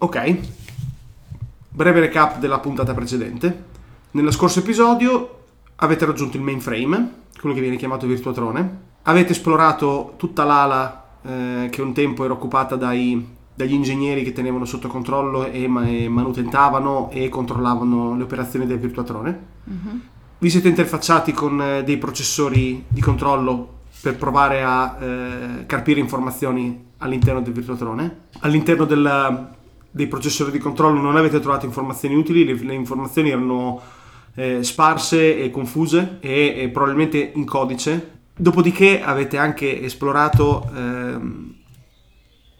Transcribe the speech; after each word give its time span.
Ok, 0.00 0.36
breve 1.70 1.98
recap 2.00 2.38
della 2.38 2.60
puntata 2.60 2.94
precedente. 2.94 3.64
Nello 4.12 4.30
scorso 4.30 4.60
episodio 4.60 5.40
avete 5.76 6.06
raggiunto 6.06 6.36
il 6.36 6.42
mainframe, 6.44 7.12
quello 7.40 7.52
che 7.54 7.60
viene 7.60 7.76
chiamato 7.76 8.06
Virtuatrone. 8.06 8.86
Avete 9.02 9.32
esplorato 9.32 10.14
tutta 10.16 10.44
l'ala 10.44 11.04
eh, 11.22 11.68
che 11.70 11.82
un 11.82 11.92
tempo 11.94 12.24
era 12.24 12.32
occupata 12.32 12.76
dai, 12.76 13.26
dagli 13.52 13.72
ingegneri 13.72 14.22
che 14.22 14.32
tenevano 14.32 14.64
sotto 14.66 14.86
controllo 14.86 15.46
e, 15.46 15.66
ma- 15.66 15.86
e 15.88 16.08
manutentavano 16.08 17.10
e 17.10 17.28
controllavano 17.28 18.16
le 18.16 18.22
operazioni 18.22 18.66
del 18.66 18.78
Virtuatrone. 18.78 19.46
Vi 20.38 20.48
siete 20.50 20.68
interfacciati 20.68 21.32
con 21.32 21.60
eh, 21.60 21.82
dei 21.82 21.96
processori 21.98 22.84
di 22.86 23.00
controllo 23.00 23.78
per 24.00 24.16
provare 24.16 24.62
a 24.62 24.96
eh, 25.00 25.66
carpire 25.66 25.98
informazioni 25.98 26.86
all'interno 26.98 27.40
del 27.40 27.52
Virtuatrone. 27.52 28.26
All'interno 28.40 28.84
del- 28.84 29.56
dei 29.90 30.06
processori 30.06 30.50
di 30.50 30.58
controllo 30.58 31.00
non 31.00 31.16
avete 31.16 31.40
trovato 31.40 31.66
informazioni 31.66 32.14
utili, 32.14 32.44
le, 32.44 32.54
le 32.54 32.74
informazioni 32.74 33.30
erano 33.30 33.80
eh, 34.34 34.62
sparse 34.62 35.38
e 35.38 35.50
confuse 35.50 36.18
e, 36.20 36.54
e 36.56 36.68
probabilmente 36.68 37.32
in 37.34 37.44
codice. 37.44 38.16
Dopodiché 38.36 39.02
avete 39.02 39.36
anche 39.36 39.82
esplorato 39.82 40.70
ehm, 40.74 41.54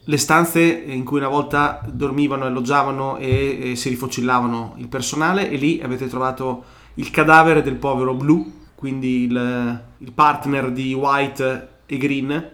le 0.04 0.16
stanze 0.16 0.60
in 0.60 1.04
cui 1.04 1.18
una 1.18 1.28
volta 1.28 1.80
dormivano, 1.86 2.44
alloggiavano 2.44 3.18
e, 3.18 3.70
e 3.70 3.76
si 3.76 3.90
rifocillavano 3.90 4.74
il 4.78 4.88
personale 4.88 5.50
e 5.50 5.56
lì 5.56 5.80
avete 5.82 6.08
trovato 6.08 6.64
il 6.94 7.10
cadavere 7.10 7.62
del 7.62 7.76
povero 7.76 8.14
Blue, 8.14 8.44
quindi 8.74 9.24
il, 9.24 9.82
il 9.98 10.12
partner 10.12 10.72
di 10.72 10.94
White 10.94 11.68
e 11.86 11.96
Green, 11.96 12.50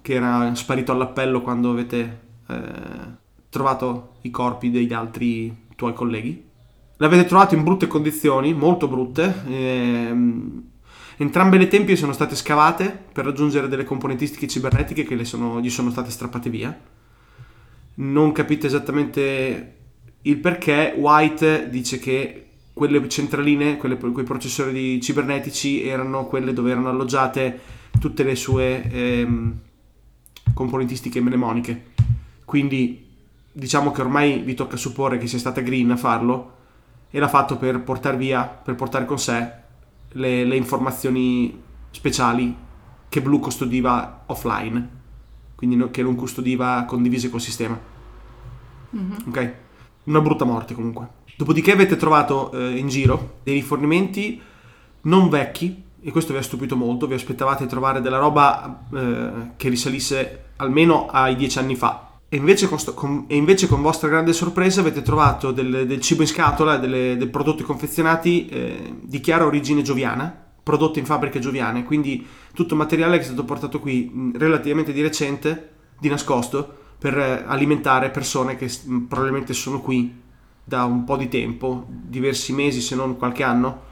che 0.00 0.14
era 0.14 0.54
sparito 0.54 0.92
all'appello 0.92 1.40
quando 1.40 1.70
avete 1.70 2.20
eh, 2.48 2.56
trovato 3.50 4.16
i 4.22 4.30
corpi 4.30 4.70
degli 4.70 4.92
altri 4.92 5.66
tuoi 5.74 5.94
colleghi. 5.94 6.44
L'avete 6.96 7.26
trovato 7.26 7.54
in 7.54 7.62
brutte 7.62 7.86
condizioni, 7.86 8.52
molto 8.54 8.88
brutte. 8.88 9.42
ehm, 9.46 10.62
entrambe 11.16 11.58
le 11.58 11.68
tempie 11.68 11.96
sono 11.96 12.12
state 12.12 12.34
scavate 12.36 13.06
per 13.12 13.24
raggiungere 13.24 13.68
delle 13.68 13.84
componentistiche 13.84 14.46
cibernetiche 14.46 15.04
che 15.04 15.24
sono- 15.24 15.60
gli 15.60 15.70
sono 15.70 15.90
state 15.90 16.10
strappate 16.10 16.50
via. 16.50 16.76
Non 17.94 18.32
capite 18.32 18.66
esattamente 18.66 19.76
il 20.22 20.38
perché. 20.38 20.94
White 20.96 21.68
dice 21.70 21.98
che 21.98 22.44
quelle 22.72 23.08
centraline, 23.08 23.76
quelle- 23.76 23.96
quei 23.96 24.24
processori 24.24 25.00
cibernetici 25.00 25.82
erano 25.82 26.26
quelle 26.26 26.52
dove 26.52 26.70
erano 26.70 26.88
alloggiate 26.88 27.60
tutte 27.98 28.22
le 28.22 28.36
sue 28.36 28.88
ehm, 28.90 29.58
componentistiche 30.54 31.20
mnemoniche. 31.20 31.86
Quindi 32.44 33.07
diciamo 33.58 33.90
che 33.90 34.02
ormai 34.02 34.38
vi 34.38 34.54
tocca 34.54 34.76
supporre 34.76 35.18
che 35.18 35.26
sia 35.26 35.38
stata 35.38 35.60
Green 35.62 35.90
a 35.90 35.96
farlo 35.96 36.54
e 37.10 37.18
l'ha 37.18 37.26
fatto 37.26 37.56
per 37.56 37.80
portare 37.80 38.16
via, 38.16 38.44
per 38.44 38.76
portare 38.76 39.04
con 39.04 39.18
sé 39.18 39.52
le, 40.10 40.44
le 40.44 40.56
informazioni 40.56 41.60
speciali 41.90 42.54
che 43.08 43.20
Blue 43.20 43.40
custodiva 43.40 44.22
offline, 44.26 44.88
quindi 45.56 45.74
no- 45.74 45.90
che 45.90 46.02
non 46.02 46.14
custodiva 46.14 46.84
condivise 46.86 47.30
col 47.30 47.40
sistema. 47.40 47.76
Ok? 49.26 49.54
Una 50.04 50.20
brutta 50.20 50.44
morte 50.44 50.74
comunque. 50.74 51.08
Dopodiché 51.36 51.72
avete 51.72 51.96
trovato 51.96 52.52
eh, 52.52 52.76
in 52.76 52.86
giro 52.88 53.38
dei 53.42 53.54
rifornimenti 53.54 54.40
non 55.02 55.28
vecchi, 55.28 55.82
e 56.00 56.12
questo 56.12 56.32
vi 56.32 56.38
ha 56.38 56.42
stupito 56.42 56.76
molto, 56.76 57.08
vi 57.08 57.14
aspettavate 57.14 57.64
di 57.64 57.70
trovare 57.70 58.00
della 58.00 58.18
roba 58.18 58.84
eh, 58.92 59.30
che 59.56 59.68
risalisse 59.68 60.44
almeno 60.56 61.06
ai 61.06 61.34
dieci 61.34 61.58
anni 61.58 61.74
fa. 61.74 62.07
E 62.30 62.36
invece 62.36 62.68
con, 62.68 62.78
sto- 62.78 62.92
con- 62.92 63.24
e 63.26 63.36
invece 63.36 63.66
con 63.66 63.80
vostra 63.80 64.08
grande 64.08 64.34
sorpresa 64.34 64.80
avete 64.80 65.00
trovato 65.00 65.50
del, 65.50 65.86
del 65.86 66.00
cibo 66.00 66.22
in 66.22 66.28
scatola, 66.28 66.76
delle- 66.76 67.16
dei 67.16 67.28
prodotti 67.28 67.62
confezionati 67.62 68.46
eh, 68.46 68.94
di 69.00 69.20
chiara 69.20 69.46
origine 69.46 69.80
gioviana, 69.80 70.46
prodotti 70.62 70.98
in 70.98 71.06
fabbriche 71.06 71.38
gioviane, 71.38 71.84
quindi 71.84 72.26
tutto 72.52 72.76
materiale 72.76 73.16
che 73.16 73.22
è 73.22 73.26
stato 73.26 73.44
portato 73.44 73.80
qui 73.80 74.10
mh, 74.12 74.36
relativamente 74.36 74.92
di 74.92 75.00
recente, 75.00 75.70
di 75.98 76.10
nascosto, 76.10 76.76
per 76.98 77.16
eh, 77.16 77.44
alimentare 77.46 78.10
persone 78.10 78.56
che 78.56 78.66
mh, 78.66 78.98
probabilmente 79.04 79.54
sono 79.54 79.80
qui 79.80 80.20
da 80.62 80.84
un 80.84 81.04
po' 81.04 81.16
di 81.16 81.28
tempo, 81.28 81.86
diversi 81.88 82.52
mesi 82.52 82.82
se 82.82 82.94
non 82.94 83.16
qualche 83.16 83.42
anno, 83.42 83.86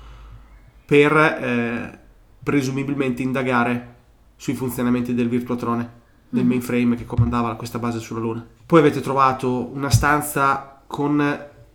per 0.85 1.17
eh, 1.17 1.99
presumibilmente 2.43 3.23
indagare 3.23 3.95
sui 4.37 4.55
funzionamenti 4.55 5.15
del 5.15 5.31
virtuatrone, 5.31 5.91
del 6.37 6.47
mainframe 6.47 6.97
che 6.97 7.05
comandava 7.05 7.57
questa 7.57 7.79
base 7.79 7.99
sulla 7.99 8.21
Luna. 8.21 8.47
Poi 8.67 8.81
avete 8.81 9.01
trovato 9.01 9.71
una 9.73 9.91
stanza 9.91 10.83
con 10.87 11.17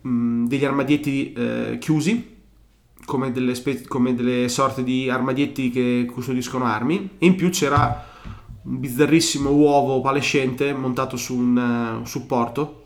mh, 0.00 0.46
degli 0.46 0.64
armadietti 0.64 1.32
eh, 1.32 1.78
chiusi, 1.78 2.30
come 3.04 3.32
delle, 3.32 3.54
spe- 3.54 3.86
come 3.88 4.14
delle 4.14 4.48
sorte 4.48 4.84
di 4.84 5.10
armadietti 5.10 5.70
che 5.70 6.08
custodiscono 6.10 6.64
armi, 6.64 7.16
e 7.18 7.26
in 7.26 7.34
più 7.34 7.50
c'era 7.50 8.10
un 8.62 8.78
bizzarrissimo 8.78 9.50
uovo 9.50 10.00
palescente 10.00 10.72
montato 10.72 11.16
su 11.16 11.36
un 11.36 12.02
eh, 12.02 12.06
supporto, 12.06 12.84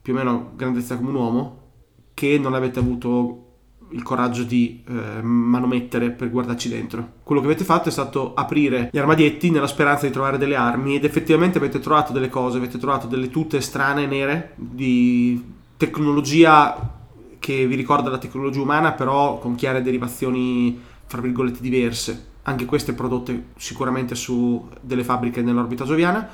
più 0.00 0.12
o 0.12 0.16
meno 0.16 0.52
grandezza 0.54 0.96
come 0.96 1.08
un 1.08 1.16
uomo, 1.16 1.62
che 2.14 2.38
non 2.38 2.54
avete 2.54 2.78
avuto 2.78 3.43
il 3.94 4.02
coraggio 4.02 4.42
di 4.42 4.82
eh, 4.86 5.22
manomettere 5.22 6.10
per 6.10 6.30
guardarci 6.30 6.68
dentro. 6.68 7.12
Quello 7.22 7.40
che 7.40 7.46
avete 7.46 7.64
fatto 7.64 7.88
è 7.88 7.92
stato 7.92 8.34
aprire 8.34 8.90
gli 8.92 8.98
armadietti 8.98 9.50
nella 9.50 9.68
speranza 9.68 10.06
di 10.06 10.12
trovare 10.12 10.36
delle 10.36 10.56
armi 10.56 10.96
ed 10.96 11.04
effettivamente 11.04 11.58
avete 11.58 11.78
trovato 11.78 12.12
delle 12.12 12.28
cose, 12.28 12.58
avete 12.58 12.78
trovato 12.78 13.06
delle 13.06 13.30
tute 13.30 13.60
strane 13.60 14.06
nere 14.06 14.52
di 14.56 15.42
tecnologia 15.76 16.92
che 17.38 17.66
vi 17.66 17.74
ricorda 17.76 18.10
la 18.10 18.18
tecnologia 18.18 18.60
umana 18.60 18.92
però 18.92 19.38
con 19.38 19.54
chiare 19.54 19.82
derivazioni 19.82 20.78
fra 21.06 21.20
virgolette 21.20 21.60
diverse. 21.60 22.32
Anche 22.42 22.64
queste 22.66 22.92
prodotte 22.92 23.46
sicuramente 23.56 24.14
su 24.14 24.68
delle 24.80 25.04
fabbriche 25.04 25.40
nell'orbita 25.40 25.84
gioviana 25.84 26.28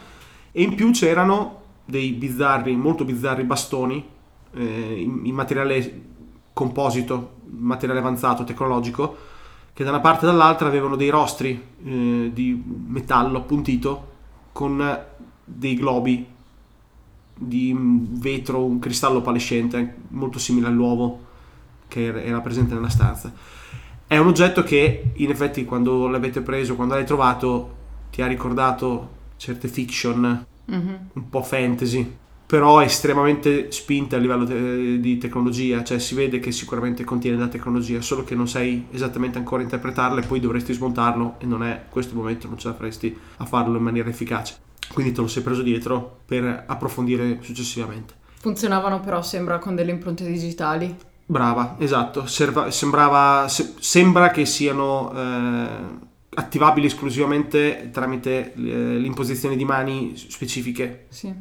e 0.50 0.62
in 0.62 0.74
più 0.74 0.90
c'erano 0.92 1.58
dei 1.84 2.12
bizzarri, 2.12 2.74
molto 2.74 3.04
bizzarri 3.04 3.44
bastoni 3.44 4.04
eh, 4.54 5.00
in, 5.00 5.20
in 5.24 5.34
materiale 5.34 6.08
composito, 6.52 7.38
materiale 7.58 8.00
avanzato, 8.00 8.44
tecnologico, 8.44 9.16
che 9.72 9.84
da 9.84 9.90
una 9.90 10.00
parte 10.00 10.24
e 10.26 10.28
dall'altra 10.28 10.68
avevano 10.68 10.96
dei 10.96 11.08
rostri 11.10 11.50
eh, 11.84 12.30
di 12.32 12.62
metallo 12.86 13.38
appuntito 13.38 14.08
con 14.52 14.98
dei 15.44 15.74
globi 15.74 16.26
di 17.34 17.74
vetro, 17.76 18.64
un 18.64 18.78
cristallo 18.78 19.22
palescente 19.22 19.96
molto 20.08 20.38
simile 20.38 20.66
all'uovo 20.66 21.26
che 21.88 22.04
era- 22.04 22.40
presente 22.40 22.74
nella 22.74 22.88
stanza. 22.90 23.32
È 24.06 24.16
un 24.18 24.26
oggetto 24.26 24.62
che 24.62 25.12
in 25.14 25.30
effetti 25.30 25.64
quando 25.64 26.08
l'avete 26.08 26.40
preso, 26.42 26.74
quando 26.76 26.94
l'hai 26.94 27.06
trovato, 27.06 27.76
ti 28.10 28.22
ha 28.22 28.26
ricordato 28.26 29.18
certe 29.36 29.68
fiction 29.68 30.46
Mhm. 30.66 30.98
un 31.14 31.28
po' 31.30 31.42
fantasy, 31.42 32.16
però 32.50 32.82
estremamente 32.82 33.70
spinta 33.70 34.16
a 34.16 34.18
livello 34.18 34.44
te- 34.44 34.98
di 34.98 35.18
tecnologia, 35.18 35.84
cioè 35.84 36.00
si 36.00 36.16
vede 36.16 36.40
che 36.40 36.50
sicuramente 36.50 37.04
contiene 37.04 37.36
della 37.36 37.48
tecnologia, 37.48 38.00
solo 38.00 38.24
che 38.24 38.34
non 38.34 38.48
sai 38.48 38.86
esattamente 38.90 39.38
ancora 39.38 39.62
interpretarla 39.62 40.20
e 40.20 40.26
poi 40.26 40.40
dovresti 40.40 40.72
smontarlo 40.72 41.36
e 41.38 41.46
non 41.46 41.62
è 41.62 41.84
questo 41.88 42.16
momento, 42.16 42.48
non 42.48 42.58
ce 42.58 42.66
la 42.66 42.74
faresti 42.74 43.16
a 43.36 43.44
farlo 43.44 43.76
in 43.76 43.84
maniera 43.84 44.08
efficace. 44.08 44.56
Quindi 44.92 45.12
te 45.12 45.20
lo 45.20 45.28
sei 45.28 45.44
preso 45.44 45.62
dietro 45.62 46.22
per 46.26 46.64
approfondire 46.66 47.38
successivamente. 47.40 48.14
Funzionavano 48.40 48.98
però 48.98 49.22
sembra 49.22 49.58
con 49.60 49.76
delle 49.76 49.92
impronte 49.92 50.26
digitali. 50.26 50.92
Brava, 51.24 51.76
esatto. 51.78 52.26
Serva- 52.26 52.68
sembrava, 52.72 53.46
se- 53.46 53.74
sembra 53.78 54.32
che 54.32 54.44
siano 54.44 55.12
eh, 55.14 55.68
attivabili 56.34 56.86
esclusivamente 56.86 57.90
tramite 57.92 58.52
eh, 58.54 58.98
l'imposizione 58.98 59.54
di 59.54 59.64
mani 59.64 60.14
specifiche 60.16 61.06
Sì. 61.10 61.32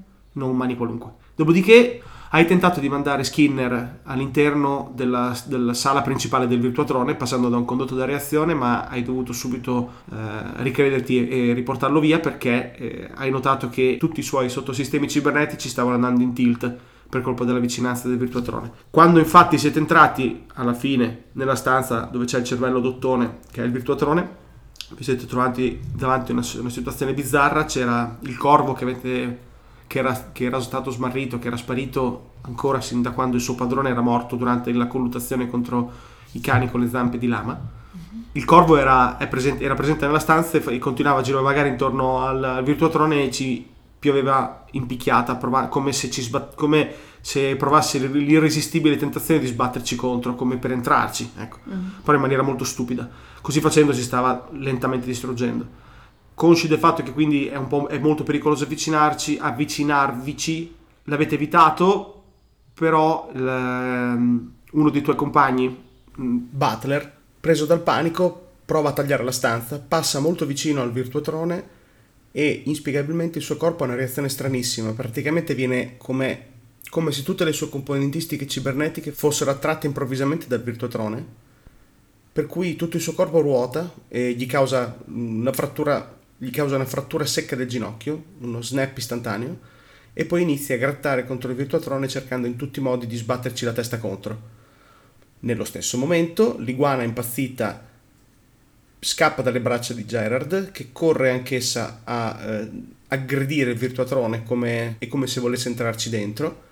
Non 0.47 0.55
mani 0.55 0.75
qualunque. 0.75 1.11
Dopodiché 1.35 2.01
hai 2.31 2.45
tentato 2.45 2.79
di 2.79 2.89
mandare 2.89 3.23
Skinner 3.23 4.01
all'interno 4.03 4.91
della, 4.93 5.35
della 5.45 5.73
sala 5.73 6.01
principale 6.01 6.47
del 6.47 6.59
Virtuatrone 6.59 7.15
passando 7.15 7.49
da 7.49 7.57
un 7.57 7.65
condotto 7.65 7.95
da 7.95 8.05
reazione, 8.05 8.53
ma 8.53 8.87
hai 8.87 9.01
dovuto 9.01 9.33
subito 9.33 9.93
eh, 10.11 10.15
ricrederti 10.57 11.27
e 11.27 11.53
riportarlo 11.53 11.99
via 11.99 12.19
perché 12.19 12.75
eh, 12.75 13.09
hai 13.15 13.31
notato 13.31 13.69
che 13.69 13.97
tutti 13.99 14.19
i 14.19 14.23
suoi 14.23 14.49
sottosistemi 14.49 15.07
cibernetici 15.07 15.69
stavano 15.69 15.95
andando 15.95 16.21
in 16.21 16.33
tilt 16.33 16.77
per 17.09 17.21
colpa 17.21 17.43
della 17.43 17.57
vicinanza 17.57 18.07
del 18.07 18.19
Virtuatrone. 18.19 18.71
Quando 18.91 19.17
infatti 19.17 19.57
siete 19.57 19.79
entrati 19.79 20.45
alla 20.53 20.75
fine 20.75 21.23
nella 21.31 21.55
stanza 21.55 22.07
dove 22.11 22.25
c'è 22.25 22.37
il 22.37 22.43
cervello 22.43 22.79
dottone, 22.79 23.39
che 23.51 23.63
è 23.63 23.65
il 23.65 23.71
Virtuatrone, 23.71 24.37
vi 24.91 25.03
siete 25.03 25.25
trovati 25.25 25.79
davanti 25.95 26.31
a 26.31 26.35
una, 26.35 26.45
una 26.59 26.69
situazione 26.69 27.15
bizzarra, 27.15 27.65
c'era 27.65 28.17
il 28.21 28.37
corvo 28.37 28.73
che 28.73 28.83
avete 28.83 29.47
che 29.89 29.97
era, 29.97 30.29
che 30.31 30.45
era 30.45 30.61
stato 30.61 30.91
smarrito, 30.91 31.39
che 31.39 31.47
era 31.47 31.57
sparito 31.57 32.33
ancora 32.41 32.79
sin 32.79 33.01
da 33.01 33.09
quando 33.09 33.37
il 33.37 33.41
suo 33.41 33.55
padrone 33.55 33.89
era 33.89 34.01
morto 34.01 34.35
durante 34.35 34.71
la 34.71 34.85
colluttazione 34.85 35.49
contro 35.49 35.91
i 36.33 36.41
cani 36.41 36.69
con 36.69 36.79
le 36.79 36.87
zampe 36.87 37.17
di 37.17 37.25
lama. 37.25 37.59
Il 38.33 38.45
corvo 38.45 38.77
era, 38.77 39.17
presente, 39.27 39.63
era 39.63 39.73
presente 39.73 40.05
nella 40.05 40.19
stanza 40.19 40.57
e 40.57 40.61
fa- 40.61 40.69
e 40.69 40.77
continuava 40.77 41.21
a 41.21 41.23
girovagare 41.23 41.69
intorno 41.69 42.19
al, 42.19 42.43
al 42.43 42.63
virtuatrone 42.63 43.23
e 43.23 43.31
ci 43.31 43.67
pioveva 43.97 44.65
in 44.73 44.85
picchiata, 44.85 45.35
prova- 45.37 45.69
come, 45.69 45.91
se 45.91 46.11
ci 46.11 46.21
sbat- 46.21 46.53
come 46.53 46.93
se 47.21 47.55
provassi 47.55 47.99
l'irresistibile 48.11 48.95
tentazione 48.95 49.39
di 49.39 49.47
sbatterci 49.47 49.95
contro, 49.95 50.35
come 50.35 50.57
per 50.57 50.71
entrarci, 50.71 51.31
ecco. 51.35 51.57
però 52.03 52.13
in 52.13 52.21
maniera 52.21 52.43
molto 52.43 52.63
stupida. 52.63 53.09
Così 53.41 53.59
facendo 53.59 53.91
si 53.91 54.03
stava 54.03 54.49
lentamente 54.51 55.07
distruggendo. 55.07 55.87
Consci 56.39 56.69
del 56.69 56.77
fatto 56.79 57.03
che 57.03 57.11
quindi 57.11 57.47
è, 57.47 57.57
è 57.57 57.97
molto 57.97 58.23
pericoloso 58.23 58.63
avvicinarci, 58.63 59.39
avvicinarvici, 59.41 60.73
l'avete 61.03 61.35
evitato, 61.35 62.23
però 62.73 63.29
il- 63.33 64.49
uno 64.71 64.89
dei 64.89 65.01
tuoi 65.01 65.17
compagni, 65.17 65.67
mh, 66.15 66.35
Butler, 66.49 67.13
preso 67.41 67.65
dal 67.65 67.81
panico, 67.81 68.51
prova 68.63 68.87
a 68.87 68.93
tagliare 68.93 69.25
la 69.25 69.33
stanza, 69.33 69.83
passa 69.85 70.19
molto 70.21 70.45
vicino 70.45 70.81
al 70.81 70.93
virtuatrone 70.93 71.61
e 72.31 72.61
inspiegabilmente 72.67 73.39
il 73.39 73.43
suo 73.43 73.57
corpo 73.57 73.83
ha 73.83 73.87
una 73.87 73.97
reazione 73.97 74.29
stranissima. 74.29 74.93
Praticamente 74.93 75.53
viene 75.53 75.97
come, 75.97 76.45
come 76.89 77.11
se 77.11 77.21
tutte 77.23 77.43
le 77.43 77.51
sue 77.51 77.67
componentistiche 77.67 78.47
cibernetiche 78.47 79.11
fossero 79.11 79.51
attratte 79.51 79.87
improvvisamente 79.87 80.47
dal 80.47 80.63
virtuatrone, 80.63 81.25
per 82.31 82.45
cui 82.45 82.77
tutto 82.77 82.95
il 82.95 83.01
suo 83.03 83.11
corpo 83.11 83.41
ruota 83.41 83.93
e 84.07 84.31
gli 84.31 84.45
causa 84.45 84.97
una 85.07 85.51
frattura, 85.51 86.15
gli 86.41 86.51
causa 86.51 86.75
una 86.75 86.85
frattura 86.85 87.25
secca 87.25 87.57
del 87.57 87.67
ginocchio, 87.67 88.23
uno 88.39 88.61
snap 88.61 88.97
istantaneo, 88.97 89.59
e 90.13 90.25
poi 90.25 90.41
inizia 90.41 90.75
a 90.75 90.77
grattare 90.77 91.25
contro 91.25 91.49
il 91.49 91.57
virtuatrone 91.57 92.07
cercando 92.07 92.47
in 92.47 92.55
tutti 92.55 92.79
i 92.79 92.81
modi 92.81 93.07
di 93.07 93.17
sbatterci 93.17 93.65
la 93.65 93.73
testa 93.73 93.97
contro. 93.97 94.57
Nello 95.41 95.65
stesso 95.65 95.97
momento, 95.97 96.57
l'iguana 96.59 97.03
impazzita 97.03 97.87
scappa 98.99 99.41
dalle 99.41 99.59
braccia 99.59 99.93
di 99.93 100.05
Gerard, 100.05 100.71
che 100.71 100.89
corre 100.93 101.31
anch'essa 101.31 102.01
a 102.05 102.39
eh, 102.41 102.69
aggredire 103.09 103.71
il 103.71 103.77
virtuatrone 103.77 104.43
come, 104.43 104.95
è 104.97 105.07
come 105.07 105.27
se 105.27 105.41
volesse 105.41 105.67
entrarci 105.67 106.09
dentro. 106.09 106.67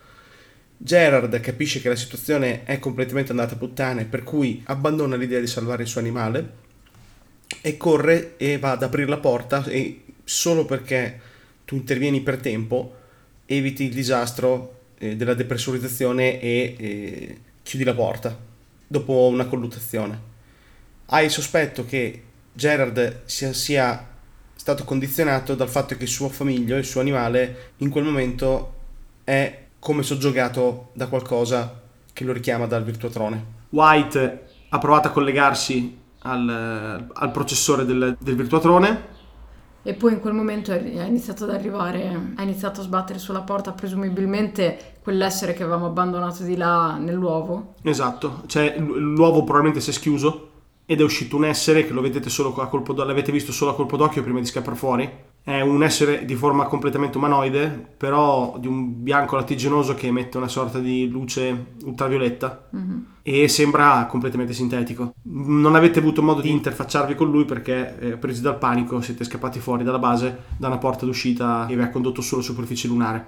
Gerard 0.77 1.37
capisce 1.41 1.81
che 1.81 1.89
la 1.89 1.95
situazione 1.95 2.63
è 2.63 2.79
completamente 2.79 3.31
andata 3.31 3.55
a 3.55 3.57
puttane, 3.57 4.05
per 4.05 4.23
cui 4.23 4.61
abbandona 4.67 5.17
l'idea 5.17 5.41
di 5.41 5.47
salvare 5.47 5.83
il 5.83 5.89
suo 5.89 5.99
animale 5.99 6.65
e 7.61 7.77
corre 7.77 8.35
e 8.37 8.57
va 8.57 8.71
ad 8.71 8.83
aprire 8.83 9.07
la 9.07 9.17
porta 9.17 9.63
e 9.65 10.03
solo 10.23 10.65
perché 10.65 11.19
tu 11.65 11.75
intervieni 11.75 12.21
per 12.21 12.37
tempo 12.37 12.95
eviti 13.45 13.85
il 13.85 13.93
disastro 13.93 14.79
eh, 14.97 15.15
della 15.15 15.33
depressurizzazione 15.33 16.39
e 16.39 16.75
eh, 16.77 17.39
chiudi 17.63 17.85
la 17.85 17.93
porta 17.93 18.37
dopo 18.87 19.27
una 19.27 19.45
colluttazione. 19.45 20.35
Hai 21.07 21.25
il 21.25 21.31
sospetto 21.31 21.85
che 21.85 22.23
Gerard 22.53 23.21
sia, 23.25 23.53
sia 23.53 24.07
stato 24.55 24.83
condizionato 24.83 25.55
dal 25.55 25.69
fatto 25.69 25.95
che 25.95 26.03
il 26.03 26.09
suo 26.09 26.29
famiglio, 26.29 26.75
il 26.75 26.85
suo 26.85 27.01
animale, 27.01 27.73
in 27.77 27.89
quel 27.89 28.03
momento 28.03 28.75
è 29.23 29.65
come 29.79 30.03
soggiogato 30.03 30.89
da 30.93 31.07
qualcosa 31.07 31.81
che 32.11 32.23
lo 32.23 32.33
richiama 32.33 32.65
dal 32.65 32.83
virtuatrone. 32.83 33.55
White 33.69 34.45
ha 34.69 34.77
provato 34.79 35.07
a 35.07 35.11
collegarsi 35.11 35.97
al, 36.23 37.09
al 37.13 37.31
processore 37.31 37.85
del, 37.85 38.17
del 38.19 38.35
virtuatrone. 38.35 39.15
E 39.83 39.93
poi 39.93 40.13
in 40.13 40.19
quel 40.19 40.33
momento 40.33 40.73
è 40.73 41.05
iniziato 41.05 41.45
ad 41.45 41.51
arrivare, 41.51 42.33
ha 42.35 42.41
iniziato 42.41 42.81
a 42.81 42.83
sbattere 42.83 43.19
sulla 43.19 43.41
porta, 43.41 43.71
presumibilmente 43.71 44.95
quell'essere 45.01 45.53
che 45.53 45.63
avevamo 45.63 45.85
abbandonato 45.85 46.43
di 46.43 46.57
là 46.57 46.97
nell'uovo. 46.97 47.75
Esatto, 47.83 48.43
cioè 48.47 48.77
l'uovo 48.77 49.43
probabilmente 49.43 49.79
si 49.79 49.91
è 49.91 49.93
schiuso 49.93 50.49
ed 50.89 51.01
è 51.01 51.03
uscito 51.03 51.35
un 51.35 51.43
essere 51.43 51.85
che 51.85 51.91
lo 51.91 51.99
vedete 51.99 52.29
solo 52.29 52.55
a 52.55 52.67
colpo 52.67 52.93
d'occhio, 52.93 53.09
l'avete 53.09 53.33
visto 53.33 53.51
solo 53.51 53.71
a 53.71 53.75
colpo 53.75 53.97
d'occhio 53.97 54.23
prima 54.23 54.39
di 54.39 54.45
scappare 54.45 54.77
fuori. 54.77 55.09
È 55.43 55.59
un 55.59 55.83
essere 55.83 56.23
di 56.23 56.33
forma 56.35 56.63
completamente 56.63 57.17
umanoide, 57.17 57.67
però 57.97 58.55
di 58.57 58.67
un 58.67 59.03
bianco 59.03 59.35
lattiginoso 59.35 59.95
che 59.95 60.07
emette 60.07 60.37
una 60.37 60.47
sorta 60.47 60.79
di 60.79 61.09
luce 61.09 61.73
ultravioletta 61.83 62.69
e 63.21 63.49
sembra 63.49 64.05
completamente 64.05 64.53
sintetico. 64.53 65.15
Non 65.23 65.75
avete 65.75 65.99
avuto 65.99 66.23
modo 66.23 66.39
di 66.39 66.51
interfacciarvi 66.51 67.15
con 67.15 67.29
lui 67.29 67.43
perché 67.43 67.99
eh, 67.99 68.17
presi 68.17 68.41
dal 68.41 68.57
panico 68.57 69.01
siete 69.01 69.25
scappati 69.25 69.59
fuori 69.59 69.83
dalla 69.83 69.99
base 69.99 70.43
da 70.55 70.67
una 70.67 70.77
porta 70.77 71.05
d'uscita 71.05 71.65
che 71.67 71.75
vi 71.75 71.81
ha 71.81 71.89
condotto 71.89 72.21
sulla 72.21 72.41
superficie 72.41 72.87
lunare. 72.87 73.27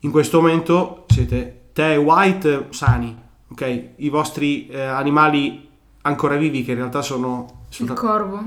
In 0.00 0.12
questo 0.12 0.40
momento 0.40 1.04
siete 1.08 1.70
te 1.72 1.94
e 1.94 1.96
White 1.96 2.68
sani, 2.70 3.16
ok? 3.50 3.88
I 3.96 4.08
vostri 4.08 4.68
eh, 4.68 4.80
animali 4.80 5.65
ancora 6.06 6.36
vivi 6.36 6.64
che 6.64 6.70
in 6.72 6.78
realtà 6.78 7.02
sono... 7.02 7.64
Il 7.78 7.92
corvo? 7.92 8.42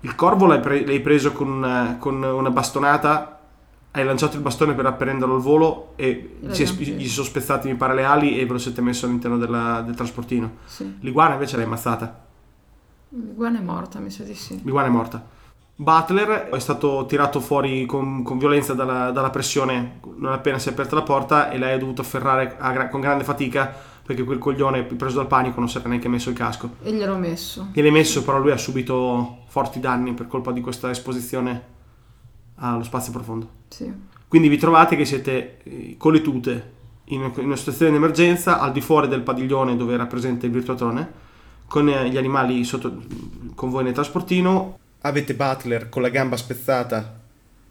Il 0.00 0.14
corvo 0.14 0.46
l'hai, 0.46 0.60
pre- 0.60 0.86
l'hai 0.86 1.00
preso 1.00 1.32
con, 1.32 1.64
eh, 1.64 1.96
con 1.98 2.22
una 2.22 2.50
bastonata, 2.50 3.40
hai 3.90 4.04
lanciato 4.04 4.36
il 4.36 4.42
bastone 4.42 4.74
per 4.74 4.86
apprenderlo 4.86 5.34
al 5.34 5.40
volo 5.40 5.92
e 5.96 6.38
ci 6.52 6.62
è- 6.62 6.66
gli 6.66 7.08
sono 7.08 7.26
spezzati 7.26 7.68
mi 7.68 7.74
pare 7.74 7.94
le 7.94 8.04
ali 8.04 8.38
e 8.38 8.46
ve 8.46 8.52
lo 8.52 8.58
siete 8.58 8.80
messo 8.80 9.06
all'interno 9.06 9.36
della- 9.36 9.82
del 9.82 9.94
trasportino. 9.94 10.56
Sì. 10.64 10.98
L'iguana 11.00 11.34
invece 11.34 11.56
l'hai 11.56 11.64
ammazzata. 11.64 12.24
L'iguana 13.08 13.58
è 13.58 13.62
morta, 13.62 13.98
mi 13.98 14.10
sa 14.10 14.22
di 14.22 14.34
sì. 14.34 14.60
L'iguana 14.64 14.86
è 14.88 14.90
morta. 14.90 15.24
Butler 15.78 16.48
è 16.48 16.58
stato 16.58 17.04
tirato 17.06 17.40
fuori 17.40 17.84
con, 17.84 18.22
con 18.22 18.38
violenza 18.38 18.72
dalla, 18.72 19.10
dalla 19.10 19.28
pressione 19.28 20.00
non 20.16 20.32
appena 20.32 20.58
si 20.58 20.70
è 20.70 20.72
aperta 20.72 20.94
la 20.94 21.02
porta 21.02 21.50
e 21.50 21.58
lei 21.58 21.74
ha 21.74 21.78
dovuto 21.78 22.00
afferrare 22.00 22.56
a 22.58 22.88
con 22.88 23.00
grande 23.00 23.24
fatica 23.24 23.74
perché 24.06 24.22
quel 24.22 24.38
coglione 24.38 24.84
preso 24.84 25.16
dal 25.16 25.26
panico 25.26 25.58
non 25.58 25.68
si 25.68 25.78
era 25.78 25.88
neanche 25.88 26.08
messo 26.08 26.30
il 26.30 26.36
casco. 26.36 26.76
E 26.82 26.92
gliel'ho 26.92 27.18
messo. 27.18 27.70
Gliel'hai 27.72 27.90
messo 27.90 28.22
però 28.22 28.38
lui 28.38 28.52
ha 28.52 28.56
subito 28.56 29.38
forti 29.48 29.80
danni 29.80 30.14
per 30.14 30.28
colpa 30.28 30.52
di 30.52 30.60
questa 30.60 30.90
esposizione 30.90 31.74
allo 32.54 32.84
spazio 32.84 33.10
profondo. 33.10 33.48
Sì. 33.68 33.92
Quindi 34.28 34.48
vi 34.48 34.58
trovate 34.58 34.94
che 34.94 35.04
siete 35.04 35.58
eh, 35.64 35.96
con 35.98 36.12
le 36.12 36.22
tute 36.22 36.74
in 37.06 37.32
una 37.34 37.56
situazione 37.56 37.90
di 37.90 37.96
emergenza 37.96 38.60
al 38.60 38.70
di 38.70 38.80
fuori 38.80 39.08
del 39.08 39.22
padiglione 39.22 39.76
dove 39.76 39.94
era 39.94 40.06
presente 40.06 40.46
il 40.46 40.52
virtuatrone 40.52 41.24
con 41.66 41.88
eh, 41.88 42.08
gli 42.08 42.16
animali 42.16 42.62
sotto, 42.62 43.02
con 43.56 43.70
voi 43.70 43.82
nel 43.82 43.92
trasportino 43.92 44.78
Avete 45.00 45.34
Butler 45.34 45.88
con 45.88 46.02
la 46.02 46.08
gamba 46.08 46.36
spezzata 46.36 47.20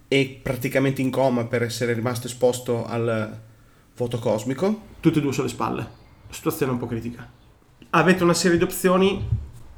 e 0.08 0.40
praticamente 0.42 1.02
in 1.02 1.12
coma 1.12 1.46
per 1.46 1.64
essere 1.64 1.94
rimasto 1.94 2.28
esposto 2.28 2.86
al 2.86 3.40
voto 3.96 4.20
cosmico. 4.20 4.82
tutti 5.00 5.20
e 5.20 5.22
due 5.22 5.34
sulle 5.34 5.50
spalle. 5.50 6.04
Situazione 6.30 6.72
un 6.72 6.77
po' 6.77 6.88
critica. 6.88 7.27
Avete 7.92 8.24
una 8.24 8.33
serie 8.33 8.57
di 8.57 8.63
opzioni, 8.63 9.25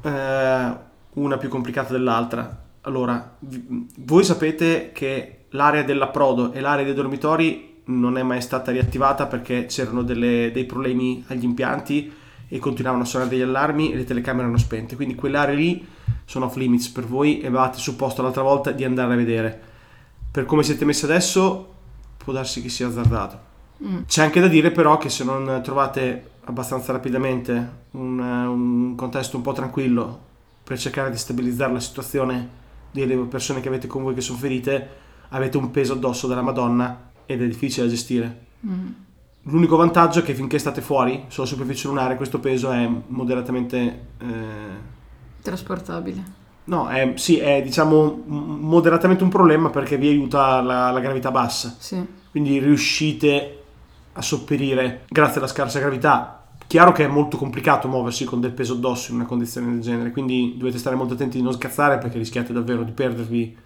eh, 0.01 0.71
una 1.13 1.37
più 1.37 1.49
complicata 1.49 1.91
dell'altra. 1.91 2.65
Allora, 2.81 3.35
vi- 3.39 3.87
voi 3.99 4.23
sapete 4.23 4.91
che 4.93 5.45
l'area 5.49 5.83
dell'approdo 5.83 6.51
e 6.51 6.61
l'area 6.61 6.85
dei 6.85 6.93
dormitori 6.93 7.81
non 7.85 8.17
è 8.17 8.23
mai 8.23 8.41
stata 8.41 8.71
riattivata 8.71 9.27
perché 9.27 9.65
c'erano 9.65 10.03
delle- 10.03 10.51
dei 10.51 10.65
problemi 10.65 11.23
agli 11.27 11.43
impianti 11.43 12.11
e 12.49 12.59
continuavano 12.59 13.03
a 13.03 13.07
suonare 13.07 13.29
degli 13.29 13.41
allarmi 13.41 13.91
e 13.91 13.97
le 13.97 14.03
telecamere 14.03 14.43
erano 14.43 14.57
spente. 14.57 14.95
Quindi 14.95 15.15
quelle 15.15 15.37
aree 15.37 15.55
lì 15.55 15.87
sono 16.25 16.45
off 16.45 16.55
limits 16.55 16.89
per 16.89 17.05
voi 17.05 17.39
e 17.39 17.47
avevate 17.47 17.77
supposto 17.77 18.21
l'altra 18.21 18.41
volta 18.41 18.71
di 18.71 18.83
andare 18.83 19.13
a 19.13 19.15
vedere. 19.15 19.61
Per 20.31 20.45
come 20.45 20.63
siete 20.63 20.85
messi 20.85 21.05
adesso, 21.05 21.73
può 22.17 22.33
darsi 22.33 22.61
che 22.61 22.69
sia 22.69 22.87
azzardato. 22.87 23.39
Mm. 23.85 23.97
C'è 24.07 24.23
anche 24.23 24.39
da 24.39 24.47
dire 24.47 24.71
però 24.71 24.97
che 24.97 25.09
se 25.09 25.23
non 25.23 25.61
trovate 25.63 26.31
abbastanza 26.47 26.91
rapidamente 26.91 27.71
un, 27.91 28.19
eh, 28.19 28.45
un 28.47 28.95
contesto 28.95 29.37
un 29.37 29.43
po' 29.43 29.51
tranquillo 29.53 30.25
per 30.63 30.77
cercare 30.79 31.11
di 31.11 31.17
stabilizzare 31.17 31.73
la 31.73 31.79
situazione 31.79 32.49
delle 32.91 33.15
persone 33.25 33.61
che 33.61 33.67
avete 33.67 33.87
con 33.87 34.03
voi 34.03 34.13
che 34.13 34.21
sono 34.21 34.37
ferite, 34.37 34.89
avete 35.29 35.57
un 35.57 35.71
peso 35.71 35.93
addosso 35.93 36.27
della 36.27 36.41
Madonna 36.41 37.11
ed 37.25 37.41
è 37.41 37.47
difficile 37.47 37.85
da 37.85 37.91
gestire. 37.91 38.45
Mm. 38.65 38.87
L'unico 39.43 39.77
vantaggio 39.77 40.19
è 40.19 40.23
che 40.23 40.33
finché 40.33 40.57
state 40.59 40.81
fuori 40.81 41.25
sulla 41.27 41.45
superficie 41.45 41.87
lunare 41.87 42.15
questo 42.17 42.39
peso 42.39 42.71
è 42.71 42.89
moderatamente... 43.07 43.77
eh, 44.19 44.95
Trasportabile. 45.41 46.23
no, 46.65 46.87
è, 46.89 47.13
sì, 47.15 47.37
è 47.37 47.61
diciamo 47.61 48.23
moderatamente 48.25 49.23
un 49.23 49.29
problema 49.29 49.69
perché 49.69 49.97
vi 49.97 50.09
aiuta 50.09 50.61
la- 50.61 50.91
la 50.91 50.99
gravità 50.99 51.31
bassa 51.31 51.75
Sì. 51.77 52.05
quindi 52.31 52.59
riuscite 52.59 53.63
a 54.13 54.21
sopperire 54.21 55.05
grazie 55.07 55.37
alla 55.39 55.47
scarsa 55.47 55.79
gravità. 55.79 56.36
Chiaro 56.67 56.91
che 56.91 57.05
è 57.05 57.07
molto 57.07 57.37
complicato 57.37 57.87
muoversi 57.87 58.25
con 58.25 58.41
del 58.41 58.51
peso 58.51 58.73
addosso 58.73 59.11
in 59.11 59.17
una 59.19 59.25
condizione 59.25 59.71
del 59.71 59.79
genere, 59.79 60.11
quindi 60.11 60.55
dovete 60.57 60.77
stare 60.77 60.97
molto 60.97 61.13
attenti 61.13 61.37
di 61.37 61.43
non 61.43 61.53
scazzare 61.53 61.97
perché 61.97 62.17
rischiate 62.17 62.51
davvero 62.51 62.83
di 62.83 62.91
perdervi 62.91 63.57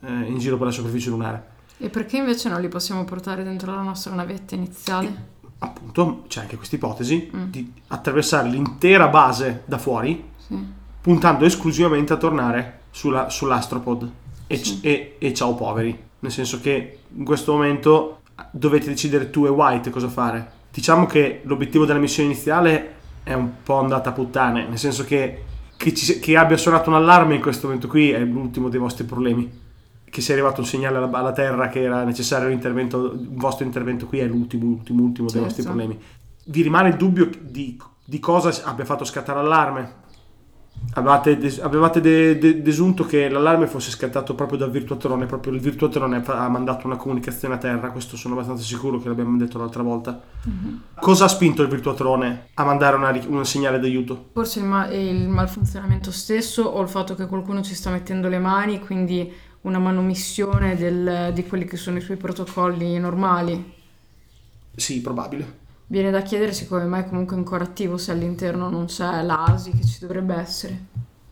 eh, 0.00 0.08
in 0.26 0.36
giro 0.38 0.56
per 0.56 0.66
la 0.66 0.72
superficie 0.72 1.08
lunare. 1.10 1.54
E 1.78 1.88
perché 1.88 2.16
invece 2.16 2.48
non 2.48 2.60
li 2.60 2.68
possiamo 2.68 3.04
portare 3.04 3.44
dentro 3.44 3.72
la 3.72 3.82
nostra 3.82 4.12
navetta 4.14 4.56
iniziale? 4.56 5.34
Appunto, 5.58 6.24
c'è 6.26 6.40
anche 6.40 6.56
questa 6.56 6.74
ipotesi 6.74 7.30
Mm. 7.34 7.44
di 7.50 7.72
attraversare 7.88 8.48
l'intera 8.48 9.06
base 9.06 9.62
da 9.64 9.78
fuori, 9.78 10.24
Sì. 10.36 10.58
puntando 11.00 11.44
esclusivamente 11.44 12.12
a 12.12 12.16
tornare 12.16 12.80
sulla- 12.90 13.30
sull'astropod. 13.30 14.10
E, 14.48 14.56
Sì. 14.56 14.80
e- 14.82 15.14
e 15.18 15.32
ciao 15.32 15.54
poveri. 15.54 15.96
Nel 16.18 16.32
senso 16.32 16.60
che 16.60 16.98
in 17.14 17.24
questo 17.24 17.52
momento 17.52 18.22
dovete 18.50 18.86
decidere 18.88 19.30
tu 19.30 19.44
e 19.44 19.48
White 19.48 19.90
cosa 19.90 20.08
fare. 20.08 20.54
Diciamo 20.76 21.06
che 21.06 21.40
l'obiettivo 21.44 21.86
della 21.86 21.98
missione 21.98 22.28
iniziale 22.30 22.94
è 23.22 23.32
un 23.32 23.48
po' 23.62 23.78
andata 23.78 24.10
a 24.10 24.12
puttane, 24.12 24.66
nel 24.68 24.78
senso 24.78 25.04
che 25.04 25.42
che, 25.76 25.94
ci- 25.94 26.18
che 26.20 26.36
abbia 26.36 26.56
suonato 26.58 26.90
un 26.90 26.96
allarme 26.96 27.34
in 27.34 27.40
questo 27.40 27.66
momento 27.66 27.88
qui 27.88 28.10
è 28.10 28.18
l'ultimo 28.20 28.68
dei 28.68 28.78
vostri 28.78 29.04
problemi. 29.04 29.64
che 30.08 30.20
sia 30.22 30.34
arrivato 30.34 30.60
un 30.60 30.66
segnale 30.66 30.96
alla, 30.98 31.10
alla 31.10 31.32
Terra 31.32 31.68
che 31.68 31.82
era 31.82 32.02
necessario 32.04 32.48
l'intervento, 32.48 33.12
il 33.12 33.28
vostro 33.32 33.66
intervento 33.66 34.06
qui 34.06 34.18
è 34.20 34.24
l'ultimo, 34.26 34.66
ultimo, 34.66 35.02
ultimo 35.02 35.28
dei 35.28 35.40
Certo. 35.42 35.44
vostri 35.46 35.62
problemi. 35.64 35.98
Vi 36.46 36.62
rimane 36.62 36.88
il 36.90 36.96
dubbio 36.96 37.28
di, 37.40 37.78
di 38.04 38.18
cosa 38.18 38.50
abbia 38.64 38.84
fatto 38.84 39.04
scattare 39.04 39.38
l'allarme? 39.40 39.94
Avevate, 40.94 41.36
des- 41.36 41.58
avevate 41.60 42.00
de- 42.00 42.38
de- 42.38 42.62
desunto 42.62 43.04
che 43.04 43.28
l'allarme 43.28 43.66
fosse 43.66 43.90
scattato 43.90 44.34
proprio 44.34 44.56
dal 44.56 44.70
Virtuatrone, 44.70 45.26
proprio 45.26 45.52
il 45.52 45.60
Virtuatrone 45.60 46.22
ha 46.24 46.48
mandato 46.48 46.86
una 46.86 46.96
comunicazione 46.96 47.54
a 47.54 47.58
terra, 47.58 47.90
questo 47.90 48.16
sono 48.16 48.32
abbastanza 48.32 48.64
sicuro 48.64 48.98
che 48.98 49.08
l'abbiamo 49.08 49.36
detto 49.36 49.58
l'altra 49.58 49.82
volta. 49.82 50.18
Cosa 50.98 51.26
ha 51.26 51.28
spinto 51.28 51.60
il 51.62 51.68
Virtuatrone 51.68 52.46
a 52.54 52.64
mandare 52.64 52.96
una 52.96 53.10
un 53.28 53.44
segnale 53.44 53.78
d'aiuto? 53.78 54.30
Forse 54.32 54.60
il, 54.60 54.64
ma- 54.64 54.90
il 54.90 55.28
malfunzionamento 55.28 56.10
stesso 56.10 56.62
o 56.62 56.80
il 56.80 56.88
fatto 56.88 57.14
che 57.14 57.26
qualcuno 57.26 57.60
ci 57.62 57.74
sta 57.74 57.90
mettendo 57.90 58.28
le 58.28 58.38
mani, 58.38 58.80
quindi 58.80 59.30
una 59.62 59.78
manomissione 59.78 60.76
del- 60.76 61.30
di 61.34 61.44
quelli 61.46 61.66
che 61.66 61.76
sono 61.76 61.98
i 61.98 62.00
suoi 62.00 62.16
protocolli 62.16 62.98
normali. 62.98 63.74
Sì, 64.74 65.00
probabile. 65.02 65.64
Viene 65.88 66.10
da 66.10 66.22
chiedersi 66.22 66.66
come 66.66 66.84
mai 66.84 67.06
comunque 67.06 67.36
è 67.36 67.38
ancora 67.38 67.62
attivo 67.62 67.96
se 67.96 68.10
all'interno 68.10 68.68
non 68.68 68.86
c'è 68.86 69.22
l'ASI 69.22 69.70
che 69.70 69.84
ci 69.84 70.00
dovrebbe 70.00 70.34
essere. 70.34 70.84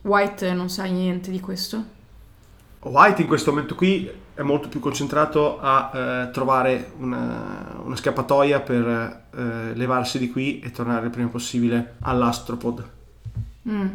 White 0.02 0.52
non 0.52 0.68
sa 0.68 0.84
niente 0.84 1.30
di 1.30 1.40
questo? 1.40 1.82
White 2.80 3.22
in 3.22 3.26
questo 3.26 3.50
momento 3.50 3.74
qui 3.74 4.08
è 4.34 4.42
molto 4.42 4.68
più 4.68 4.78
concentrato 4.78 5.58
a 5.58 5.90
eh, 5.92 6.30
trovare 6.30 6.92
una, 6.98 7.80
una 7.82 7.96
scappatoia 7.96 8.60
per 8.60 8.86
eh, 9.34 9.74
levarsi 9.74 10.18
di 10.18 10.30
qui 10.30 10.60
e 10.60 10.70
tornare 10.70 11.06
il 11.06 11.10
prima 11.10 11.28
possibile 11.28 11.96
all'astropod. 12.00 12.84
Mm. 13.68 13.86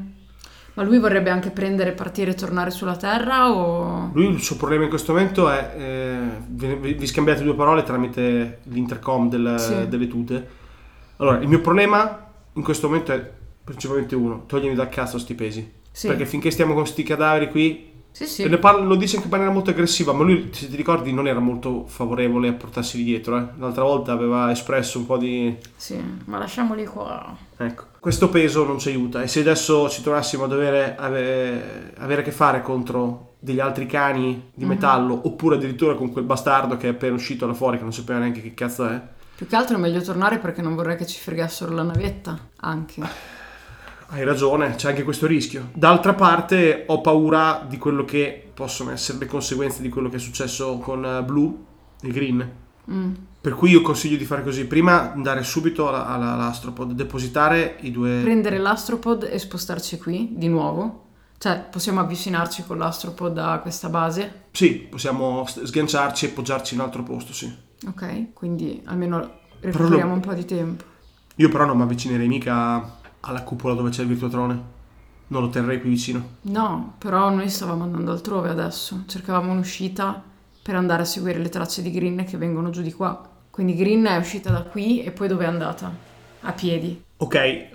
Ma 0.79 0.85
lui 0.85 0.97
vorrebbe 0.97 1.29
anche 1.29 1.49
prendere, 1.49 1.91
partire 1.91 2.31
e 2.31 2.35
tornare 2.35 2.71
sulla 2.71 2.95
Terra 2.95 3.51
o... 3.51 4.11
Lui 4.13 4.29
il 4.29 4.41
suo 4.41 4.55
problema 4.55 4.83
in 4.83 4.89
questo 4.89 5.11
momento 5.11 5.49
è 5.49 5.73
eh, 5.77 6.19
vi, 6.47 6.93
vi 6.93 7.05
scambiate 7.05 7.43
due 7.43 7.53
parole 7.53 7.83
tramite 7.83 8.59
l'intercom 8.63 9.27
del- 9.27 9.55
Sì. 9.59 9.89
delle 9.89 10.07
tute. 10.07 10.47
Allora, 11.17 11.39
il 11.39 11.49
mio 11.49 11.59
problema 11.59 12.27
in 12.53 12.63
questo 12.63 12.87
momento 12.87 13.11
è 13.11 13.29
principalmente 13.61 14.15
uno, 14.15 14.45
toglimi 14.45 14.73
dal 14.73 14.87
cazzo 14.87 15.17
sti 15.19 15.33
pesi. 15.35 15.69
Sì, 15.91 16.07
Perché 16.07 16.25
finché 16.25 16.49
stiamo 16.49 16.73
con 16.73 16.87
sti 16.87 17.03
cadaveri 17.03 17.49
qui 17.49 17.88
sì, 18.11 18.25
sì. 18.25 18.41
E 18.43 18.49
ne 18.49 18.57
parla- 18.57 18.83
lo 18.83 18.95
dice 18.95 19.15
anche 19.15 19.27
in 19.27 19.31
maniera 19.31 19.53
molto 19.53 19.69
aggressiva, 19.69 20.11
ma 20.13 20.23
lui, 20.23 20.49
se 20.51 20.67
ti 20.69 20.75
ricordi, 20.75 21.13
non 21.13 21.27
era 21.27 21.39
molto 21.39 21.85
favorevole 21.87 22.47
a 22.49 22.53
portarsi 22.53 23.01
dietro. 23.03 23.37
Eh? 23.37 23.45
L'altra 23.57 23.83
volta 23.83 24.11
aveva 24.11 24.51
espresso 24.51 24.97
un 24.99 25.05
po' 25.05 25.17
di... 25.17 25.55
Sì, 25.75 26.01
ma 26.25 26.37
lasciamoli 26.37 26.85
qua. 26.85 27.35
Ecco, 27.57 27.85
questo 27.99 28.29
peso 28.29 28.65
non 28.65 28.77
ci 28.79 28.89
aiuta. 28.89 29.21
E 29.21 29.27
se 29.27 29.39
adesso 29.41 29.87
ci 29.89 30.01
trovassimo 30.01 30.43
a 30.43 30.47
dover 30.47 30.95
ave- 30.99 31.93
avere 31.97 32.21
a 32.21 32.23
che 32.23 32.31
fare 32.31 32.61
contro 32.61 33.35
degli 33.39 33.59
altri 33.61 33.85
cani 33.85 34.49
di 34.53 34.63
Mhm. 34.65 34.69
metallo, 34.69 35.21
oppure 35.23 35.55
addirittura 35.55 35.95
con 35.95 36.11
quel 36.11 36.25
bastardo 36.25 36.75
che 36.75 36.87
è 36.87 36.91
appena 36.91 37.15
uscito 37.15 37.47
là 37.47 37.53
fuori, 37.53 37.77
che 37.77 37.83
non 37.83 37.93
sapeva 37.93 38.19
neanche 38.19 38.41
che 38.41 38.53
cazzo 38.53 38.85
è, 38.87 39.01
Più 39.39 39.47
che 39.47 39.55
altro 39.55 39.77
è 39.77 39.79
meglio 39.79 40.01
tornare 40.01 40.37
perché 40.39 40.61
non 40.61 40.75
vorrei 40.75 40.97
che 40.97 41.05
ci 41.05 41.17
fregassero 41.17 41.71
la 41.73 41.83
navetta, 41.83 42.37
anche. 42.57 43.01
hai 44.09 44.23
ragione, 44.23 44.75
c'è 44.75 44.89
anche 44.89 45.03
questo 45.03 45.27
rischio. 45.27 45.69
D'altra 45.73 46.13
parte, 46.13 46.85
ho 46.87 47.01
paura 47.01 47.65
di 47.67 47.77
quello 47.77 48.05
che 48.05 48.51
possono 48.53 48.91
essere 48.91 49.19
le 49.19 49.25
conseguenze 49.25 49.81
di 49.81 49.89
quello 49.89 50.09
che 50.09 50.17
è 50.17 50.19
successo 50.19 50.77
con 50.77 51.05
eh, 51.05 51.23
Blue 51.23 51.53
e 52.01 52.09
Green. 52.09 52.51
Mm. 52.91 53.13
Per 53.41 53.53
cui 53.53 53.69
io 53.69 53.81
consiglio 53.81 54.17
di 54.17 54.25
fare 54.25 54.43
così: 54.43 54.65
prima 54.65 55.13
andare 55.13 55.43
subito 55.43 55.87
alla- 55.87 56.07
alla- 56.07 56.33
all'astropod, 56.33 56.91
depositare 56.91 57.77
i 57.81 57.91
due. 57.91 58.21
Prendere 58.21 58.57
l'astropod 58.57 59.27
e 59.31 59.37
spostarci 59.37 59.97
qui, 59.97 60.33
di 60.33 60.47
nuovo. 60.47 61.05
Cioè, 61.37 61.67
possiamo 61.71 62.01
avvicinarci 62.01 62.65
con 62.65 62.77
l'astropod 62.77 63.37
a 63.37 63.59
questa 63.59 63.87
base. 63.87 64.47
Sì, 64.51 64.87
possiamo 64.89 65.45
sganciarci 65.47 66.25
e 66.25 66.29
poggiarci 66.29 66.73
in 66.73 66.81
un 66.81 66.85
altro 66.87 67.03
posto, 67.03 67.31
sì. 67.31 67.49
Ok, 67.87 68.33
quindi 68.33 68.81
almeno 68.85 69.37
recuperiamo 69.61 70.11
un 70.11 70.19
po' 70.19 70.33
di 70.33 70.43
tempo. 70.43 70.83
Io 71.35 71.47
però 71.47 71.65
non 71.65 71.77
mi 71.77 71.83
avvicinerei 71.83 72.27
mica 72.27 72.98
alla 73.21 73.43
cupola 73.43 73.73
dove 73.73 73.89
c'è 73.89 74.01
il 74.01 74.07
Virtuatrone. 74.07 74.77
Non 75.27 75.43
lo 75.43 75.49
terrei 75.49 75.79
qui 75.79 75.89
vicino. 75.89 76.37
No, 76.41 76.95
però 76.97 77.29
noi 77.29 77.49
stavamo 77.49 77.83
andando 77.83 78.11
altrove 78.11 78.49
adesso. 78.49 79.03
Cercavamo 79.05 79.51
un'uscita 79.51 80.23
per 80.61 80.75
andare 80.75 81.03
a 81.03 81.05
seguire 81.05 81.39
le 81.39 81.49
tracce 81.49 81.81
di 81.81 81.91
Green 81.91 82.25
che 82.25 82.37
vengono 82.37 82.69
giù 82.69 82.81
di 82.81 82.91
qua. 82.93 83.27
Quindi 83.49 83.75
Green 83.75 84.05
è 84.05 84.17
uscita 84.17 84.51
da 84.51 84.61
qui 84.63 85.03
e 85.03 85.11
poi 85.11 85.27
dove 85.27 85.43
è 85.43 85.47
andata? 85.47 85.93
A 86.41 86.51
piedi. 86.53 87.03
Ok, 87.17 87.67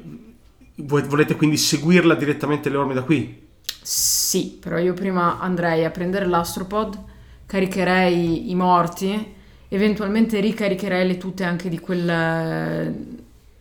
volete 0.77 1.37
quindi 1.37 1.57
seguirla 1.57 2.15
direttamente 2.15 2.71
le 2.71 2.77
orme 2.77 2.95
da 2.95 3.03
qui? 3.03 3.43
Sì, 3.83 4.57
però 4.59 4.79
io 4.79 4.95
prima 4.95 5.39
andrei 5.39 5.85
a 5.85 5.91
prendere 5.91 6.27
l'astropod, 6.27 6.99
caricherei 7.45 8.51
i 8.51 8.55
morti, 8.55 9.35
eventualmente 9.69 10.41
ricaricherei 10.41 11.07
le 11.07 11.19
tute 11.19 11.45
anche 11.45 11.69
di, 11.69 11.79
quel, 11.79 13.14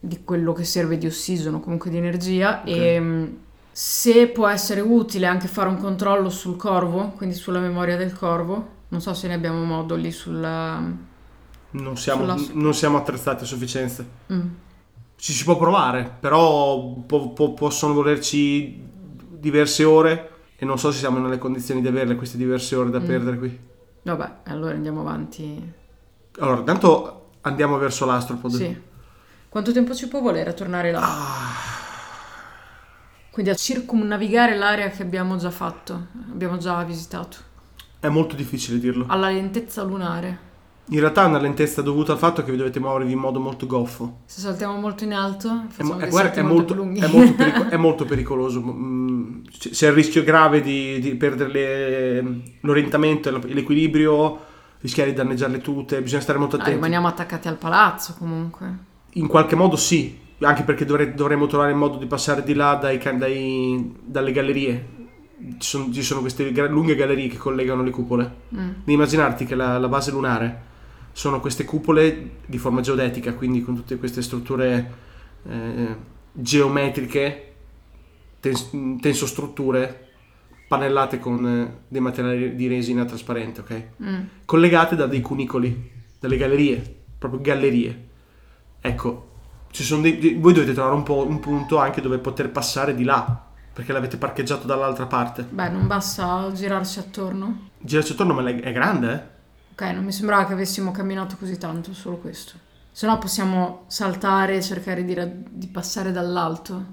di 0.05 0.21
quello 0.25 0.51
che 0.51 0.65
serve 0.65 0.97
di 0.97 1.05
ossigeno, 1.07 1.61
comunque 1.61 1.89
di 1.89 1.95
energia, 1.95 2.63
e 2.65 2.99
mh, 2.99 3.37
se 3.71 4.27
può 4.27 4.47
essere 4.49 4.81
utile 4.81 5.27
anche 5.27 5.47
fare 5.47 5.69
un 5.69 5.77
controllo 5.77 6.29
sul 6.29 6.57
corvo, 6.57 7.13
quindi 7.15 7.35
sulla 7.35 7.59
memoria 7.59 7.95
del 7.95 8.11
corvo, 8.13 8.67
non 8.89 8.99
so 8.99 9.13
se 9.13 9.29
ne 9.29 9.33
abbiamo 9.35 9.63
modo 9.63 9.95
lì 9.95 10.11
sulla... 10.11 10.77
Non 11.71 11.97
siamo, 11.97 12.37
Sulla- 12.37 12.51
non 12.61 12.73
siamo 12.73 12.97
attrezzati 12.97 13.43
a 13.45 13.47
sufficienza. 13.47 14.05
Mm. 14.31 14.41
Ci 15.15 15.31
si 15.31 15.43
può 15.45 15.57
provare, 15.57 16.17
però 16.19 16.95
po- 17.07 17.29
po- 17.29 17.53
possono 17.53 17.93
volerci 17.93 18.79
diverse 19.39 19.85
ore 19.85 20.29
e 20.57 20.65
non 20.65 20.77
so 20.77 20.91
se 20.91 20.99
siamo 20.99 21.17
nelle 21.19 21.37
condizioni 21.37 21.79
di 21.81 21.87
averle 21.87 22.15
queste 22.15 22.37
diverse 22.37 22.75
ore 22.75 22.89
da 22.89 22.99
Mm. 22.99 23.05
perdere 23.05 23.37
qui. 23.37 23.59
Vabbè, 24.03 24.31
allora 24.47 24.73
andiamo 24.75 24.99
avanti. 24.99 25.73
Allora, 26.39 26.59
intanto 26.59 27.29
andiamo 27.41 27.77
verso 27.77 28.05
l'astropod. 28.05 28.51
Sì. 28.51 28.91
Quanto 29.53 29.71
tempo 29.71 29.93
ci 29.93 30.07
può 30.07 30.19
volere 30.19 30.49
a 30.49 30.53
tornare 30.53 30.89
là? 30.89 30.99
Quindi 33.29 33.51
a 33.51 33.55
circumnavigare 33.55 34.55
l'area 34.57 34.89
che 34.89 35.03
abbiamo 35.03 35.35
già 35.37 35.51
fatto, 35.51 36.07
abbiamo 36.31 36.57
già 36.57 36.81
visitato, 36.83 37.37
È 37.99 38.07
molto 38.07 38.35
difficile 38.35 38.79
dirlo. 38.79 39.05
alla 39.09 39.29
lentezza 39.29 39.83
lunare. 39.83 40.51
In 40.85 40.99
realtà 40.99 41.25
è 41.25 41.27
una 41.27 41.37
lentezza 41.39 41.83
dovuta 41.83 42.13
al 42.13 42.17
fatto 42.17 42.43
che 42.43 42.49
vi 42.49 42.57
dovete 42.57 42.79
muovervi 42.79 43.11
in 43.11 43.19
modo 43.19 43.39
molto 43.39 43.67
goffo. 43.67 44.21
Se 44.25 44.41
saltiamo 44.41 44.75
molto 44.79 45.03
in 45.03 45.13
alto, 45.13 45.65
È, 45.77 45.83
mo- 45.83 45.97
è- 45.97 45.99
dei 45.99 46.09
guarda, 46.09 46.33
è 46.33 46.41
molto, 46.41 46.73
molto, 46.73 47.05
è 47.05 47.07
molto 47.07 47.33
perico- 47.35 47.63
è 47.69 47.77
molto 47.77 48.05
pericoloso. 48.05 48.59
Mm, 48.59 49.43
c- 49.51 49.69
C'è 49.69 49.87
il 49.89 49.93
rischio 49.93 50.23
grave 50.23 50.61
di, 50.61 50.99
di 50.99 51.13
perdere 51.13 51.51
le- 51.51 52.41
l'orientamento 52.61 53.29
e 53.29 53.53
l'equilibrio, 53.53 54.39
rischiare 54.79 55.11
di 55.11 55.15
danneggiare 55.15 55.51
le 55.51 55.61
tute, 55.61 56.01
bisogna 56.01 56.21
stare 56.23 56.39
molto 56.39 56.55
Ah, 56.55 56.59
attenti. 56.61 56.73
rimaniamo 56.77 57.07
attaccati 57.07 57.47
al 57.47 57.57
palazzo 57.57 58.15
comunque. 58.17 58.91
In 59.13 59.27
qualche 59.27 59.55
modo 59.55 59.75
sì, 59.75 60.17
anche 60.39 60.63
perché 60.63 60.85
dovrei- 60.85 61.13
dovremmo 61.13 61.45
trovare 61.47 61.71
il 61.71 61.77
modo 61.77 61.97
di 61.97 62.05
passare 62.05 62.43
di 62.43 62.53
là 62.53 62.75
dai 62.75 62.97
dai- 63.17 63.93
dalle 64.03 64.31
gallerie. 64.31 64.87
Ci 65.57 65.67
sono, 65.69 65.91
ci 65.91 66.01
sono 66.01 66.21
queste 66.21 66.51
gra- 66.51 66.67
lunghe 66.67 66.95
gallerie 66.95 67.27
che 67.27 67.37
collegano 67.37 67.83
le 67.83 67.91
cupole. 67.91 68.23
Mm. 68.55 68.69
Devi 68.79 68.93
immaginarti 68.93 69.45
che 69.45 69.55
la, 69.55 69.77
la 69.77 69.87
base 69.89 70.11
lunare 70.11 70.71
sono 71.11 71.39
queste 71.39 71.63
cupole 71.65 72.31
di 72.45 72.57
forma 72.57 72.81
geodetica, 72.81 73.33
quindi 73.33 73.61
con 73.61 73.75
tutte 73.75 73.97
queste 73.97 74.21
strutture 74.21 74.91
eh, 75.47 75.95
geometriche, 76.31 77.53
tens- 78.39 78.69
tensostrutture, 78.99 80.07
pannellate 80.67 81.19
con 81.19 81.45
eh, 81.45 81.77
dei 81.87 82.01
materiali 82.01 82.55
di 82.55 82.67
resina 82.67 83.05
trasparente, 83.05 83.59
ok? 83.61 83.83
Mm. 84.01 84.21
collegate 84.45 84.95
da 84.95 85.05
dei 85.07 85.21
cunicoli, 85.21 85.91
dalle 86.19 86.37
gallerie, 86.37 86.95
proprio 87.19 87.41
gallerie. 87.41 88.11
Ecco, 88.85 89.27
ci 89.71 89.81
sono 89.81 90.01
dei- 90.01 90.35
voi 90.37 90.51
dovete 90.51 90.73
trovare 90.73 90.93
un, 90.93 91.03
po', 91.03 91.25
un 91.25 91.39
punto 91.39 91.77
anche 91.77 92.01
dove 92.01 92.17
poter 92.17 92.51
passare 92.51 92.93
di 92.93 93.05
là, 93.05 93.41
perché 93.71 93.93
l'avete 93.93 94.17
parcheggiato 94.17 94.67
dall'altra 94.67 95.05
parte. 95.05 95.47
Beh, 95.49 95.69
non 95.69 95.87
basta 95.87 96.51
girarci 96.53 96.99
attorno. 96.99 97.69
Girarci 97.79 98.11
attorno, 98.11 98.33
ma 98.33 98.43
è 98.45 98.73
grande, 98.73 99.13
eh? 99.13 99.31
Ok, 99.71 99.81
non 99.93 100.03
mi 100.03 100.11
sembrava 100.11 100.45
che 100.45 100.51
avessimo 100.53 100.91
camminato 100.91 101.37
così 101.39 101.57
tanto, 101.57 101.93
solo 101.93 102.17
questo. 102.17 102.51
Se 102.91 103.07
no 103.07 103.17
possiamo 103.19 103.85
saltare 103.87 104.57
e 104.57 104.61
cercare 104.61 105.05
di, 105.05 105.13
ra- 105.13 105.29
di 105.49 105.67
passare 105.67 106.11
dall'alto. 106.11 106.85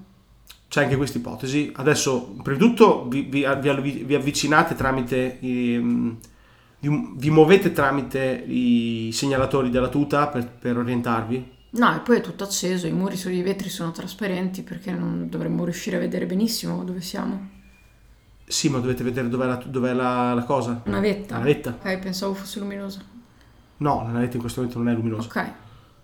C'è 0.69 0.83
anche 0.83 0.95
questa 0.95 1.17
ipotesi. 1.17 1.73
Adesso, 1.75 2.35
prima 2.41 2.57
di 2.57 2.65
tutto, 2.65 3.05
vi, 3.09 3.23
vi- 3.23 3.45
vi- 3.59 4.03
vi 4.05 4.15
avvicinate 4.15 4.75
tramite. 4.75 5.37
i- 5.41 6.17
vi, 6.79 7.13
vi 7.17 7.29
muovete 7.29 7.73
tramite 7.73 8.43
i 8.47 9.09
segnalatori 9.11 9.69
della 9.69 9.89
tuta 9.89 10.27
per, 10.27 10.47
per 10.49 10.77
orientarvi. 10.77 11.59
No, 11.73 11.95
e 11.95 11.99
poi 11.99 12.17
è 12.17 12.21
tutto 12.21 12.43
acceso, 12.43 12.85
i 12.85 12.91
muri 12.91 13.15
sui 13.15 13.41
vetri 13.41 13.69
sono 13.69 13.91
trasparenti 13.91 14.61
perché 14.61 14.91
non 14.91 15.29
dovremmo 15.29 15.63
riuscire 15.63 15.95
a 15.95 15.99
vedere 15.99 16.25
benissimo 16.25 16.83
dove 16.83 16.99
siamo. 16.99 17.59
Sì, 18.45 18.67
ma 18.67 18.79
dovete 18.79 19.03
vedere 19.03 19.29
dov'è 19.29 19.45
la, 19.45 19.55
dov'è 19.55 19.93
la, 19.93 20.33
la 20.33 20.43
cosa. 20.43 20.81
Una 20.85 20.99
vetta. 20.99 21.35
La 21.35 21.39
navetta. 21.39 21.77
Ok, 21.81 21.99
pensavo 21.99 22.33
fosse 22.33 22.59
luminosa. 22.59 23.01
No, 23.77 24.03
la 24.03 24.09
navetta 24.09 24.35
in 24.35 24.41
questo 24.41 24.59
momento 24.59 24.81
non 24.81 24.89
è 24.89 24.95
luminosa. 24.95 25.27
Ok. 25.27 25.51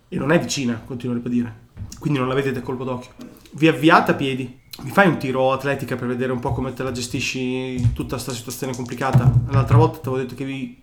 E 0.08 0.16
non 0.16 0.32
è 0.32 0.40
vicina, 0.40 0.80
continuo 0.86 1.14
a 1.14 1.18
ribadire. 1.18 1.66
Quindi 1.98 2.18
non 2.18 2.28
la 2.28 2.34
vedete 2.34 2.60
a 2.60 2.62
colpo 2.62 2.84
d'occhio. 2.84 3.10
Vi 3.52 3.68
avviate 3.68 4.12
a 4.12 4.14
piedi. 4.14 4.60
Mi 4.80 4.90
fai 4.90 5.08
un 5.08 5.18
tiro 5.18 5.52
atletica 5.52 5.96
per 5.96 6.08
vedere 6.08 6.32
un 6.32 6.38
po' 6.40 6.52
come 6.52 6.72
te 6.72 6.82
la 6.82 6.92
gestisci 6.92 7.92
tutta 7.92 8.14
questa 8.14 8.32
situazione 8.32 8.74
complicata? 8.74 9.30
L'altra 9.50 9.76
volta 9.76 9.98
ti 9.98 10.08
avevo 10.08 10.22
detto 10.22 10.34
che 10.34 10.46
devi, 10.46 10.82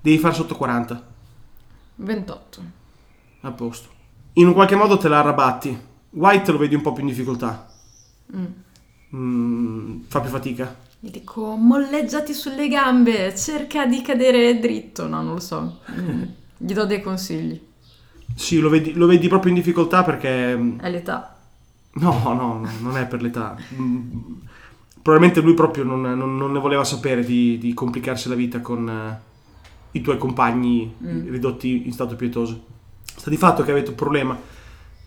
devi 0.00 0.18
fare 0.18 0.34
sotto 0.34 0.54
40. 0.54 1.06
28. 1.96 2.62
A 3.40 3.50
posto. 3.50 3.98
In 4.34 4.46
un 4.46 4.52
qualche 4.54 4.76
modo 4.76 4.96
te 4.96 5.08
la 5.08 5.18
arrabatti. 5.20 5.76
White 6.10 6.52
lo 6.52 6.58
vedi 6.58 6.74
un 6.74 6.82
po' 6.82 6.92
più 6.92 7.02
in 7.02 7.08
difficoltà. 7.08 7.68
Mm. 8.34 8.44
Mm, 9.16 10.00
fa 10.08 10.20
più 10.20 10.30
fatica. 10.30 10.76
Gli 10.98 11.10
dico, 11.10 11.56
molleggiati 11.56 12.32
sulle 12.34 12.68
gambe, 12.68 13.34
cerca 13.36 13.86
di 13.86 14.02
cadere 14.02 14.58
dritto. 14.58 15.06
No, 15.08 15.22
non 15.22 15.34
lo 15.34 15.40
so. 15.40 15.80
Mm. 15.98 16.22
Gli 16.58 16.72
do 16.72 16.84
dei 16.84 17.00
consigli. 17.00 17.60
Sì, 18.34 18.58
lo 18.60 18.68
vedi, 18.68 18.92
lo 18.92 19.06
vedi 19.06 19.28
proprio 19.28 19.50
in 19.50 19.56
difficoltà 19.58 20.04
perché... 20.04 20.56
mm, 20.56 20.78
È 20.78 20.90
l'età. 20.90 21.36
No, 21.94 22.20
no, 22.22 22.34
no, 22.34 22.68
non 22.80 22.96
è 22.96 23.06
per 23.06 23.20
l'età. 23.22 23.56
Mm, 23.74 24.08
Probabilmente 25.02 25.40
lui 25.40 25.54
proprio 25.54 25.82
non, 25.82 26.02
non- 26.02 26.36
non 26.36 26.52
ne 26.52 26.58
voleva 26.58 26.84
sapere 26.84 27.24
di, 27.24 27.56
di 27.58 27.72
complicarsi 27.72 28.28
la 28.28 28.34
vita 28.34 28.60
con 28.60 28.86
eh, 28.88 29.20
i 29.92 30.02
tuoi 30.02 30.18
compagni 30.18 30.94
Mm. 31.02 31.30
ridotti 31.30 31.86
in 31.86 31.92
stato 31.92 32.14
pietoso. 32.16 32.64
Sta 33.20 33.28
di 33.28 33.36
fatto 33.36 33.62
che 33.62 33.70
avete 33.70 33.90
un 33.90 33.96
problema. 33.96 34.34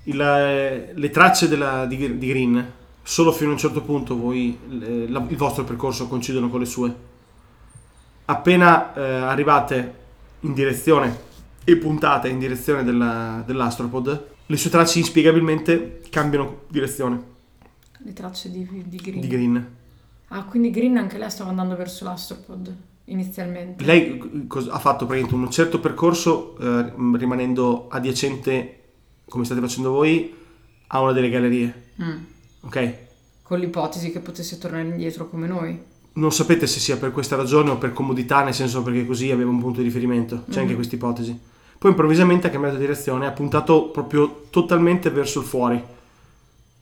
Il, 0.03 0.21
eh, 0.21 0.91
le 0.93 1.09
tracce 1.09 1.47
della- 1.47 1.87
di, 1.87 2.19
di 2.19 2.27
Green, 2.27 2.71
solo 3.01 3.31
fino 3.31 3.49
a 3.49 3.53
un 3.53 3.57
certo 3.57 3.81
punto 3.81 4.15
voi, 4.15 4.55
la- 5.09 5.25
il 5.27 5.35
vostro 5.35 5.63
percorso 5.63 6.07
coincidono 6.07 6.47
con 6.47 6.59
le 6.59 6.65
sue. 6.67 6.95
Appena 8.25 8.93
eh, 8.93 9.01
arrivate 9.01 9.93
in 10.41 10.53
direzione 10.53 11.31
e 11.63 11.75
puntate 11.77 12.27
in 12.29 12.37
direzione 12.37 12.83
della- 12.83 13.41
dell'astropod, 13.47 14.25
le 14.45 14.57
sue 14.57 14.69
tracce 14.69 14.99
inspiegabilmente 14.99 16.01
cambiano 16.11 16.65
direzione 16.67 17.19
Le 17.97 18.13
tracce 18.13 18.51
di, 18.51 18.67
di 18.85 18.97
Green. 18.97 19.21
di 19.21 19.27
Green. 19.27 19.67
Ah, 20.27 20.43
quindi 20.43 20.69
Green 20.69 20.97
anche 20.97 21.17
lei 21.17 21.31
stava 21.31 21.49
andando 21.49 21.75
verso 21.75 22.03
l'astropod 22.05 22.75
inizialmente. 23.05 23.83
Lei 23.83 24.45
cos- 24.47 24.67
ha 24.69 24.79
fatto 24.79 25.05
praticamente 25.05 25.35
un 25.35 25.51
certo 25.51 25.79
percorso 25.79 26.57
eh, 26.59 26.93
rimanendo 27.17 27.87
adiacente, 27.89 28.79
come 29.27 29.45
state 29.45 29.59
facendo 29.61 29.91
voi, 29.91 30.33
a 30.87 31.01
una 31.01 31.11
delle 31.11 31.29
gallerie. 31.29 31.91
Mm. 32.01 32.17
Ok? 32.61 32.93
Con 33.43 33.59
l'ipotesi 33.59 34.11
che 34.11 34.19
potesse 34.19 34.57
tornare 34.57 34.83
indietro 34.87 35.29
come 35.29 35.47
noi. 35.47 35.91
Non 36.15 36.31
sapete 36.31 36.67
se 36.67 36.79
sia 36.79 36.97
per 36.97 37.11
questa 37.11 37.35
ragione 37.35 37.71
o 37.71 37.77
per 37.77 37.91
comodità, 37.91 38.43
nel 38.43 38.53
senso 38.53 38.83
perché 38.83 39.05
così 39.05 39.31
aveva 39.31 39.49
un 39.49 39.59
punto 39.59 39.79
di 39.79 39.85
riferimento. 39.85 40.43
C'è 40.49 40.59
anche 40.59 40.69
Mhm. 40.71 40.75
questa 40.75 40.95
ipotesi. 40.95 41.39
Poi 41.77 41.89
improvvisamente 41.91 42.47
ha 42.47 42.49
cambiato 42.51 42.77
direzione, 42.77 43.25
ha 43.25 43.31
puntato 43.31 43.89
proprio 43.89 44.45
totalmente 44.49 45.09
verso 45.09 45.39
il 45.39 45.45
fuori, 45.45 45.75
in 45.75 45.83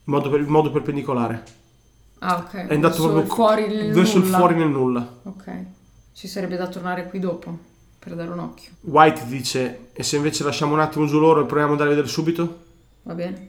modo, 0.04 0.28
per- 0.30 0.40
in 0.40 0.46
modo 0.48 0.70
perpendicolare. 0.70 1.42
Ah, 2.18 2.36
ok. 2.36 2.66
È 2.68 2.74
andato 2.74 3.02
verso 3.02 3.02
proprio 3.10 3.22
il 3.22 3.28
fuori 3.30 3.66
nel 3.66 3.92
verso 3.92 4.18
il 4.18 4.24
nulla. 4.24 4.36
fuori 4.36 4.54
nel 4.54 4.68
nulla. 4.68 5.20
Ok. 5.24 5.64
Ci 6.14 6.28
sarebbe 6.28 6.56
da 6.56 6.68
tornare 6.68 7.08
qui 7.08 7.18
dopo 7.18 7.56
per 7.98 8.14
dare 8.14 8.30
un 8.30 8.38
occhio. 8.40 8.70
White 8.82 9.26
dice: 9.26 9.88
E 9.92 10.02
se 10.02 10.16
invece 10.16 10.44
lasciamo 10.44 10.74
un 10.74 10.80
attimo 10.80 11.06
giù 11.06 11.18
loro 11.18 11.42
e 11.42 11.46
proviamo 11.46 11.72
ad 11.72 11.80
andare 11.80 11.90
a 11.90 11.94
vedere 11.94 12.08
subito? 12.12 12.60
Va 13.02 13.14
bene? 13.14 13.48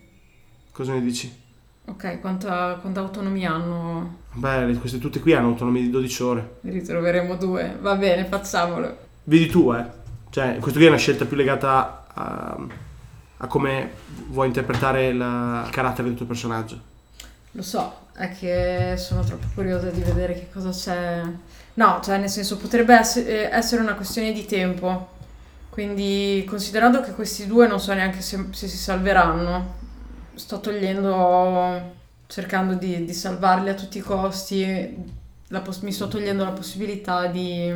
Cosa 0.72 0.94
ne 0.94 1.02
dici? 1.02 1.42
Ok, 1.86 2.22
quanta, 2.22 2.78
quanta 2.80 3.02
autonomia 3.02 3.54
hanno? 3.54 4.20
Beh, 4.34 4.76
queste 4.80 5.00
tutte 5.00 5.20
qui 5.20 5.34
hanno 5.34 5.50
autonomia 5.50 5.82
di 5.82 5.90
12 5.90 6.24
ore. 6.24 6.56
Ne 6.62 6.72
ritroveremo 6.72 7.36
due. 7.36 7.78
Va 7.82 7.96
bene, 7.96 8.26
facciamolo. 8.26 8.98
Vedi 9.26 9.48
tu, 9.48 9.72
eh. 9.74 9.86
Cioè, 10.30 10.58
questo 10.60 10.80
qui 10.80 10.86
è 10.86 10.90
una 10.90 10.98
scelta 10.98 11.26
più 11.26 11.36
legata 11.36 12.06
a, 12.14 12.58
a 13.38 13.48
come 13.48 13.92
vuoi 14.28 14.48
interpretare 14.48 15.14
la- 15.14 15.64
il 15.66 15.72
carattere 15.72 16.08
del 16.08 16.18
tuo 16.18 16.26
personaggio. 16.26 16.80
Lo 17.52 17.62
so, 17.62 18.08
è 18.14 18.32
che 18.32 18.96
sono 18.98 19.24
troppo 19.24 19.46
curiosa 19.54 19.90
di 19.90 20.02
vedere 20.02 20.34
che 20.34 20.50
cosa 20.52 20.70
c'è. 20.72 21.22
No, 21.76 22.00
cioè 22.04 22.18
nel 22.18 22.30
senso 22.30 22.58
potrebbe 22.58 22.96
essere, 22.96 23.50
essere 23.52 23.82
una 23.82 23.96
questione 23.96 24.32
di 24.32 24.46
tempo. 24.46 25.10
Quindi 25.70 26.46
considerando 26.48 27.02
che 27.02 27.14
questi 27.14 27.48
due 27.48 27.68
non 27.68 27.80
so 27.80 27.94
neanche 27.94 28.22
se, 28.22 28.48
se 28.52 28.68
si 28.68 28.78
salveranno, 28.78 29.74
sto 30.36 30.60
togliendo, 30.60 31.96
cercando 32.28 32.76
di, 32.76 33.06
di 33.06 33.14
salvarli 33.14 33.70
a 33.70 33.74
tutti 33.74 33.98
i 33.98 34.02
costi, 34.02 34.96
la 35.48 35.62
poss- 35.62 35.82
mi 35.82 35.92
sto 35.92 36.08
togliendo 36.08 36.44
la 36.44 36.52
possibilità 36.52 37.26
di 37.26 37.72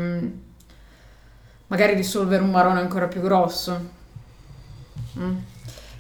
magari 1.68 1.96
risolvere 1.96 2.44
un 2.44 2.52
marone 2.52 2.80
ancora 2.80 3.08
più 3.08 3.22
grosso. 3.22 3.96
Mm. 5.18 5.38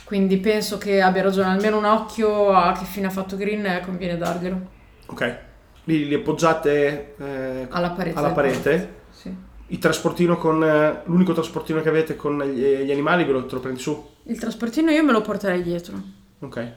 Quindi 0.03 0.37
penso 0.37 0.77
che 0.77 1.01
abbia 1.01 1.23
ragione, 1.23 1.49
almeno 1.49 1.79
un 1.79 1.85
occhio 1.85 2.53
a 2.53 2.71
che 2.77 2.85
fine 2.85 3.07
ha 3.07 3.09
fatto 3.09 3.35
Green 3.35 3.65
eh, 3.65 3.81
conviene 3.81 4.17
darglielo. 4.17 4.69
Ok. 5.07 5.46
Li, 5.87 6.05
li 6.05 6.13
appoggiate 6.15 7.15
eh, 7.17 7.67
Alla 7.69 7.91
parete. 7.91 8.17
alla 8.19 8.31
parete. 8.31 8.95
Sì. 9.09 9.33
Il 9.67 9.79
trasportino 9.79 10.37
con. 10.37 10.63
eh, 10.63 11.01
l'unico 11.05 11.33
trasportino 11.33 11.81
che 11.81 11.89
avete 11.89 12.15
con 12.17 12.39
gli, 12.43 12.61
gli 12.61 12.91
animali 12.91 13.23
ve 13.23 13.31
lo, 13.31 13.45
te 13.45 13.55
lo 13.55 13.61
prendi 13.61 13.79
su. 13.79 14.05
Il 14.23 14.37
trasportino 14.37 14.91
io 14.91 15.03
me 15.03 15.11
lo 15.13 15.21
porterei 15.21 15.63
dietro. 15.63 15.95
Ok. 16.39 16.73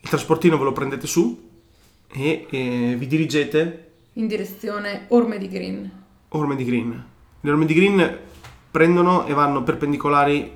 Il 0.00 0.08
trasportino 0.08 0.58
ve 0.58 0.64
lo 0.64 0.72
prendete 0.72 1.06
su 1.06 1.48
e 2.12 2.46
eh, 2.50 2.94
vi 2.98 3.06
dirigete 3.06 3.92
In 4.14 4.26
direzione 4.26 5.06
Orme 5.08 5.38
di 5.38 5.48
Green. 5.48 5.90
Orme 6.28 6.54
di 6.56 6.64
Green. 6.64 7.04
Le 7.40 7.50
orme 7.50 7.64
di 7.64 7.74
Green 7.74 8.18
prendono 8.70 9.24
e 9.26 9.32
vanno 9.32 9.62
perpendicolari 9.62 10.54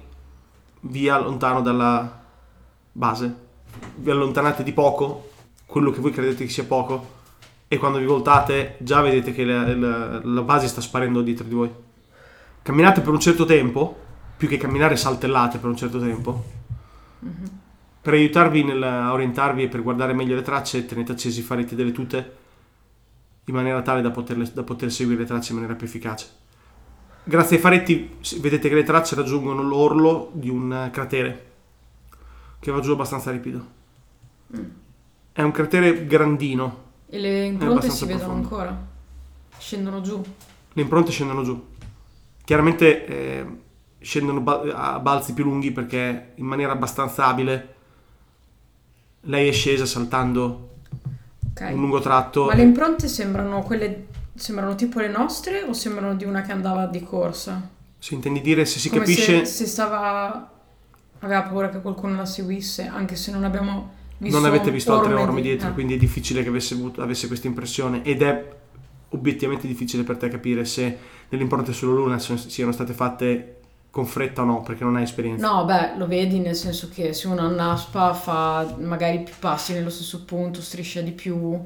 via 0.80 1.18
lontano 1.18 1.62
dalla 1.62 2.22
base. 2.92 3.35
Vi 3.96 4.11
allontanate 4.11 4.62
di 4.62 4.72
poco, 4.72 5.30
quello 5.64 5.90
che 5.90 6.00
voi 6.00 6.11
credete 6.12 6.44
che 6.44 6.50
sia 6.50 6.64
poco, 6.64 7.20
e 7.72 7.78
quando 7.78 7.96
vi 7.96 8.04
voltate 8.04 8.76
già 8.80 9.00
vedete 9.00 9.32
che 9.32 9.46
la, 9.46 9.74
la- 9.74 10.20
la 10.22 10.42
base 10.42 10.68
sta 10.68 10.82
sparendo 10.82 11.22
dietro 11.22 11.46
di 11.46 11.54
voi. 11.54 11.70
Camminate 12.61 13.00
per 13.00 13.14
un 13.14 13.18
certo 13.18 13.46
tempo, 13.46 13.98
più 14.37 14.46
che 14.46 14.58
camminare 14.58 14.94
saltellate 14.94 15.56
per 15.56 15.70
un 15.70 15.76
certo 15.78 15.98
tempo. 15.98 16.44
Per 18.02 18.12
aiutarvi 18.12 18.62
nel, 18.62 18.82
orientarvi 18.82 19.62
e 19.62 19.68
per 19.68 19.82
guardare 19.82 20.12
meglio 20.12 20.35
le 20.35 20.42
tracce, 20.42 20.85
tenete 20.85 21.12
accesi 21.12 21.40
i 21.40 21.42
faretti 21.42 21.74
delle 21.74 21.92
tute 21.92 22.37
in 23.46 23.54
maniera 23.54 23.80
tale 23.80 24.02
da, 24.02 24.11
poterle- 24.11 24.52
da 24.52 24.64
poter 24.64 24.92
seguire 24.92 25.20
le 25.20 25.26
tracce 25.26 25.52
in 25.52 25.54
maniera 25.54 25.74
più 25.74 25.87
efficace. 25.87 26.26
Grazie 27.24 27.56
ai 27.56 27.62
faretti 27.62 28.16
vedete 28.38 28.68
che 28.68 28.74
le 28.74 28.82
tracce 28.82 29.14
raggiungono 29.14 29.62
l'orlo 29.62 30.28
di 30.35 30.50
un 30.50 30.70
eh, 30.74 30.90
cratere 30.90 31.52
che 32.61 32.70
va 32.70 32.80
giù 32.80 32.92
abbastanza 32.92 33.30
ripido. 33.30 33.66
È 35.32 35.40
un 35.40 35.50
cratere 35.52 36.04
grandino, 36.04 36.82
E 37.14 37.18
le 37.18 37.44
impronte 37.44 37.90
si 37.90 38.07
vedono 38.07 38.25
profondo. 38.25 38.42
ancora. 38.48 38.87
Scendono 39.59 40.01
giù. 40.01 40.22
le 40.72 40.83
impronte 40.83 41.11
scendono 41.11 41.44
giù. 41.44 41.62
Chiaramente 42.42 43.07
eh, 43.07 43.46
scendono 44.01 44.42
a 44.72 44.98
balzi 44.98 45.35
più 45.35 45.44
lunghi 45.44 45.70
perché 45.72 46.33
in 46.37 46.46
maniera 46.46 46.72
abbastanza 46.72 47.27
abile 47.27 47.75
lei 49.22 49.48
è 49.48 49.53
scesa 49.53 49.85
saltando 49.87 50.70
Ok. 51.55 51.68
un 51.72 51.81
lungo 51.81 52.01
tratto. 52.01 52.46
Ma 52.46 52.55
le 52.55 52.62
impronte 52.62 53.09
sembrano 53.09 53.62
quelle. 53.62 54.07
Sembrano 54.35 54.75
tipo 54.75 54.98
le 54.98 55.09
nostre 55.09 55.62
o 55.62 55.75
sembrano 55.75 56.14
di 56.16 56.25
una 56.25 56.40
che 56.40 56.53
andava 56.53 56.87
di 56.87 57.03
corsa? 57.03 57.68
Si 57.98 58.14
intendi 58.14 58.40
dire 58.40 58.64
se 58.64 58.79
si 58.79 58.88
Come 58.88 59.01
capisce 59.03 59.44
se, 59.44 59.53
se 59.53 59.66
stava. 59.66 60.51
Aveva 61.18 61.42
paura 61.42 61.68
che 61.68 61.83
qualcuno 61.83 62.16
la 62.16 62.25
seguisse, 62.25 62.87
anche 62.87 63.14
se 63.16 63.31
non 63.31 63.44
abbiamo. 63.44 64.01
Non 64.30 64.44
avete 64.44 64.70
visto 64.70 64.92
altre 64.94 65.12
orme 65.12 65.22
orme 65.24 65.40
di- 65.40 65.48
dietro, 65.48 65.68
eh. 65.68 65.72
quindi 65.72 65.94
è 65.94 65.96
difficile 65.96 66.42
che 66.42 66.48
avesse, 66.48 66.74
avuto- 66.74 67.02
avesse 67.02 67.26
questa 67.26 67.46
impressione 67.46 68.02
ed 68.04 68.22
è 68.22 68.56
obiettivamente 69.11 69.66
difficile 69.66 70.04
per 70.04 70.16
te 70.16 70.28
capire 70.28 70.64
se 70.64 70.98
delle 71.28 71.42
impronte 71.42 71.72
sulla 71.72 71.94
luna 71.94 72.18
siano 72.18 72.72
state 72.72 72.92
fatte 72.92 73.56
con 73.90 74.06
fretta 74.06 74.40
o 74.42 74.44
no, 74.46 74.62
perché 74.62 74.85
non 74.85 74.96
hai 74.96 75.02
esperienza. 75.02 75.46
No, 75.46 75.64
beh, 75.66 75.96
lo 75.98 76.06
vedi 76.06 76.38
nel 76.38 76.54
senso 76.56 76.88
che 76.90 77.12
se 77.12 77.26
uno 77.28 77.42
annaspa 77.42 78.14
fa 78.14 78.74
magari 78.78 79.22
più 79.22 79.35
passi 79.38 79.74
nello 79.74 79.90
stesso 79.90 80.24
punto, 80.24 80.62
striscia 80.62 81.02
di 81.02 81.12
più, 81.12 81.58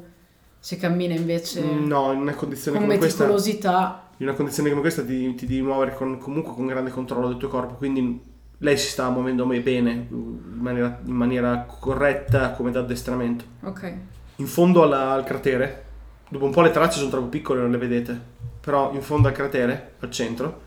se 0.58 0.76
cammina 0.76 1.14
invece 1.14 1.62
No, 1.62 2.10
in 2.12 2.18
una 2.20 2.34
condizione 2.34 2.78
con 2.78 2.86
come 2.86 2.98
questa, 2.98 3.24
meticolosità. 3.26 4.08
in 4.16 4.26
una 4.26 4.34
condizione 4.34 4.70
come 4.70 4.80
questa 4.80 5.04
ti, 5.04 5.34
ti 5.36 5.46
devi 5.46 5.62
muovere 5.62 5.94
con, 5.94 6.18
comunque 6.18 6.52
con 6.52 6.66
grande 6.66 6.90
controllo 6.90 7.28
del 7.28 7.36
tuo 7.36 7.48
corpo, 7.48 7.74
quindi 7.74 8.20
lei 8.58 8.76
si 8.76 8.88
sta 8.88 9.08
muovendo 9.10 9.44
bene, 9.46 10.06
in 10.10 10.38
maniera, 10.58 11.00
in 11.04 11.14
maniera 11.14 11.66
corretta 11.68 12.52
come 12.52 12.70
da 12.70 12.80
addestramento. 12.80 13.44
Ok. 13.62 13.94
In 14.36 14.46
fondo 14.46 14.82
alla- 14.82 15.12
al 15.12 15.24
cratere, 15.24 15.84
dopo 16.28 16.44
un 16.44 16.50
po' 16.52 16.62
le 16.62 16.70
tracce 16.70 16.98
sono 16.98 17.10
troppo 17.10 17.26
piccole, 17.26 17.60
non 17.60 17.70
le 17.70 17.78
vedete, 17.78 18.18
però 18.60 18.92
in 18.92 19.02
fondo 19.02 19.28
al 19.28 19.34
cratere, 19.34 19.94
al 20.00 20.10
centro, 20.10 20.60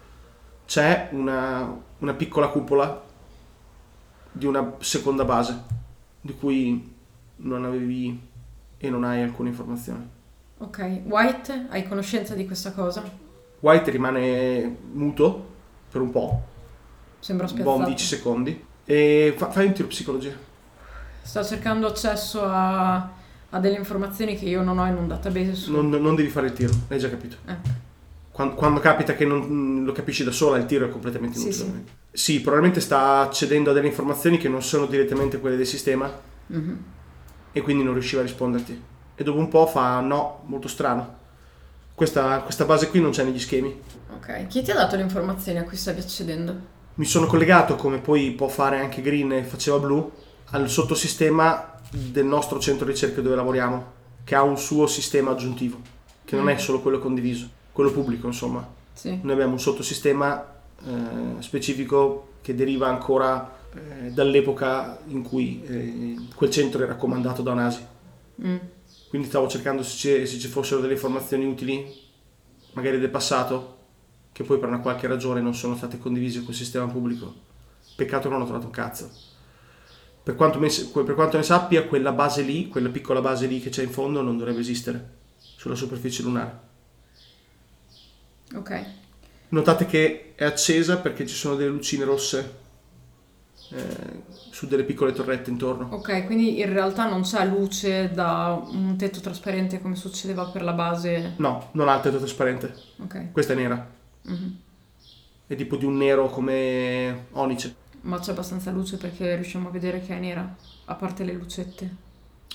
c'è 0.66 1.10
una, 1.12 1.76
una 2.00 2.14
piccola 2.14 2.48
cupola 2.50 3.04
di 4.32 4.46
una 4.46 4.76
seconda 4.80 5.26
base, 5.26 5.64
di 6.22 6.34
cui 6.36 6.96
non 7.38 7.66
avevi 7.66 8.28
e 8.78 8.90
non 8.90 9.04
hai 9.04 9.22
alcuna 9.24 9.50
informazione. 9.50 10.18
Ok. 10.60 11.02
White, 11.06 11.68
hai 11.70 11.88
conoscenza 11.88 12.36
di 12.36 12.46
questa 12.46 12.72
cosa? 12.72 13.04
White 13.62 13.92
rimane 13.92 14.78
muto 14.92 15.48
per 15.92 16.02
un 16.02 16.12
po', 16.12 16.44
Sembra 17.20 17.48
un 17.48 17.54
buon 17.56 17.64
spiazzato. 17.78 17.90
10 17.90 18.06
secondi, 18.06 18.66
e 18.86 19.34
fa- 19.38 19.52
fai 19.52 19.68
un 19.68 19.74
tiro 19.74 19.88
psicologia. 19.88 20.32
Sta 21.22 21.44
cercando 21.44 21.88
accesso 21.88 22.42
a 22.44 23.18
ha 23.52 23.60
delle 23.60 23.78
informazioni 23.78 24.38
che 24.38 24.46
io 24.46 24.62
non 24.62 24.78
ho 24.78 24.86
in 24.86 24.96
un 24.96 25.08
database 25.08 25.56
su... 25.56 25.72
Non, 25.72 25.90
non 25.90 26.14
devi 26.16 26.30
fare 26.30 26.48
il 26.48 26.54
tiro, 26.54 26.72
l'hai 26.88 27.00
già 27.00 27.10
capito. 27.10 27.38
Eh. 27.48 27.56
Quando, 28.32 28.54
quando 28.54 28.80
capita 28.80 29.16
che 29.16 29.26
non 29.26 29.82
lo 29.84 29.92
capisci 29.92 30.24
da 30.24 30.30
sola, 30.32 30.58
il 30.58 30.66
tiro 30.68 30.86
è 30.86 30.90
completamente 30.90 31.38
Sì, 31.40 31.48
inutile. 31.48 31.84
Sì. 32.12 32.42
probabilmente 32.42 32.80
sta 32.80 33.22
accedendo 33.22 33.72
a 33.72 33.74
delle 33.74 33.88
informazioni 33.88 34.38
che 34.38 34.48
non 34.50 34.62
sono 34.62 34.86
direttamente 34.86 35.40
quelle 35.40 35.56
del 35.58 35.66
sistema 35.66 36.12
Mhm. 36.48 36.84
e 37.52 37.62
quindi 37.62 37.84
non 37.84 37.94
riusciva 37.94 38.22
a 38.22 38.24
risponderti. 38.24 38.82
E 39.16 39.24
dopo 39.24 39.40
un 39.40 39.48
po' 39.50 39.66
fa 39.66 40.00
no, 40.00 40.44
molto 40.46 40.68
strano. 40.68 41.18
Questa, 41.96 42.40
questa 42.42 42.66
base 42.66 42.90
qui 42.90 43.02
non 43.02 43.10
c'è 43.12 43.24
negli 43.24 43.40
schemi. 43.40 43.82
Ok, 44.16 44.46
chi 44.48 44.62
ti 44.62 44.70
ha 44.72 44.76
dato 44.76 44.96
le 44.96 45.02
informazioni 45.02 45.58
a 45.58 45.64
cui 45.64 45.76
stavi 45.76 46.00
accedendo? 46.02 46.78
Mi 47.00 47.06
sono 47.06 47.28
collegato, 47.28 47.78
come 47.78 48.00
poi 48.00 48.32
può 48.32 48.50
fare 48.50 48.78
anche 48.78 49.02
Green 49.02 49.32
e 49.32 49.44
faceva 49.46 49.80
Blue, 49.80 50.10
al 50.48 50.70
sottosistema 50.70 51.80
del 51.90 52.26
nostro 52.26 52.60
centro 52.60 52.86
ricerca 52.86 53.22
dove 53.22 53.38
lavoriamo, 53.38 53.92
che 54.26 54.36
ha 54.36 54.44
un 54.44 54.58
suo 54.58 54.86
sistema 54.86 55.32
aggiuntivo, 55.32 55.80
che 56.26 56.36
non 56.36 56.50
è 56.50 56.58
solo 56.58 56.82
quello 56.82 57.00
condiviso, 57.00 57.48
quello 57.72 57.92
pubblico 57.92 58.28
insomma. 58.28 58.68
Sì. 58.92 59.18
Noi 59.22 59.32
abbiamo 59.32 59.54
un 59.54 59.62
sottosistema 59.62 60.46
eh, 60.86 61.42
specifico 61.42 62.32
che 62.42 62.54
deriva 62.54 62.90
ancora 62.90 63.60
eh, 63.74 64.10
dall'epoca 64.10 65.00
in 65.08 65.22
cui 65.22 65.64
eh, 65.64 66.18
quel 66.36 66.50
centro 66.50 66.84
era 66.84 66.96
comandato 66.96 67.42
da 67.42 67.54
un'ASI. 67.54 67.86
Mm. 68.46 68.58
Quindi 69.08 69.30
stavo 69.30 69.48
cercando 69.48 69.84
se 69.84 70.26
se 70.26 70.38
ci 70.38 70.48
fossero 70.50 70.82
delle 70.82 70.94
informazioni 70.94 71.46
utili, 71.46 71.90
magari 72.74 73.00
del 73.00 73.10
passato, 73.10 73.78
che 74.40 74.46
poi 74.46 74.58
per 74.58 74.70
una 74.70 74.80
qualche 74.80 75.06
ragione 75.06 75.42
non 75.42 75.54
sono 75.54 75.76
state 75.76 75.98
condivise 75.98 76.46
col 76.46 76.54
sistema 76.54 76.86
pubblico. 76.86 77.34
Peccato 77.98 78.30
che 78.30 78.34
non 78.34 78.44
ho 78.44 78.46
trovato 78.46 78.68
un 78.68 78.72
cazzo. 78.72 79.12
Per 80.24 80.34
quanto, 80.36 80.60
me- 80.60 80.70
per 80.70 81.14
quanto 81.14 81.36
ne 81.36 81.44
sappia, 81.44 81.86
quella 81.86 82.14
base 82.14 82.42
lì, 82.42 82.70
quella 82.70 82.88
piccola 82.88 83.20
base 83.20 83.48
lì 83.48 83.60
che 83.60 83.70
c'è 83.70 83.84
in 83.84 83.90
fondo, 83.90 84.22
non 84.22 84.38
dovrebbe 84.38 84.62
esistere 84.62 85.18
sulla 85.58 85.76
superficie 85.76 86.24
lunare. 86.24 86.60
Ok. 88.56 88.86
Notate 89.50 89.86
che 89.86 90.32
è 90.36 90.46
accesa 90.46 91.00
perché 91.00 91.28
ci 91.28 91.36
sono 91.36 91.56
delle 91.56 91.72
lucine 91.72 92.06
rosse 92.06 92.56
eh, 93.72 94.24
su 94.52 94.68
delle 94.68 94.86
piccole 94.86 95.12
torrette 95.12 95.50
intorno. 95.50 95.90
Ok, 95.92 96.26
quindi 96.26 96.62
in 96.62 96.72
realtà 96.72 97.10
non 97.10 97.24
c'è 97.24 97.46
luce 97.46 98.10
da 98.14 98.58
un 98.72 98.96
tetto 98.96 99.20
trasparente 99.20 99.82
come 99.82 99.96
succedeva 99.98 100.46
per 100.46 100.64
la 100.64 100.72
base. 100.72 101.34
No, 101.40 101.72
non 101.74 101.90
ha 101.90 101.96
il 101.96 102.02
tetto 102.02 102.20
trasparente. 102.20 102.74
Ok. 103.02 103.34
Questa 103.34 103.52
è 103.52 103.56
nera. 103.58 103.98
Mhm. 104.24 104.58
È 105.48 105.56
tipo 105.56 105.76
di 105.76 105.86
un 105.86 105.98
nero 105.98 106.30
come 106.30 107.26
onice. 107.32 107.76
Ma 108.02 108.20
c'è 108.20 108.32
abbastanza 108.32 108.72
luce 108.72 108.98
perché 108.98 109.36
riusciamo 109.36 109.68
a 109.70 109.72
vedere 109.72 110.02
che 110.02 110.16
è 110.16 110.20
nera, 110.20 110.56
a 110.86 110.96
parte 110.96 111.24
le 111.24 111.34
lucette. 111.34 111.96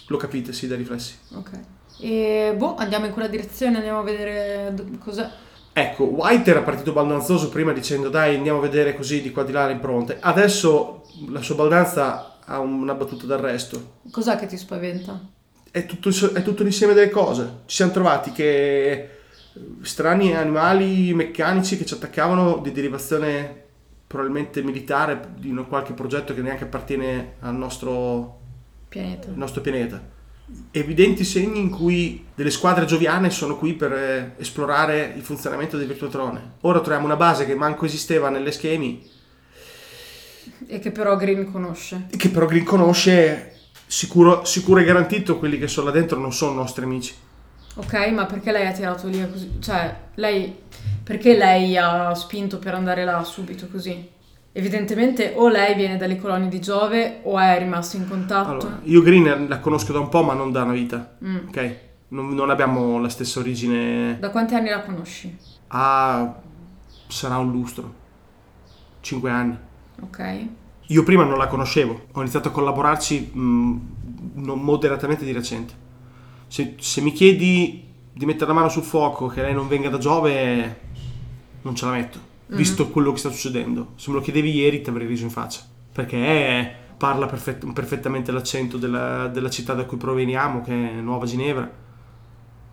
Lo 0.06 0.16
capite, 0.16 0.52
sì, 0.52 0.66
dai 0.66 0.78
riflessi. 0.78 1.16
Ok. 1.34 1.50
E 2.00 2.54
boh, 2.56 2.76
andiamo 2.76 3.06
in 3.06 3.12
quella 3.12 3.28
direzione, 3.28 3.76
andiamo 3.76 4.00
a 4.00 4.02
vedere 4.02 4.72
d- 4.74 4.98
cos'è. 4.98 5.28
Ecco, 5.72 6.04
White 6.04 6.50
era 6.50 6.62
partito 6.62 6.92
baldanzoso 6.92 7.48
prima 7.48 7.72
dicendo 7.72 8.08
dai 8.08 8.36
andiamo 8.36 8.58
a 8.58 8.62
vedere 8.62 8.94
così 8.94 9.20
di 9.20 9.32
qua 9.32 9.42
di 9.42 9.52
là 9.52 9.66
le 9.66 9.72
impronte. 9.72 10.18
Adesso 10.20 11.02
la 11.30 11.42
sua 11.42 11.56
baldanza 11.56 12.38
ha 12.44 12.58
una 12.60 12.94
battuta 12.94 13.26
d'arresto. 13.26 13.94
Cos'è 14.10 14.36
che 14.36 14.46
ti 14.46 14.56
spaventa? 14.56 15.20
È 15.70 15.84
tutto, 15.86 16.10
è 16.32 16.42
tutto 16.42 16.62
l'insieme 16.62 16.94
delle 16.94 17.10
cose. 17.10 17.62
Ci 17.66 17.76
siamo 17.76 17.90
trovati 17.90 18.30
che 18.30 19.13
strani 19.82 20.34
animali 20.34 21.14
meccanici 21.14 21.76
che 21.76 21.84
ci 21.84 21.94
attaccavano 21.94 22.58
di 22.58 22.72
derivazione 22.72 23.62
probabilmente 24.06 24.62
militare 24.62 25.30
di 25.38 25.50
un 25.50 25.66
qualche 25.66 25.92
progetto 25.92 26.34
che 26.34 26.42
neanche 26.42 26.64
appartiene 26.64 27.34
al 27.40 27.54
nostro, 27.54 28.40
Pianeta. 28.88 29.28
nostro 29.34 29.60
pianeta. 29.60 30.12
Evidenti 30.70 31.24
segni 31.24 31.58
in 31.58 31.70
cui 31.70 32.26
delle 32.34 32.50
squadre 32.50 32.84
gioviane 32.84 33.30
sono 33.30 33.56
qui 33.56 33.72
per 33.72 33.92
eh, 33.92 34.34
esplorare 34.36 35.12
il 35.16 35.22
funzionamento 35.22 35.76
del 35.76 35.86
Virtuatrone. 35.86 36.52
Ora 36.60 36.80
troviamo 36.80 37.06
una 37.06 37.16
base 37.16 37.46
che 37.46 37.54
manco 37.54 37.86
esisteva 37.86 38.28
nelle 38.28 38.52
schemi 38.52 39.10
E 40.66 40.78
che 40.78 40.90
però 40.90 41.16
Green 41.16 41.50
conosce. 41.50 42.06
che 42.16 42.28
però 42.28 42.46
Green 42.46 42.64
conosce 42.64 43.52
sicuro, 43.86 44.44
sicuro 44.44 44.80
e 44.80 44.84
garantito 44.84 45.38
quelli 45.38 45.58
che 45.58 45.66
sono 45.66 45.86
là 45.86 45.92
dentro 45.92 46.18
non 46.18 46.32
sono 46.32 46.52
nostri 46.52 46.84
amici. 46.84 47.14
Ok, 47.76 47.94
ma 48.12 48.26
perché 48.26 48.52
lei 48.52 48.66
ha 48.66 48.72
tirato 48.72 49.08
lì 49.08 49.28
così? 49.30 49.60
Cioè, 49.60 49.96
lei... 50.14 50.62
Perché 51.04 51.36
lei 51.36 51.76
ha 51.76 52.14
spinto 52.14 52.58
per 52.58 52.74
andare 52.74 53.04
là 53.04 53.22
subito 53.24 53.66
così? 53.68 54.08
Evidentemente 54.52 55.32
o 55.36 55.48
lei 55.48 55.74
viene 55.74 55.96
dalle 55.98 56.16
colonie 56.16 56.48
di 56.48 56.60
Giove 56.60 57.20
o 57.24 57.38
è 57.38 57.58
rimasta 57.58 57.96
in 57.98 58.08
contatto. 58.08 58.50
Allora, 58.50 58.80
io 58.84 59.02
Green 59.02 59.46
la 59.48 59.58
conosco 59.58 59.92
da 59.92 59.98
un 59.98 60.08
po' 60.08 60.22
ma 60.22 60.32
non 60.32 60.50
da 60.52 60.62
una 60.62 60.72
vita, 60.72 61.16
Mm. 61.22 61.48
ok? 61.48 61.76
Non, 62.08 62.28
non 62.34 62.48
abbiamo 62.50 62.98
la 63.00 63.08
stessa 63.10 63.40
origine. 63.40 64.16
Da 64.18 64.30
quanti 64.30 64.54
anni 64.54 64.70
la 64.70 64.80
conosci? 64.80 65.36
Ah, 65.68 66.34
sarà 67.08 67.36
un 67.36 67.50
lustro. 67.50 67.92
Cinque 69.00 69.30
anni. 69.30 69.58
Ok. 70.00 70.46
Io 70.86 71.02
prima 71.02 71.24
non 71.24 71.36
la 71.36 71.48
conoscevo, 71.48 72.06
ho 72.12 72.20
iniziato 72.20 72.48
a 72.48 72.50
collaborarci 72.52 73.30
mh, 73.34 73.80
non 74.36 74.60
moderatamente 74.60 75.24
di 75.24 75.32
recente. 75.32 75.74
Se, 76.46 76.74
se 76.78 77.00
mi 77.00 77.12
chiedi 77.12 77.84
di 78.12 78.26
mettere 78.26 78.46
la 78.46 78.54
mano 78.54 78.68
sul 78.68 78.82
fuoco 78.82 79.26
che 79.26 79.42
lei 79.42 79.54
non 79.54 79.66
venga 79.68 79.88
da 79.88 79.98
Giove, 79.98 80.80
non 81.62 81.74
ce 81.74 81.84
la 81.84 81.92
metto, 81.92 82.18
visto 82.46 82.88
quello 82.90 83.12
che 83.12 83.18
sta 83.18 83.30
succedendo. 83.30 83.92
Se 83.96 84.10
me 84.10 84.16
lo 84.16 84.22
chiedevi 84.22 84.50
ieri 84.50 84.80
ti 84.80 84.90
avrei 84.90 85.06
riso 85.06 85.24
in 85.24 85.30
faccia, 85.30 85.60
perché 85.92 86.82
parla 86.96 87.26
perfett- 87.26 87.72
perfettamente 87.72 88.30
l'accento 88.30 88.78
della, 88.78 89.26
della 89.28 89.50
città 89.50 89.74
da 89.74 89.84
cui 89.84 89.96
proveniamo, 89.96 90.60
che 90.62 90.72
è 90.72 91.00
Nuova 91.00 91.26
Ginevra. 91.26 91.82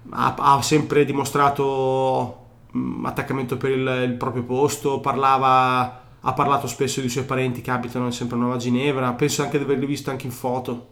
Ha, 0.09 0.35
ha 0.37 0.61
sempre 0.61 1.05
dimostrato 1.05 2.45
mh, 2.71 3.05
attaccamento 3.05 3.57
per 3.57 3.71
il, 3.71 4.03
il 4.05 4.13
proprio 4.13 4.43
posto, 4.43 4.99
parlava 4.99 5.99
ha 6.23 6.33
parlato 6.33 6.67
spesso 6.67 6.99
dei 6.99 7.09
suoi 7.09 7.23
parenti 7.23 7.61
che 7.61 7.71
abitano 7.71 8.11
sempre 8.11 8.35
a 8.35 8.39
Nuova 8.39 8.57
Ginevra, 8.57 9.11
penso 9.13 9.41
anche 9.41 9.57
di 9.57 9.63
averli 9.63 9.87
visto 9.87 10.11
anche 10.11 10.27
in 10.27 10.31
foto. 10.31 10.87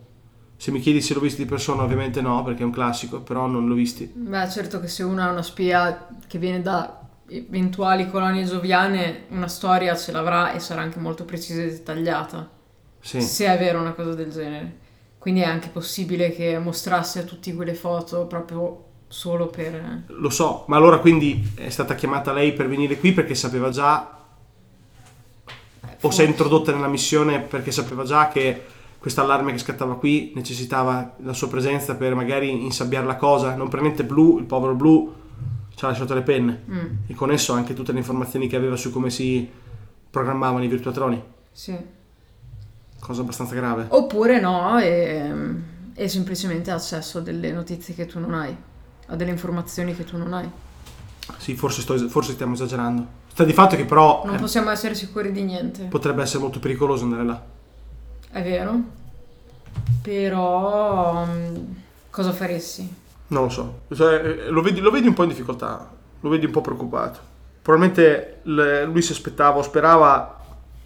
Se 0.59 0.71
mi 0.71 0.81
chiedi 0.81 0.99
se 0.99 1.13
l'ho 1.13 1.21
visto 1.21 1.41
di 1.41 1.47
persona, 1.47 1.83
ovviamente 1.83 2.19
no, 2.19 2.43
perché 2.43 2.63
è 2.63 2.65
un 2.65 2.71
classico, 2.71 3.21
però 3.21 3.47
non 3.47 3.65
l'ho 3.65 3.75
visti. 3.75 4.11
Beh, 4.13 4.49
certo 4.49 4.81
che 4.81 4.89
se 4.89 5.03
uno 5.03 5.21
ha 5.21 5.31
una 5.31 5.41
spia 5.41 6.09
che 6.27 6.37
viene 6.37 6.61
da 6.61 6.99
eventuali 7.29 8.09
colonie 8.09 8.43
gioviane, 8.43 9.23
una 9.29 9.47
storia 9.47 9.95
ce 9.95 10.11
l'avrà 10.11 10.51
e 10.51 10.59
sarà 10.59 10.81
anche 10.81 10.99
molto 10.99 11.23
precisa 11.23 11.61
e 11.61 11.67
dettagliata. 11.67 12.49
Sì. 12.99 13.21
Se 13.21 13.45
è 13.45 13.57
vero 13.57 13.79
una 13.79 13.93
cosa 13.93 14.13
del 14.13 14.31
genere. 14.31 14.79
Quindi 15.17 15.39
è 15.39 15.45
anche 15.45 15.69
possibile 15.69 16.31
che 16.35 16.59
mostrasse 16.59 17.19
a 17.19 17.23
tutti 17.23 17.53
quelle 17.53 17.73
foto 17.73 18.25
proprio 18.25 18.83
solo 19.07 19.47
per... 19.47 20.03
Lo 20.07 20.29
so, 20.29 20.65
ma 20.67 20.75
allora 20.75 20.99
quindi 20.99 21.53
è 21.55 21.69
stata 21.69 21.95
chiamata 21.95 22.33
lei 22.33 22.51
per 22.51 22.67
venire 22.67 22.99
qui 22.99 23.13
perché 23.13 23.33
sapeva 23.33 23.69
già, 23.69 24.17
o 26.01 26.11
si 26.11 26.21
è 26.21 26.25
introdotta 26.25 26.73
nella 26.73 26.89
missione 26.89 27.39
perché 27.39 27.71
sapeva 27.71 28.03
già 28.03 28.27
che 28.27 28.77
questo 28.99 29.21
allarme 29.21 29.53
che 29.53 29.57
scattava 29.57 29.95
qui 29.95 30.33
necessitava 30.35 31.15
la 31.23 31.33
sua 31.33 31.47
presenza 31.47 31.95
per 31.95 32.13
magari 32.15 32.63
insabbiare 32.65 33.05
la 33.05 33.15
cosa. 33.15 33.55
Non 33.55 33.69
per 33.69 33.81
niente 33.81 34.03
Blu, 34.03 34.37
il 34.39 34.45
povero 34.45 34.75
Blu, 34.75 35.13
ci 35.73 35.85
ha 35.85 35.87
lasciato 35.87 36.13
le 36.13 36.21
penne. 36.21 36.63
Mm, 36.69 36.85
e 37.07 37.13
con 37.15 37.31
esso 37.31 37.53
anche 37.53 37.73
tutte 37.73 37.93
le 37.93 37.99
informazioni 37.99 38.47
che 38.47 38.57
aveva 38.57 38.75
su 38.75 38.91
come 38.91 39.09
si 39.09 39.49
programmavano 40.09 40.63
i 40.63 40.67
virtuatroni, 40.67 41.23
sì. 41.51 41.77
cosa 42.99 43.21
abbastanza 43.21 43.55
grave. 43.55 43.85
Oppure 43.89 44.39
no, 44.41 44.77
e, 44.79 45.31
e 45.93 46.07
semplicemente 46.09 46.71
accesso 46.71 47.19
a 47.19 47.21
delle 47.21 47.51
notizie 47.51 47.93
che 47.93 48.05
tu 48.05 48.19
non 48.19 48.33
hai, 48.33 48.55
a 49.07 49.15
delle 49.15 49.31
informazioni 49.31 49.95
che 49.95 50.03
tu 50.03 50.17
non 50.17 50.33
hai. 50.33 50.49
Sì, 51.37 51.55
forse, 51.55 51.81
sto- 51.81 52.09
forse 52.09 52.33
stiamo 52.33 52.55
esagerando. 52.55 53.05
Sta 53.31 53.43
di 53.45 53.53
fatto 53.53 53.75
che 53.75 53.85
però 53.85 54.23
Non 54.25 54.35
eh, 54.35 54.39
possiamo 54.39 54.71
essere 54.71 54.95
sicuri 54.95 55.31
di 55.31 55.43
niente. 55.43 55.83
potrebbe 55.85 56.23
essere 56.23 56.39
molto 56.41 56.59
pericoloso 56.59 57.03
andare 57.05 57.23
là. 57.23 57.45
È 58.31 58.41
vero. 58.43 58.81
Però 60.01 61.25
mm, 61.25 61.55
cosa 62.09 62.31
faresti? 62.31 62.95
Non 63.27 63.43
lo 63.43 63.49
so, 63.49 63.81
Cioè, 63.93 64.15
eh, 64.15 64.49
lo, 64.49 64.61
vedi, 64.61 64.79
lo 64.79 64.89
vedi 64.91 65.07
un 65.07 65.13
po' 65.13 65.23
in 65.23 65.29
difficoltà, 65.29 65.87
lo 66.19 66.29
vedi 66.29 66.45
un 66.45 66.51
po' 66.51 66.61
preoccupato. 66.61 67.19
Probabilmente 67.61 68.39
le- 68.43 68.85
lui 68.85 69.01
si 69.01 69.11
aspettava 69.11 69.57
o 69.59 69.61
sperava 69.61 70.37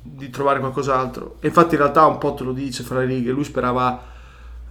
di 0.01 0.29
trovare 0.29 0.59
qualcos'altro. 0.59 1.37
E 1.39 1.47
infatti 1.47 1.75
in 1.75 1.81
realtà 1.81 2.05
un 2.05 2.17
po' 2.17 2.33
te 2.33 2.43
lo 2.43 2.51
dice 2.51 2.83
fra 2.83 2.99
le 2.99 3.05
righe, 3.05 3.31
lui 3.31 3.43
sperava 3.45 4.01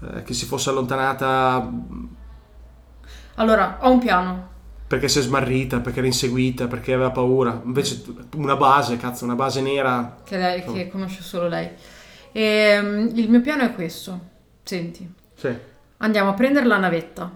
eh, 0.02 0.22
che 0.22 0.34
si 0.34 0.44
fosse 0.44 0.68
allontanata 0.70 1.70
Allora, 3.36 3.78
ho 3.80 3.90
un 3.90 3.98
piano. 3.98 4.48
perché 4.86 5.08
si 5.08 5.20
è 5.20 5.22
smarrita, 5.22 5.80
perché 5.80 5.98
era 6.00 6.06
inseguita, 6.06 6.66
perché 6.66 6.92
aveva 6.92 7.10
paura. 7.10 7.62
Invece 7.64 8.02
una 8.36 8.56
base, 8.56 8.98
cazzo, 8.98 9.24
una 9.24 9.34
base 9.34 9.62
nera. 9.62 10.16
che, 10.24 10.36
lei, 10.36 10.62
che 10.64 10.88
conosce 10.90 11.22
solo 11.22 11.48
lei. 11.48 11.70
E, 12.32 12.76
il 13.14 13.30
mio 13.30 13.40
piano 13.40 13.62
è 13.62 13.74
questo. 13.74 14.30
Senti, 14.62 15.08
Sì. 15.34 15.54
andiamo 15.98 16.30
a 16.30 16.34
prendere 16.34 16.66
la 16.66 16.78
navetta, 16.78 17.30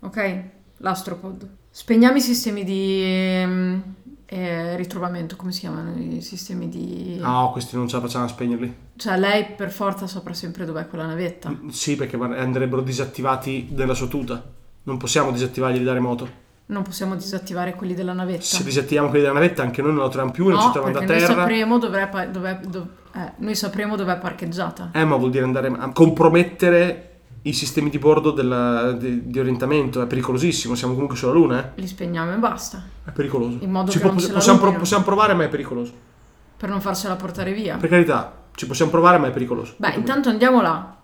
ok? 0.00 0.40
L'astropod. 0.78 1.48
Spegniamo 1.70 2.16
i 2.16 2.20
sistemi 2.20 2.64
di, 2.64 3.02
ehm, 3.04 3.82
e 4.24 4.76
ritrovamento, 4.76 5.36
come 5.36 5.52
si 5.52 5.60
chiamano 5.60 5.96
i 5.96 6.20
sistemi 6.20 6.68
di... 6.68 7.16
No, 7.18 7.50
questi 7.52 7.76
non 7.76 7.86
ce 7.88 7.96
la 7.96 8.02
facciamo 8.02 8.24
a 8.24 8.28
spegnerli. 8.28 8.74
Cioè 8.96 9.18
lei 9.18 9.44
per 9.56 9.70
forza 9.70 10.06
saprà 10.06 10.34
sempre 10.34 10.64
dov'è 10.64 10.88
quella 10.88 11.06
navetta. 11.06 11.54
Sì, 11.70 11.94
perché 11.96 12.16
andrebbero 12.16 12.80
disattivati 12.82 13.68
nella 13.70 13.94
sua 13.94 14.08
tuta. 14.08 14.42
Non 14.84 14.96
possiamo 14.96 15.30
disattivarli 15.30 15.82
da 15.84 15.92
remoto. 15.92 16.44
Non 16.68 16.82
possiamo 16.82 17.14
disattivare 17.14 17.74
quelli 17.74 17.94
della 17.94 18.12
navetta. 18.12 18.42
Se 18.42 18.64
disattiviamo 18.64 19.08
quelli 19.08 19.22
della 19.22 19.34
navetta 19.34 19.62
anche 19.62 19.82
noi 19.82 19.92
non 19.92 20.00
la 20.02 20.08
troviamo 20.08 20.32
più 20.32 20.44
non 20.48 20.54
no, 20.54 20.60
ci 20.62 20.70
troviamo 20.72 20.98
da 20.98 21.04
terra. 21.06 21.26
Noi 21.26 21.36
sapremo 21.36 21.78
dov'è, 21.78 22.08
pa- 22.08 22.26
dov'è- 22.26 22.58
dov- 22.66 22.88
eh, 23.14 23.32
noi 23.36 23.54
sapremo 23.54 23.94
dov'è 23.94 24.18
parcheggiata. 24.18 24.90
Eh, 24.92 25.04
ma 25.04 25.14
vuol 25.16 25.30
dire 25.30 25.44
andare 25.44 25.68
a 25.68 25.92
compromettere 25.92 27.10
i 27.42 27.52
sistemi 27.52 27.88
di 27.88 27.98
bordo 28.00 28.32
della- 28.32 28.90
di, 28.92 29.28
di 29.28 29.38
orientamento. 29.38 30.02
È 30.02 30.06
pericolosissimo. 30.06 30.74
Siamo 30.74 30.94
comunque 30.94 31.16
sulla 31.16 31.30
Luna, 31.32 31.64
eh? 31.74 31.80
Li 31.80 31.86
spegniamo 31.86 32.32
e 32.32 32.36
basta. 32.36 32.82
È 33.04 33.10
pericoloso. 33.10 33.58
In 33.60 33.70
modo 33.70 33.92
Ci 33.92 34.00
che 34.00 34.04
la 34.04 34.12
possiamo, 34.32 34.58
pro- 34.58 34.72
possiamo 34.74 35.04
provare, 35.04 35.34
ma 35.34 35.44
è 35.44 35.48
pericoloso. 35.48 35.92
Per 36.56 36.68
non 36.68 36.80
farcela 36.80 37.14
portare 37.14 37.52
via. 37.52 37.76
Per 37.76 37.88
carità, 37.88 38.44
ci 38.56 38.66
possiamo 38.66 38.90
provare, 38.90 39.18
ma 39.18 39.28
è 39.28 39.30
pericoloso. 39.30 39.74
Beh, 39.76 39.86
Tutto 39.88 39.98
intanto 40.00 40.28
andiamo 40.30 40.60
là. 40.60 40.96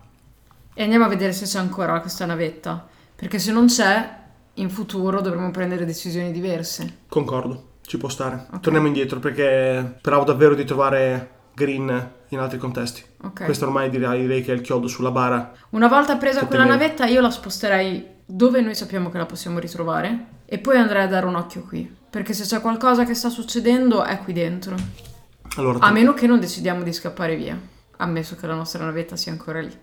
E 0.73 0.83
andiamo 0.83 1.05
a 1.05 1.07
vedere 1.07 1.31
se 1.31 1.45
c'è 1.45 1.59
ancora 1.59 2.01
questa 2.01 2.25
navetta. 2.25 2.85
Perché 3.15 3.39
se 3.39 3.53
non 3.53 3.67
c'è, 3.67 4.21
in 4.55 4.69
futuro 4.69 5.21
dovremo 5.21 5.49
prendere 5.51 5.85
decisioni 5.85 6.31
diverse. 6.31 6.99
Concordo, 7.07 7.71
ci 7.85 7.97
può 7.97 8.09
stare. 8.09 8.47
Ok. 8.51 8.59
Torniamo 8.59 8.87
indietro 8.87 9.19
perché 9.19 9.95
speravo 9.97 10.23
davvero 10.23 10.55
di 10.55 10.65
trovare 10.65 11.29
Green 11.53 12.11
in 12.29 12.39
altri 12.39 12.57
contesti. 12.57 13.03
Ok. 13.21 13.45
Questo 13.45 13.65
ormai 13.65 13.89
direi, 13.89 14.21
direi 14.21 14.43
che 14.43 14.51
è 14.51 14.55
il 14.55 14.61
chiodo 14.61 14.87
sulla 14.87 15.11
bara. 15.11 15.51
Una 15.71 15.87
volta 15.87 16.17
presa 16.17 16.45
quella 16.45 16.63
tenere. 16.63 16.79
navetta, 16.83 17.05
io 17.05 17.21
la 17.21 17.29
sposterei 17.29 18.07
dove 18.25 18.61
noi 18.61 18.75
sappiamo 18.75 19.09
che 19.09 19.17
la 19.17 19.25
possiamo 19.25 19.59
ritrovare. 19.59 20.27
E 20.45 20.59
poi 20.59 20.77
andrei 20.77 21.03
a 21.03 21.07
dare 21.07 21.25
un 21.25 21.35
occhio 21.35 21.63
qui. 21.63 21.91
Perché 22.09 22.33
se 22.33 22.43
c'è 22.43 22.61
qualcosa 22.61 23.05
che 23.05 23.15
sta 23.15 23.29
succedendo, 23.29 24.03
è 24.03 24.19
qui 24.19 24.33
dentro. 24.33 24.75
Allora, 25.55 25.79
A 25.79 25.91
meno 25.91 26.13
che 26.13 26.27
non 26.27 26.39
decidiamo 26.39 26.83
di 26.83 26.93
scappare 26.93 27.35
via. 27.35 27.59
Ammesso 27.97 28.35
che 28.35 28.45
la 28.47 28.55
nostra 28.55 28.83
navetta 28.85 29.15
sia 29.15 29.31
ancora 29.31 29.61
lì. 29.61 29.75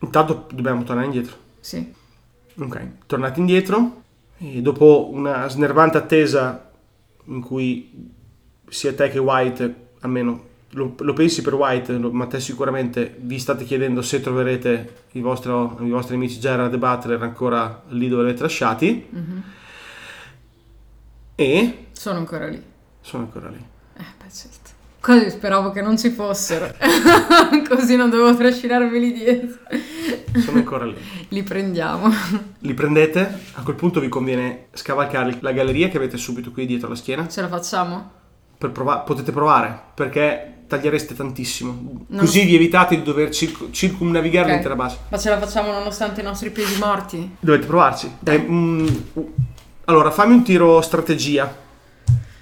intanto 0.00 0.46
dobbiamo 0.52 0.82
tornare 0.82 1.06
indietro. 1.06 1.36
Sì. 1.60 1.94
Ok, 2.56 2.88
tornati 3.06 3.40
indietro 3.40 4.02
e 4.38 4.62
dopo 4.62 5.08
una 5.12 5.48
snervante 5.48 5.96
attesa 5.98 6.70
in 7.26 7.40
cui 7.40 8.12
sia 8.68 8.94
te 8.94 9.08
che 9.10 9.18
White, 9.18 9.74
almeno 10.00 10.52
lo, 10.70 10.94
lo 10.98 11.12
pensi 11.12 11.42
per 11.42 11.54
White, 11.54 11.92
lo- 11.98 12.12
ma 12.12 12.26
te 12.26 12.40
sicuramente 12.40 13.14
vi 13.20 13.38
state 13.38 13.64
chiedendo 13.64 14.02
se 14.02 14.20
troverete 14.20 15.02
i, 15.12 15.20
vostro- 15.20 15.76
i 15.80 15.88
vostri 15.90 16.14
amici 16.16 16.38
Gerard 16.40 16.72
e 16.74 16.78
Butler 16.78 17.22
ancora 17.22 17.82
lì 17.88 18.08
dove 18.08 18.22
li 18.22 18.28
avete 18.28 18.42
lasciati 18.42 19.06
Mhm. 19.08 19.42
e 21.36 21.86
Sono 21.92 22.18
ancora 22.18 22.46
lì. 22.48 22.62
sono 23.00 23.24
ancora 23.24 23.48
lì. 23.48 23.64
Eh, 23.96 24.04
beh, 24.18 24.30
certo. 24.30 24.63
Così 25.04 25.28
speravo 25.28 25.70
che 25.70 25.82
non 25.82 25.98
ci 25.98 26.08
fossero. 26.08 26.72
Così 27.68 27.94
non 27.94 28.08
dovevo 28.08 28.34
trascinarveli 28.34 29.12
dietro. 29.12 29.58
Sono 30.40 30.56
ancora 30.56 30.86
lì. 30.86 30.96
Li 31.28 31.42
prendiamo. 31.42 32.10
Li 32.60 32.72
prendete, 32.72 33.40
a 33.52 33.62
quel 33.62 33.76
punto 33.76 34.00
vi 34.00 34.08
conviene 34.08 34.68
scavalcare 34.72 35.36
la 35.40 35.52
galleria 35.52 35.88
che 35.90 35.98
avete 35.98 36.16
subito 36.16 36.52
qui 36.52 36.64
dietro 36.64 36.86
alla 36.86 36.96
schiena. 36.96 37.28
Ce 37.28 37.42
la 37.42 37.48
facciamo? 37.48 38.12
Per 38.56 38.70
prova- 38.70 39.00
potete 39.00 39.30
provare 39.30 39.78
perché 39.94 40.62
tagliereste 40.68 41.14
tantissimo. 41.14 42.06
Non- 42.06 42.20
Così 42.20 42.46
vi 42.46 42.54
evitate 42.54 42.96
di 42.96 43.02
dover 43.02 43.28
circ- 43.28 43.70
circumnavigare 43.72 44.46
Ok. 44.46 44.52
l'intera 44.52 44.74
base. 44.74 44.96
Ma 45.10 45.18
ce 45.18 45.28
la 45.28 45.38
facciamo 45.38 45.70
nonostante 45.70 46.22
i 46.22 46.24
nostri 46.24 46.48
piedi 46.48 46.76
morti? 46.78 47.36
Dovete 47.40 47.66
provarci. 47.66 48.10
Dai, 48.20 48.38
mm, 48.38 48.86
uh. 49.12 49.34
allora, 49.84 50.10
fammi 50.10 50.32
un 50.32 50.42
tiro 50.42 50.80
strategia. 50.80 51.60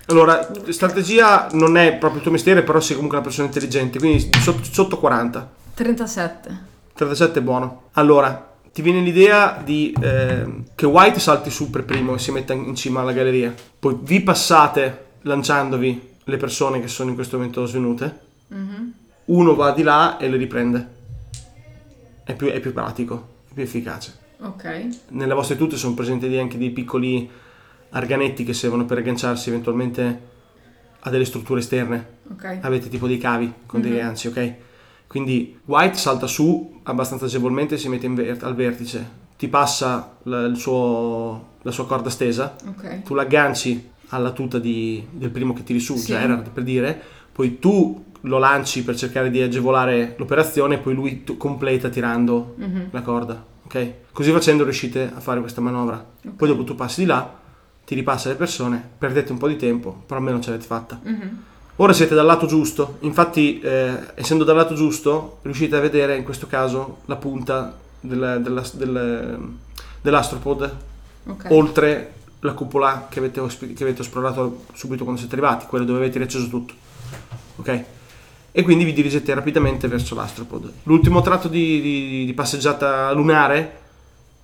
Allora, 0.07 0.51
strategia 0.69 1.49
non 1.53 1.77
è 1.77 1.95
proprio 1.95 2.17
il 2.17 2.23
tuo 2.23 2.33
mestiere, 2.33 2.62
però 2.62 2.81
sei 2.81 2.95
comunque 2.95 3.19
una 3.19 3.27
persona 3.27 3.47
intelligente, 3.47 3.99
quindi 3.99 4.31
sotto, 4.41 4.65
sotto 4.65 4.99
40. 4.99 5.53
37. 5.75 6.71
37 6.95 7.38
è 7.38 7.43
buono. 7.43 7.88
Allora, 7.93 8.53
ti 8.73 8.83
viene 8.83 9.01
l'idea 9.01 9.61
di 9.62 9.95
eh, 10.01 10.62
che 10.75 10.87
White 10.87 11.21
salti 11.21 11.51
su 11.51 11.71
per 11.71 11.85
primo 11.85 12.15
e 12.15 12.19
si 12.19 12.31
metta 12.31 12.53
in 12.53 12.75
cima 12.75 13.01
alla 13.01 13.12
galleria. 13.12 13.55
Poi 13.79 13.99
vi 14.01 14.21
passate 14.21 15.07
lanciandovi 15.23 16.11
le 16.25 16.37
persone 16.37 16.81
che 16.81 16.88
sono 16.88 17.11
in 17.11 17.15
questo 17.15 17.37
momento 17.37 17.67
svenute. 17.67 18.21
Mhm. 18.49 18.93
Uno 19.27 19.55
va 19.55 19.73
di 19.73 19.83
là 19.83 20.17
e 20.17 20.29
le 20.29 20.37
riprende. 20.37 20.88
È 22.25 22.35
più, 22.35 22.49
è 22.49 22.61
più 22.61 22.73
pratico, 22.73 23.29
è 23.51 23.55
più 23.55 23.62
efficace. 23.62 24.19
Ok. 24.41 24.88
Nelle 25.11 25.35
vostre 25.35 25.57
tute 25.57 25.77
sono 25.77 25.95
presenti 25.95 26.37
anche 26.37 26.59
dei 26.59 26.71
piccoli 26.71 27.29
arganetti 27.92 28.44
che 28.44 28.52
servono 28.52 28.85
per 28.85 28.98
agganciarsi 28.98 29.48
eventualmente 29.48 30.31
a 31.00 31.11
delle 31.11 31.24
strutture 31.24 31.61
esterne. 31.61 32.07
Ok. 32.31 32.59
Avete 32.62 32.88
tipo 32.88 33.07
dei 33.07 33.18
cavi 33.18 33.52
con 33.66 33.81
dei 33.81 33.90
Mhm. 33.92 33.96
ganci, 33.98 34.26
ok? 34.28 34.55
Quindi 35.07 35.59
White 35.66 35.98
salta 35.98 36.26
su 36.26 36.81
abbastanza 36.85 37.26
agevolmente 37.26 37.74
e 37.74 37.78
si 37.78 37.88
mette 37.88 38.09
ver- 38.09 38.42
al 38.42 38.55
vertice. 38.55 39.20
Ti 39.37 39.48
passa 39.48 40.16
la, 40.24 40.55
suo- 40.55 41.48
la 41.62 41.70
sua 41.70 41.87
corda 41.87 42.09
stesa, 42.09 42.55
Ok. 42.66 43.02
tu 43.02 43.14
l'agganci 43.14 43.90
alla 44.09 44.31
tuta 44.31 44.59
di- 44.59 45.05
del 45.11 45.31
primo 45.31 45.52
che 45.52 45.64
tiri 45.64 45.81
su, 45.81 45.96
Sì. 45.96 46.12
Gerard 46.12 46.50
per 46.50 46.62
dire, 46.62 47.00
poi 47.33 47.59
tu 47.59 48.05
lo 48.22 48.38
lanci 48.38 48.85
per 48.85 48.94
cercare 48.94 49.31
di 49.31 49.40
agevolare 49.42 50.14
l'operazione 50.16 50.78
poi 50.78 50.94
lui 50.94 51.24
tu- 51.24 51.37
completa 51.37 51.88
tirando 51.88 52.55
Mhm. 52.57 52.88
la 52.92 53.02
corda, 53.02 53.44
ok? 53.64 53.92
Così 54.12 54.31
facendo 54.31 54.62
riuscite 54.62 55.11
a 55.14 55.18
fare 55.20 55.40
questa 55.40 55.61
manovra. 55.61 56.02
Poi 56.37 56.48
dopo 56.48 56.62
tu 56.62 56.74
passi 56.76 57.00
di 57.00 57.07
là, 57.07 57.40
ti 57.85 57.95
ripassa 57.95 58.29
le 58.29 58.37
persone, 58.37 58.83
perdete 58.99 59.33
un 59.33 59.38
po' 59.38 59.49
di 59.49 59.57
tempo, 59.57 60.03
però 60.07 60.18
almeno 60.21 60.40
ce 60.40 60.51
l'avete 60.51 60.66
fatta. 60.66 61.01
Mhm. 61.03 61.42
Ora 61.77 61.92
siete 61.92 62.14
dal 62.14 62.27
lato 62.27 62.47
giusto, 62.47 62.99
infatti 63.01 63.59
eh, 63.61 63.99
essendo 64.14 64.45
dal 64.45 64.57
lato 64.57 64.75
giusto 64.75 65.38
riuscite 65.42 65.77
a 65.77 65.81
vedere 65.81 66.16
in 66.16 66.23
questo 66.23 66.47
caso 66.47 66.99
la 67.07 67.16
punta 67.16 67.77
del- 68.01 68.40
della- 68.42 68.64
del- 68.75 69.38
dell'astropod 70.01 70.77
Ok. 71.27 71.47
oltre 71.51 72.12
la 72.40 72.53
cupola 72.53 73.07
che 73.09 73.18
avete, 73.21 73.40
che 73.75 73.83
avete 73.85 74.03
esplorato 74.03 74.64
subito 74.75 75.03
quando 75.05 75.21
siete 75.21 75.35
arrivati, 75.37 75.66
quella 75.66 75.85
dove 75.85 75.99
avete 76.01 76.18
riacceso 76.18 76.49
tutto. 76.49 76.75
Ok? 77.57 77.85
E 78.53 78.62
quindi 78.64 78.85
vi 78.85 78.92
dirigete 78.92 79.33
rapidamente 79.33 79.88
verso 79.88 80.14
l'astropod. 80.14 80.71
L'ultimo 80.85 81.21
tratto 81.23 81.49
di, 81.49 81.81
di- 81.81 82.25
di 82.27 82.35
passeggiata 82.35 83.11
lunare 83.12 83.79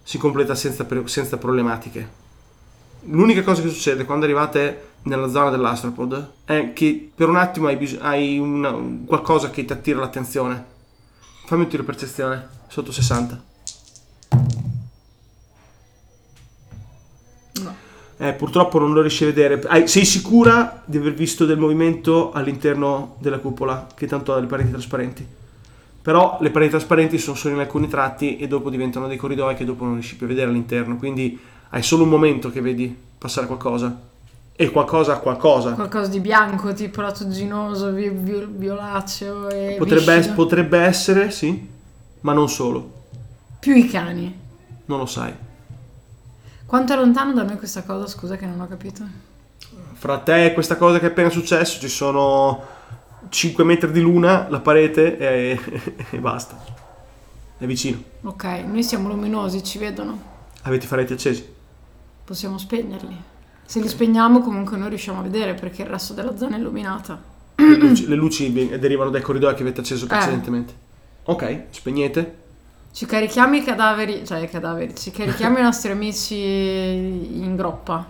si 0.03 0.17
completa 0.17 0.55
senza, 0.55 0.87
senza 1.05 1.37
problematiche. 1.37 2.27
L'unica 3.11 3.43
cosa 3.43 3.63
che 3.63 3.69
succede 3.69 4.05
quando 4.05 4.25
arrivate 4.25 4.87
nella 5.03 5.29
zona 5.29 5.51
dell'astropod 5.51 6.31
è 6.45 6.73
che 6.75 7.11
per 7.15 7.29
un 7.29 7.37
attimo 7.37 7.69
hai, 7.69 7.77
bis- 7.77 7.97
hai 8.01 8.39
una- 8.39 8.71
un 8.71 9.05
qualcosa 9.07 9.51
che 9.51 9.65
ti 9.65 9.73
attira 9.73 9.99
l'attenzione. 10.01 10.65
Fammi 11.47 11.63
un 11.63 11.69
tiro 11.69 11.85
percezione 11.85 12.47
sotto 12.69 12.93
60. 12.93 13.43
No. 17.63 17.75
Eh, 18.19 18.33
purtroppo 18.35 18.79
non 18.79 18.93
lo 18.93 19.01
riesci 19.01 19.23
a 19.25 19.27
vedere. 19.29 19.61
Hai- 19.67 19.89
sei 19.89 20.05
sicura 20.05 20.83
di 20.85 20.99
aver 20.99 21.15
visto 21.15 21.47
del 21.47 21.59
movimento 21.59 22.33
all'interno 22.33 23.17
della 23.21 23.39
cupola, 23.39 23.87
che 23.95 24.07
tanto 24.07 24.35
ha 24.35 24.39
le 24.41 24.47
pareti 24.47 24.71
trasparenti. 24.71 25.27
Però 26.03 26.37
le 26.41 26.51
pareti 26.51 26.73
trasparenti 26.73 27.17
sono 27.17 27.37
solo 27.37 27.55
in 27.55 27.61
alcuni 27.61 27.89
tratti 27.89 28.37
e 28.37 28.47
dopo 28.49 28.69
diventano 28.71 29.09
dei 29.09 29.17
corridoi 29.17 29.55
che 29.55 29.65
dopo 29.65 29.85
non 29.85 29.95
riesci 29.95 30.17
più 30.17 30.27
a 30.27 30.29
vedere 30.29 30.51
all'interno. 30.51 30.97
Quindi 30.97 31.39
hai 31.71 31.83
solo 31.83 32.03
un 32.05 32.09
momento 32.09 32.51
che 32.51 32.61
vedi 32.61 32.97
passare 33.19 33.47
qualcosa. 33.47 34.07
E 34.61 34.71
qualcosa, 34.71 35.19
qualcosa. 35.19 35.73
Qualcosa 35.73 36.09
di 36.09 36.19
bianco, 36.21 36.73
tipo 36.73 37.01
lattugginoso, 37.01 37.93
vi- 37.93 38.09
vi- 38.11 38.47
violaceo 38.49 39.49
e 39.49 39.77
Potrebbe, 39.79 40.17
viscido. 40.17 40.35
potrebbe 40.35 40.79
essere, 40.81 41.31
sì, 41.31 41.69
ma 42.23 42.33
non 42.33 42.49
solo. 42.49 43.05
Più 43.61 43.75
i 43.77 43.87
cani. 43.89 44.37
Non 44.87 44.99
lo 44.99 45.07
sai. 45.07 45.33
Quanto 46.67 46.93
è 46.93 46.97
lontano 46.97 47.33
da 47.35 47.45
noi 47.45 47.57
questa 47.57 47.83
cosa? 47.85 48.07
Scusa 48.09 48.37
che 48.37 48.47
non 48.47 48.61
ho 48.61 48.67
capito. 48.67 49.03
Fra 49.93 50.19
te 50.19 50.47
e 50.47 50.53
questa 50.55 50.77
cosa 50.77 50.99
che 50.99 51.07
è 51.07 51.11
appena 51.11 51.31
successo 51.31 51.79
ci 51.81 51.89
sono 51.89 52.61
5 53.29 53.63
metri 53.65 53.91
di 53.93 54.01
luna, 54.01 54.49
la 54.49 54.61
parete 54.61 55.19
e, 55.19 55.61
e 56.11 56.19
basta. 56.19 56.59
È 57.59 57.65
vicino. 57.65 58.03
Ok, 58.23 58.45
noi 58.67 58.83
siamo 58.83 59.09
luminosi, 59.09 59.63
ci 59.63 59.79
vedono. 59.79 60.21
Avete 60.63 60.85
i 60.85 60.89
faretti 60.89 61.13
accesi. 61.13 61.55
Possiamo 62.29 62.59
spegnerli. 62.59 63.17
Se 63.65 63.81
li 63.81 63.89
spegniamo 63.89 64.41
comunque 64.43 64.77
noi 64.77 64.91
riusciamo 64.91 65.21
a 65.21 65.23
vedere 65.23 65.55
perché 65.55 65.81
il 65.81 65.89
resto 65.89 66.13
della 66.13 66.37
zona 66.37 66.57
è 66.57 66.59
illuminata. 66.59 67.19
Le 67.55 67.77
luci, 67.79 68.07
le 68.07 68.17
luci 68.17 68.53
derivano 68.79 69.09
dai 69.09 69.23
corridoi 69.23 69.55
che 69.55 69.63
avete 69.63 69.81
acceso 69.81 70.05
Eh. 70.05 70.09
precedentemente. 70.09 70.75
Ok, 71.25 71.63
spegnete. 71.71 72.37
Ci 72.93 73.07
carichiamo 73.07 73.57
i 73.57 73.65
cadaveri, 73.65 74.27
cioè 74.27 74.41
i 74.41 74.49
cadaveri, 74.51 74.95
ci 74.95 75.11
carichiamo 75.11 75.57
i 75.57 75.63
nostri 75.63 75.91
amici 75.91 76.37
in 76.37 77.57
groppa. 77.57 78.05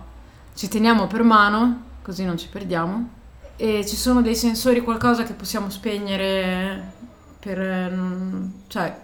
Ci 0.53 0.67
teniamo 0.67 1.07
per 1.07 1.23
mano, 1.23 1.83
così 2.01 2.25
non 2.25 2.37
ci 2.37 2.49
perdiamo. 2.49 3.09
E 3.55 3.85
ci 3.87 3.95
sono 3.95 4.21
dei 4.21 4.35
sensori, 4.35 4.81
qualcosa 4.81 5.23
che 5.23 5.31
possiamo 5.31 5.69
spegnere 5.69 6.91
per... 7.39 7.57
eh, 7.57 7.89
non- 7.89 8.63
cioè, 8.67 8.99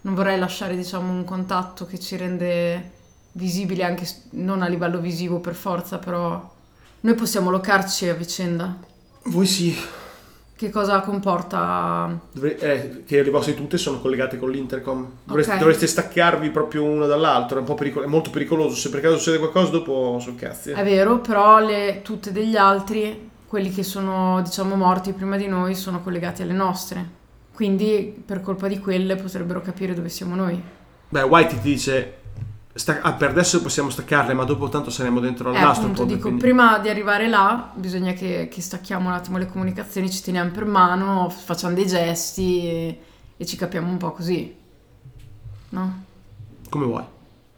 non 0.00 0.14
vorrei 0.14 0.38
lasciare, 0.38 0.76
diciamo, 0.76 1.12
un 1.12 1.24
contatto 1.24 1.84
che 1.84 1.98
ci 2.00 2.16
rende 2.16 2.92
visibili 3.36 3.82
anche 3.82 4.06
non 4.30 4.62
a 4.62 4.68
livello 4.68 4.98
visivo 4.98 5.38
per 5.38 5.54
forza, 5.54 5.98
però 5.98 6.54
Noi 7.00 7.14
possiamo 7.14 7.50
locarci 7.50 8.08
a 8.08 8.14
vicenda. 8.14 8.76
Voi 9.26 9.46
sì. 9.46 9.76
Che 10.56 10.70
cosa 10.70 11.00
comporta? 11.02 12.18
Dovre- 12.32 12.58
eh, 12.58 13.04
che 13.04 13.22
le 13.22 13.30
vostre 13.30 13.54
tute 13.54 13.76
sono 13.76 14.00
collegate 14.00 14.38
con 14.38 14.50
l'intercom. 14.50 15.06
Dovreste, 15.22 15.52
Ok. 15.52 15.58
dovreste 15.58 15.86
staccarvi 15.86 16.50
proprio 16.50 16.82
uno 16.82 17.06
dall'altro. 17.06 17.58
È, 17.58 17.60
un 17.60 17.66
po' 17.66 17.74
pericolo- 17.74 18.06
è 18.06 18.08
molto 18.08 18.30
pericoloso. 18.30 18.74
Se 18.74 18.88
per 18.88 19.00
caso 19.02 19.18
succede 19.18 19.38
qualcosa, 19.38 19.70
dopo 19.70 20.18
sono 20.20 20.34
cazzi. 20.36 20.70
È 20.70 20.82
vero, 20.82 21.18
però 21.18 21.60
le 21.60 22.00
tutte 22.02 22.32
degli 22.32 22.56
altri, 22.56 23.30
quelli 23.46 23.70
che 23.70 23.82
sono 23.84 24.40
diciamo 24.42 24.74
morti 24.74 25.12
prima 25.12 25.36
di 25.36 25.46
noi, 25.46 25.74
sono 25.76 26.02
collegati 26.02 26.42
alle 26.42 26.54
nostre. 26.54 27.08
Quindi 27.52 28.20
per 28.24 28.40
colpa 28.40 28.66
di 28.66 28.78
quelle 28.80 29.14
potrebbero 29.14 29.60
capire 29.60 29.94
dove 29.94 30.08
siamo 30.08 30.34
noi. 30.34 30.60
Beh, 31.10 31.22
White 31.22 31.54
ti 31.56 31.60
dice: 31.60 32.14
sta- 32.76 33.00
ah, 33.02 33.12
per 33.14 33.30
adesso 33.30 33.60
possiamo 33.62 33.90
staccarle, 33.90 34.34
ma 34.34 34.44
dopo 34.44 34.68
tanto 34.68 34.90
saremo 34.90 35.18
dentro 35.20 35.52
Eh, 35.52 35.56
all'astro. 35.58 35.84
appunto, 35.90 36.04
dico, 36.04 36.32
prima 36.34 36.78
di 36.78 36.88
arrivare 36.88 37.28
là 37.28 37.70
bisogna 37.74 38.12
che, 38.12 38.48
che 38.50 38.60
stacchiamo 38.60 39.08
un 39.08 39.14
attimo 39.14 39.38
le 39.38 39.46
comunicazioni, 39.46 40.10
ci 40.10 40.22
teniamo 40.22 40.50
per 40.50 40.64
mano, 40.64 41.28
facciamo 41.30 41.74
dei 41.74 41.86
gesti 41.86 42.60
e, 42.66 43.00
e 43.36 43.46
ci 43.46 43.56
capiamo 43.56 43.88
un 43.90 43.96
po' 43.96 44.12
così. 44.12 44.54
No? 45.70 46.04
Come 46.70 46.84
vuoi. 46.86 47.04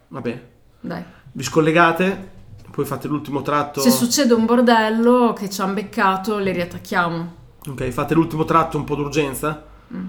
Va 0.07 0.21
bene. 0.21 0.47
Dai. 0.79 1.03
Vi 1.31 1.43
scollegate, 1.43 2.29
poi 2.71 2.85
fate 2.85 3.07
l'ultimo 3.07 3.41
tratto. 3.41 3.81
Se 3.81 3.91
succede 3.91 4.33
un 4.33 4.45
bordello 4.45 5.33
che 5.33 5.49
ci 5.49 5.61
hanno 5.61 5.73
beccato, 5.73 6.37
le 6.39 6.51
riattacchiamo. 6.51 7.33
Ok, 7.67 7.89
fate 7.89 8.13
l'ultimo 8.13 8.45
tratto 8.45 8.77
un 8.77 8.83
po' 8.85 8.95
d'urgenza. 8.95 9.63
Mm. 9.93 10.05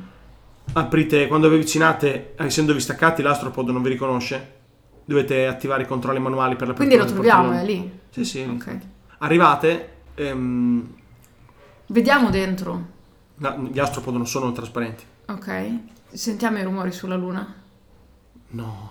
Aprite, 0.72 1.26
quando 1.26 1.48
vi 1.48 1.56
avvicinate, 1.56 2.34
essendovi 2.38 2.78
staccati, 2.80 3.22
l'astropod 3.22 3.68
non 3.70 3.82
vi 3.82 3.88
riconosce. 3.90 4.58
Dovete 5.10 5.48
attivare 5.48 5.82
i 5.82 5.86
controlli 5.88 6.20
manuali 6.20 6.54
per 6.54 6.68
la 6.68 6.74
Quindi 6.74 6.94
lo 6.96 7.04
troviamo, 7.04 7.50
è 7.50 7.64
lì. 7.64 7.98
Sì, 8.10 8.24
sì. 8.24 8.42
Ok. 8.42 8.78
Arrivate, 9.18 9.88
ehm, 10.14 10.88
Vediamo 11.86 12.30
dentro. 12.30 12.86
no, 13.34 13.68
gli 13.72 13.80
astropod 13.80 14.14
non 14.14 14.28
sono 14.28 14.52
trasparenti. 14.52 15.02
Ok. 15.26 15.78
Sentiamo 16.12 16.58
i 16.58 16.62
rumori 16.62 16.92
sulla 16.92 17.16
Luna. 17.16 17.44
No, 18.50 18.90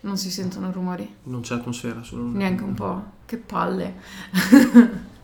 Non 0.00 0.18
si 0.18 0.30
sentono 0.30 0.70
rumori? 0.70 1.10
non 1.22 1.40
c'è 1.40 1.54
atmosfera 1.54 2.02
sulla 2.02 2.20
Luna. 2.24 2.36
Neanche 2.36 2.62
un 2.62 2.74
po'. 2.74 3.04
Che 3.24 3.38
palle. 3.38 3.94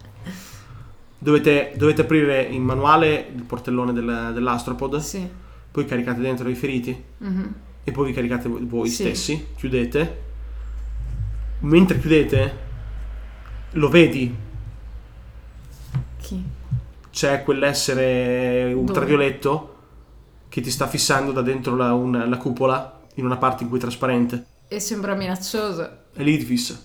Dovete, 1.18 1.74
dovete 1.76 2.00
aprire 2.00 2.42
in 2.42 2.62
manuale 2.62 3.30
il 3.34 3.42
portellone 3.42 3.92
del- 3.92 4.30
dell'astropod, 4.32 4.96
Sì. 4.96 5.28
poi 5.70 5.84
caricate 5.84 6.20
dentro 6.22 6.48
i 6.48 6.54
feriti 6.54 7.04
Mhm. 7.18 7.54
E 7.84 7.90
poi 7.92 8.06
vi 8.06 8.12
caricate 8.12 8.48
voi, 8.48 8.64
voi 8.64 8.88
Sì. 8.88 9.02
stessi, 9.04 9.48
chiudete. 9.56 10.20
Mentre 11.60 11.98
chiudete, 12.00 12.58
lo 13.72 13.88
vedi, 13.88 14.34
Chi? 16.20 16.44
c'è 17.10 17.42
quell'essere 17.42 18.72
ultravioletto 18.72 19.68
che 20.48 20.60
ti 20.60 20.70
sta 20.70 20.86
fissando 20.86 21.32
da 21.32 21.42
dentro 21.42 21.76
la, 21.76 21.92
un- 21.94 22.24
la 22.28 22.36
cupola 22.36 23.00
in 23.14 23.24
una 23.24 23.36
parte 23.36 23.62
in 23.62 23.68
cui 23.68 23.78
è 23.78 23.80
trasparente. 23.80 24.44
E 24.68 24.80
sembra 24.80 25.14
minaccioso. 25.14 25.82
È 26.14 26.22
lì 26.22 26.32
che 26.32 26.38
ti 26.38 26.44
fissa, 26.44 26.78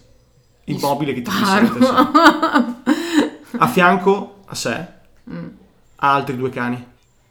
Mi 0.65 0.75
immobile 0.75 1.13
che 1.13 1.21
ti 1.21 1.31
fissa. 1.31 2.75
A 3.59 3.67
fianco 3.67 4.39
a 4.45 4.55
sé 4.55 4.95
Mm. 5.29 5.47
ha 5.97 6.13
altri 6.13 6.37
due 6.37 6.49
cani. 6.49 6.81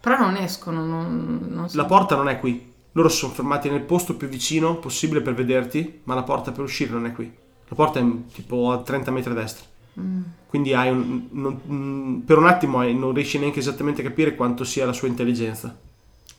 Però 0.01 0.19
non 0.19 0.37
escono, 0.37 0.85
non, 0.85 1.47
non 1.49 1.69
so. 1.71 1.77
La 1.79 1.87
porta 1.87 2.15
non 2.15 2.29
è 2.29 2.39
qui. 2.39 2.73
Loro 2.97 3.11
si 3.11 3.19
sono 3.19 3.33
fermati 3.35 3.69
nel 3.69 3.83
posto 3.83 4.17
più 4.17 4.27
vicino 4.27 4.79
possibile 4.79 5.21
per 5.21 5.35
vederti, 5.35 6.01
ma 6.05 6.15
la 6.15 6.23
porta 6.23 6.51
per 6.51 6.65
uscire 6.65 6.93
non 6.93 7.05
è 7.05 7.13
qui. 7.13 7.31
La 7.69 7.75
porta 7.75 7.99
è 7.99 8.03
mm, 8.03 8.29
tipo 8.33 8.73
a 8.73 8.81
30 8.81 9.11
metri 9.11 9.33
a 9.33 9.35
destra. 9.35 9.67
Mm. 10.01 10.23
Quindi 10.47 10.73
hai 10.73 10.89
un, 10.91 11.29
non- 11.33 11.61
mm, 11.71 12.19
per 12.21 12.39
un 12.39 12.47
attimo 12.47 12.79
hai- 12.79 12.97
non 12.97 13.13
riesci 13.13 13.39
neanche 13.39 13.59
esattamente 13.59 14.01
a 14.01 14.05
capire 14.05 14.35
quanto 14.35 14.65
sia 14.65 14.87
la 14.87 14.95
sua 14.95 15.09
intelligenza. 15.09 15.77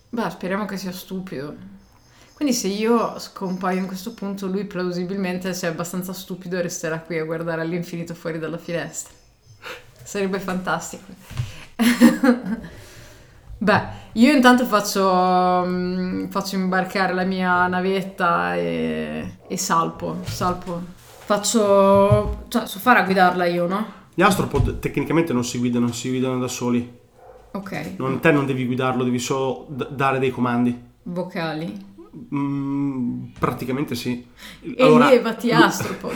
Beh, 0.10 0.30
speriamo 0.32 0.66
che 0.66 0.78
sia 0.78 0.92
stupido. 0.92 1.56
Quindi 2.34 2.56
se 2.56 2.70
io 2.70 3.20
scompaio 3.20 3.78
in 3.78 3.86
questo 3.86 4.16
punto, 4.16 4.48
lui 4.48 4.66
plausibilmente 4.66 5.54
se 5.54 5.68
è 5.68 5.70
abbastanza 5.70 6.12
stupido 6.12 6.60
resterà 6.60 7.02
qui 7.02 7.20
a 7.20 7.26
guardare 7.26 7.62
all'infinito 7.62 8.16
fuori 8.16 8.40
dalla 8.40 8.58
finestra. 8.58 9.14
Sarebbe 10.04 10.40
fantastico. 10.40 11.06
Beh, 13.60 13.82
io 14.14 14.32
intanto 14.34 14.66
faccio, 14.66 15.64
mm, 15.66 16.26
faccio 16.28 16.56
imbarcare 16.56 17.14
la 17.14 17.24
mia 17.24 17.68
navetta 17.68 18.56
e, 18.56 19.38
e 19.48 19.58
salpo, 19.58 20.18
salpo. 20.24 20.82
Faccio... 21.26 22.46
cioè, 22.48 22.66
so 22.68 22.80
fare 22.80 23.00
a 23.00 23.04
guidarla 23.04 23.46
io, 23.46 23.68
no? 23.68 23.86
Gli 24.14 24.22
astropod 24.22 24.80
tecnicamente 24.80 25.34
non 25.34 25.44
si 25.44 25.58
guidano, 25.58 25.92
si 25.92 26.10
guidano 26.10 26.40
da 26.40 26.48
soli. 26.48 26.96
Ok. 27.52 27.96
Non, 27.98 28.20
te 28.20 28.32
non 28.32 28.46
devi 28.46 28.66
guidarlo, 28.66 29.04
devi 29.04 29.20
solo 29.20 29.66
d- 29.70 29.90
dare 29.92 30.20
dei 30.20 30.32
comandi. 30.32 30.80
Vocali. 31.04 31.86
Mm, 32.34 33.26
praticamente 33.38 33.96
sì. 33.96 34.26
Elevati, 34.76 35.52
astropod. 35.52 36.16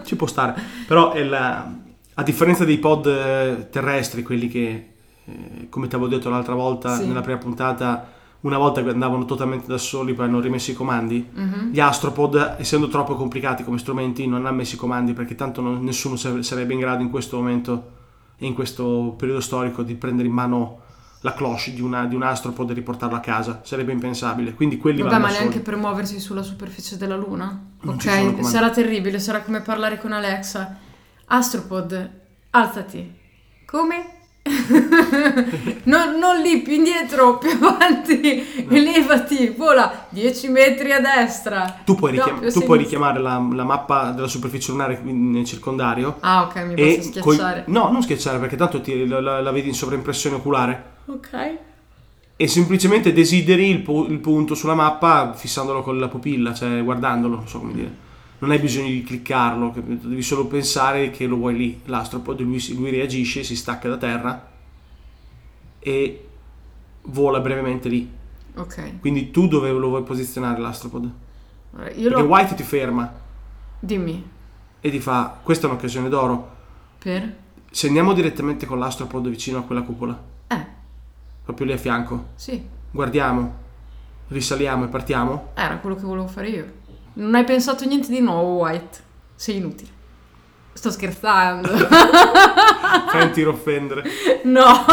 ci 0.04 0.16
può 0.16 0.26
stare. 0.26 0.60
Però 0.86 1.12
è 1.12 1.22
la- 1.22 1.70
a 2.14 2.22
differenza 2.22 2.64
dei 2.64 2.78
pod 2.78 3.06
eh, 3.06 3.68
terrestri, 3.70 4.22
quelli 4.22 4.48
che, 4.48 4.95
eh, 5.26 5.68
come 5.68 5.86
ti 5.88 5.94
avevo 5.94 6.08
detto 6.10 6.28
l'altra 6.30 6.54
volta, 6.54 6.96
Sì. 6.96 7.06
nella 7.06 7.20
prima 7.20 7.38
puntata, 7.38 8.12
una 8.40 8.58
volta 8.58 8.82
che 8.82 8.90
andavano 8.90 9.24
totalmente 9.24 9.66
da 9.66 9.78
soli, 9.78 10.14
poi 10.14 10.26
hanno 10.26 10.40
rimesso 10.40 10.70
i 10.70 10.74
comandi. 10.74 11.28
Mhm. 11.32 11.70
Gli 11.72 11.80
astropod, 11.80 12.56
essendo 12.58 12.88
troppo 12.88 13.16
complicati 13.16 13.64
come 13.64 13.78
strumenti, 13.78 14.26
non 14.26 14.46
hanno 14.46 14.56
messo 14.56 14.74
i 14.76 14.78
comandi 14.78 15.12
perché 15.14 15.34
tanto 15.34 15.60
non- 15.60 15.82
nessuno 15.82 16.16
sare- 16.16 16.42
sarebbe 16.42 16.72
in 16.74 16.78
grado 16.80 17.02
in 17.02 17.10
questo 17.10 17.36
momento 17.38 17.90
e 18.38 18.46
in 18.46 18.54
questo 18.54 19.14
periodo 19.16 19.40
storico 19.40 19.82
di 19.82 19.94
prendere 19.94 20.28
in 20.28 20.34
mano 20.34 20.80
la 21.22 21.32
cloche 21.32 21.72
di, 21.72 21.80
una- 21.80 22.04
di 22.04 22.14
un 22.14 22.22
astropod 22.22 22.70
e 22.70 22.74
riportarlo 22.74 23.16
a 23.16 23.20
casa. 23.20 23.62
Sarebbe 23.64 23.90
impensabile. 23.90 24.54
Quindi 24.54 24.76
quelli 24.76 24.98
Vabbè, 25.00 25.10
vanno 25.14 25.24
ma 25.24 25.30
neanche 25.32 25.50
soli. 25.52 25.64
per 25.64 25.76
muoversi 25.76 26.20
sulla 26.20 26.42
superficie 26.42 26.96
della 26.98 27.16
Luna? 27.16 27.46
Non 27.80 27.94
ok, 27.94 28.44
sarà 28.44 28.70
terribile, 28.70 29.18
sarà 29.18 29.40
come 29.40 29.60
parlare 29.60 29.98
con 29.98 30.12
Alexa. 30.12 30.76
Astropod, 31.24 32.10
alzati. 32.50 33.12
Come? 33.64 34.15
non, 35.84 36.18
non 36.18 36.40
lì, 36.42 36.58
più 36.60 36.74
indietro, 36.74 37.38
più 37.38 37.50
avanti, 37.60 38.66
elevati, 38.68 39.48
vola 39.56 40.06
10 40.08 40.48
metri 40.48 40.92
a 40.92 41.00
destra. 41.00 41.80
Tu 41.84 41.94
puoi, 41.94 42.14
No, 42.16 42.24
richiam- 42.24 42.52
tu 42.52 42.62
puoi 42.64 42.78
richiamare 42.78 43.20
la, 43.20 43.44
la 43.52 43.64
mappa 43.64 44.10
della 44.10 44.28
superficie 44.28 44.70
lunare 44.72 45.00
nel 45.02 45.44
circondario 45.44 46.16
Ah, 46.20 46.42
ok, 46.44 46.56
mi 46.64 46.74
posso 46.74 47.20
coi- 47.20 47.34
schiacciare. 47.36 47.64
no, 47.68 47.90
non 47.90 48.02
schiacciare 48.02 48.38
perché 48.38 48.56
tanto 48.56 48.80
ti- 48.80 49.06
la, 49.06 49.20
la- 49.20 49.40
la 49.40 49.50
vedi 49.50 49.68
in 49.68 49.74
sovraimpressione 49.74 50.36
oculare 50.36 50.84
Ok. 51.06 51.56
e 52.36 52.48
semplicemente 52.48 53.12
desideri 53.12 53.68
il, 53.70 53.80
pu- 53.80 54.06
il 54.08 54.18
punto 54.18 54.54
sulla 54.54 54.74
mappa 54.74 55.32
fissandolo 55.34 55.82
con 55.82 55.98
la 55.98 56.08
pupilla, 56.08 56.52
cioè 56.54 56.82
guardandolo, 56.82 57.36
non 57.36 57.48
so 57.48 57.58
come 57.58 57.72
dire. 57.72 58.04
Non 58.38 58.50
hai 58.50 58.58
bisogno 58.58 58.88
di 58.88 59.02
cliccarlo, 59.02 59.72
devi 59.74 60.22
solo 60.22 60.46
pensare 60.46 61.10
che 61.10 61.26
lo 61.26 61.36
vuoi 61.36 61.56
lì. 61.56 61.80
L'astropod 61.86 62.40
lui, 62.40 62.58
si- 62.60 62.74
lui 62.76 62.90
reagisce, 62.90 63.42
si 63.42 63.56
stacca 63.56 63.88
da 63.88 63.96
terra 63.96 64.50
e 65.78 66.28
vola 67.02 67.40
brevemente 67.40 67.88
lì. 67.88 68.10
Ok. 68.56 69.00
Quindi 69.00 69.30
tu 69.30 69.48
dove 69.48 69.70
lo 69.70 69.88
vuoi 69.88 70.02
posizionare 70.02 70.60
l'astropod? 70.60 71.10
Allora, 71.72 71.90
io 71.90 72.08
Perché 72.08 72.22
lo... 72.22 72.28
White 72.28 72.54
ti 72.54 72.62
ferma 72.62 73.12
Dimmi. 73.78 74.28
e 74.80 74.90
ti 74.90 75.00
fa: 75.00 75.38
Questa 75.42 75.66
è 75.66 75.70
un'occasione 75.70 76.08
d'oro. 76.08 76.54
Per? 76.98 77.36
Se 77.70 77.86
andiamo 77.86 78.12
direttamente 78.14 78.66
con 78.66 78.78
l'astropod 78.78 79.28
vicino 79.28 79.58
a 79.58 79.62
quella 79.62 79.82
cupola, 79.82 80.18
Eh, 80.48 80.66
proprio 81.44 81.66
lì 81.66 81.72
a 81.72 81.76
fianco, 81.76 82.28
sì. 82.34 82.62
guardiamo, 82.90 83.54
risaliamo 84.28 84.84
e 84.84 84.88
partiamo. 84.88 85.50
Era 85.54 85.76
quello 85.78 85.96
che 85.96 86.02
volevo 86.02 86.26
fare 86.26 86.48
io. 86.48 86.72
Non 87.18 87.34
hai 87.34 87.44
pensato 87.44 87.84
niente 87.86 88.08
di 88.08 88.20
nuovo, 88.20 88.62
White. 88.62 88.98
Sei 89.34 89.56
inutile. 89.56 89.90
Sto 90.72 90.90
scherzando. 90.90 91.68
Fai 93.08 93.22
un 93.22 93.30
tiro 93.32 93.50
offendere. 93.52 94.02
no. 94.44 94.84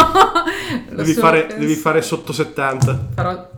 Devi 0.89 1.13
fare, 1.13 1.47
devi 1.57 1.75
fare 1.75 2.01
sotto 2.01 2.31
70. 2.31 3.09
Farò 3.15 3.49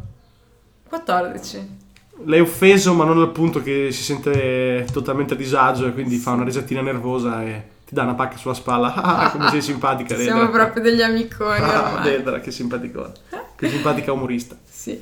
14. 0.89 1.83
L'hai 2.25 2.39
offeso, 2.39 2.93
ma 2.93 3.03
non 3.03 3.19
al 3.19 3.31
punto 3.31 3.61
che 3.61 3.91
si 3.91 4.01
sente 4.01 4.87
totalmente 4.91 5.33
a 5.33 5.37
disagio 5.37 5.85
e 5.85 5.93
quindi 5.93 6.17
fa 6.17 6.31
una 6.31 6.45
risatina 6.45 6.81
nervosa 6.81 7.43
e 7.43 7.63
ti 7.85 7.93
dà 7.93 8.01
una 8.03 8.15
pacca 8.15 8.37
sulla 8.37 8.53
spalla. 8.55 8.93
Ah, 8.97 9.29
come 9.31 9.49
sei 9.49 9.61
simpatica, 9.61 10.15
Dedra. 10.15 10.33
Siamo 10.33 10.49
proprio 10.49 10.81
degli 10.81 11.01
amiconi 11.03 11.59
Ah, 11.61 11.93
ormai. 11.93 12.03
Dedra, 12.03 12.39
che 12.39 12.49
simpaticone. 12.51 13.11
Che 13.55 13.69
simpatica 13.69 14.11
umorista. 14.11 14.55
Sì. 14.67 14.99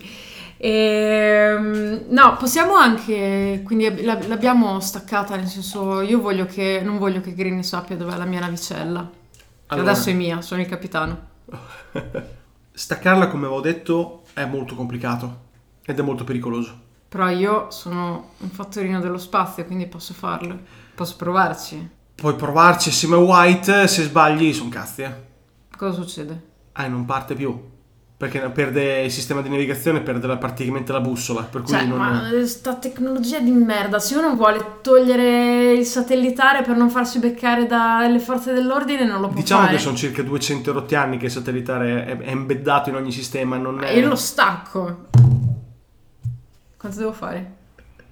Ehm, 0.65 2.05
no, 2.07 2.37
possiamo 2.37 2.75
anche, 2.75 3.61
quindi 3.65 4.01
la- 4.01 4.17
l'abbiamo 4.27 4.79
staccata, 4.79 5.35
nel 5.35 5.47
senso 5.47 5.99
io 5.99 6.21
voglio 6.21 6.45
che, 6.45 6.79
non 6.81 6.97
voglio 6.97 7.19
che 7.19 7.33
Green 7.33 7.61
sappia 7.63 7.97
dov'è 7.97 8.15
la 8.15 8.23
mia 8.23 8.39
navicella. 8.39 9.11
Allora. 9.67 9.91
adesso 9.91 10.09
è 10.09 10.13
mia, 10.13 10.39
sono 10.41 10.61
il 10.61 10.67
capitano. 10.67 11.31
Staccarla, 12.71 13.27
come 13.27 13.45
avevo 13.45 13.59
detto, 13.59 14.21
è 14.33 14.45
molto 14.45 14.75
complicato 14.75 15.41
ed 15.85 15.99
è 15.99 16.01
molto 16.01 16.23
pericoloso. 16.23 16.79
Però 17.09 17.27
io 17.27 17.69
sono 17.69 18.29
un 18.37 18.49
fattorino 18.49 19.01
dello 19.01 19.17
spazio, 19.17 19.65
quindi 19.65 19.85
posso 19.87 20.13
farlo. 20.13 20.57
Posso 20.95 21.17
provarci. 21.17 21.89
Puoi 22.15 22.35
provarci 22.35 22.87
assieme 22.87 23.15
a 23.15 23.19
White, 23.19 23.87
se 23.89 24.03
sbagli 24.03 24.53
sono 24.53 24.69
cazzi, 24.69 25.01
eh. 25.01 25.13
Cosa 25.75 26.01
succede? 26.01 26.41
Ah, 26.71 26.85
e 26.85 26.87
non 26.87 27.03
parte 27.03 27.35
più. 27.35 27.71
Perché 28.23 28.39
perde 28.51 29.01
il 29.01 29.11
sistema 29.11 29.41
di 29.41 29.49
navigazione, 29.49 29.99
perde 29.99 30.27
la- 30.27 30.37
praticamente 30.37 30.93
la 30.93 31.01
bussola. 31.01 31.41
Per 31.43 31.61
cui 31.61 31.73
Cioè, 31.73 31.83
non... 31.83 31.97
ma 31.97 32.31
eh, 32.31 32.45
sta 32.47 32.75
tecnologia 32.75 33.39
di 33.39 33.51
merda, 33.51 33.99
se 33.99 34.15
uno 34.15 34.33
vuole 34.35 34.77
togliere 34.81 35.73
il 35.73 35.85
satellitare 35.85 36.61
per 36.61 36.77
non 36.77 36.89
farsi 36.89 37.19
beccare 37.19 37.65
dalle 37.65 38.19
forze 38.19 38.53
dell'ordine 38.53 39.03
non 39.05 39.19
lo 39.19 39.27
può 39.27 39.35
Diciamo 39.41 39.63
fare. 39.63 39.75
che 39.75 39.81
sono 39.81 39.97
circa 39.97 40.21
200 40.21 40.71
rotti 40.71 40.95
anni 40.95 41.17
che 41.17 41.25
il 41.25 41.31
satellitare 41.31 42.05
è, 42.05 42.17
è 42.17 42.29
embeddato 42.29 42.87
in 42.87 42.95
ogni 42.95 43.11
sistema. 43.11 43.57
Non 43.57 43.83
è... 43.83 43.91
io 43.91 44.07
lo 44.07 44.15
stacco. 44.15 45.07
Quanto 46.77 46.97
devo 46.97 47.11
fare? 47.11 47.55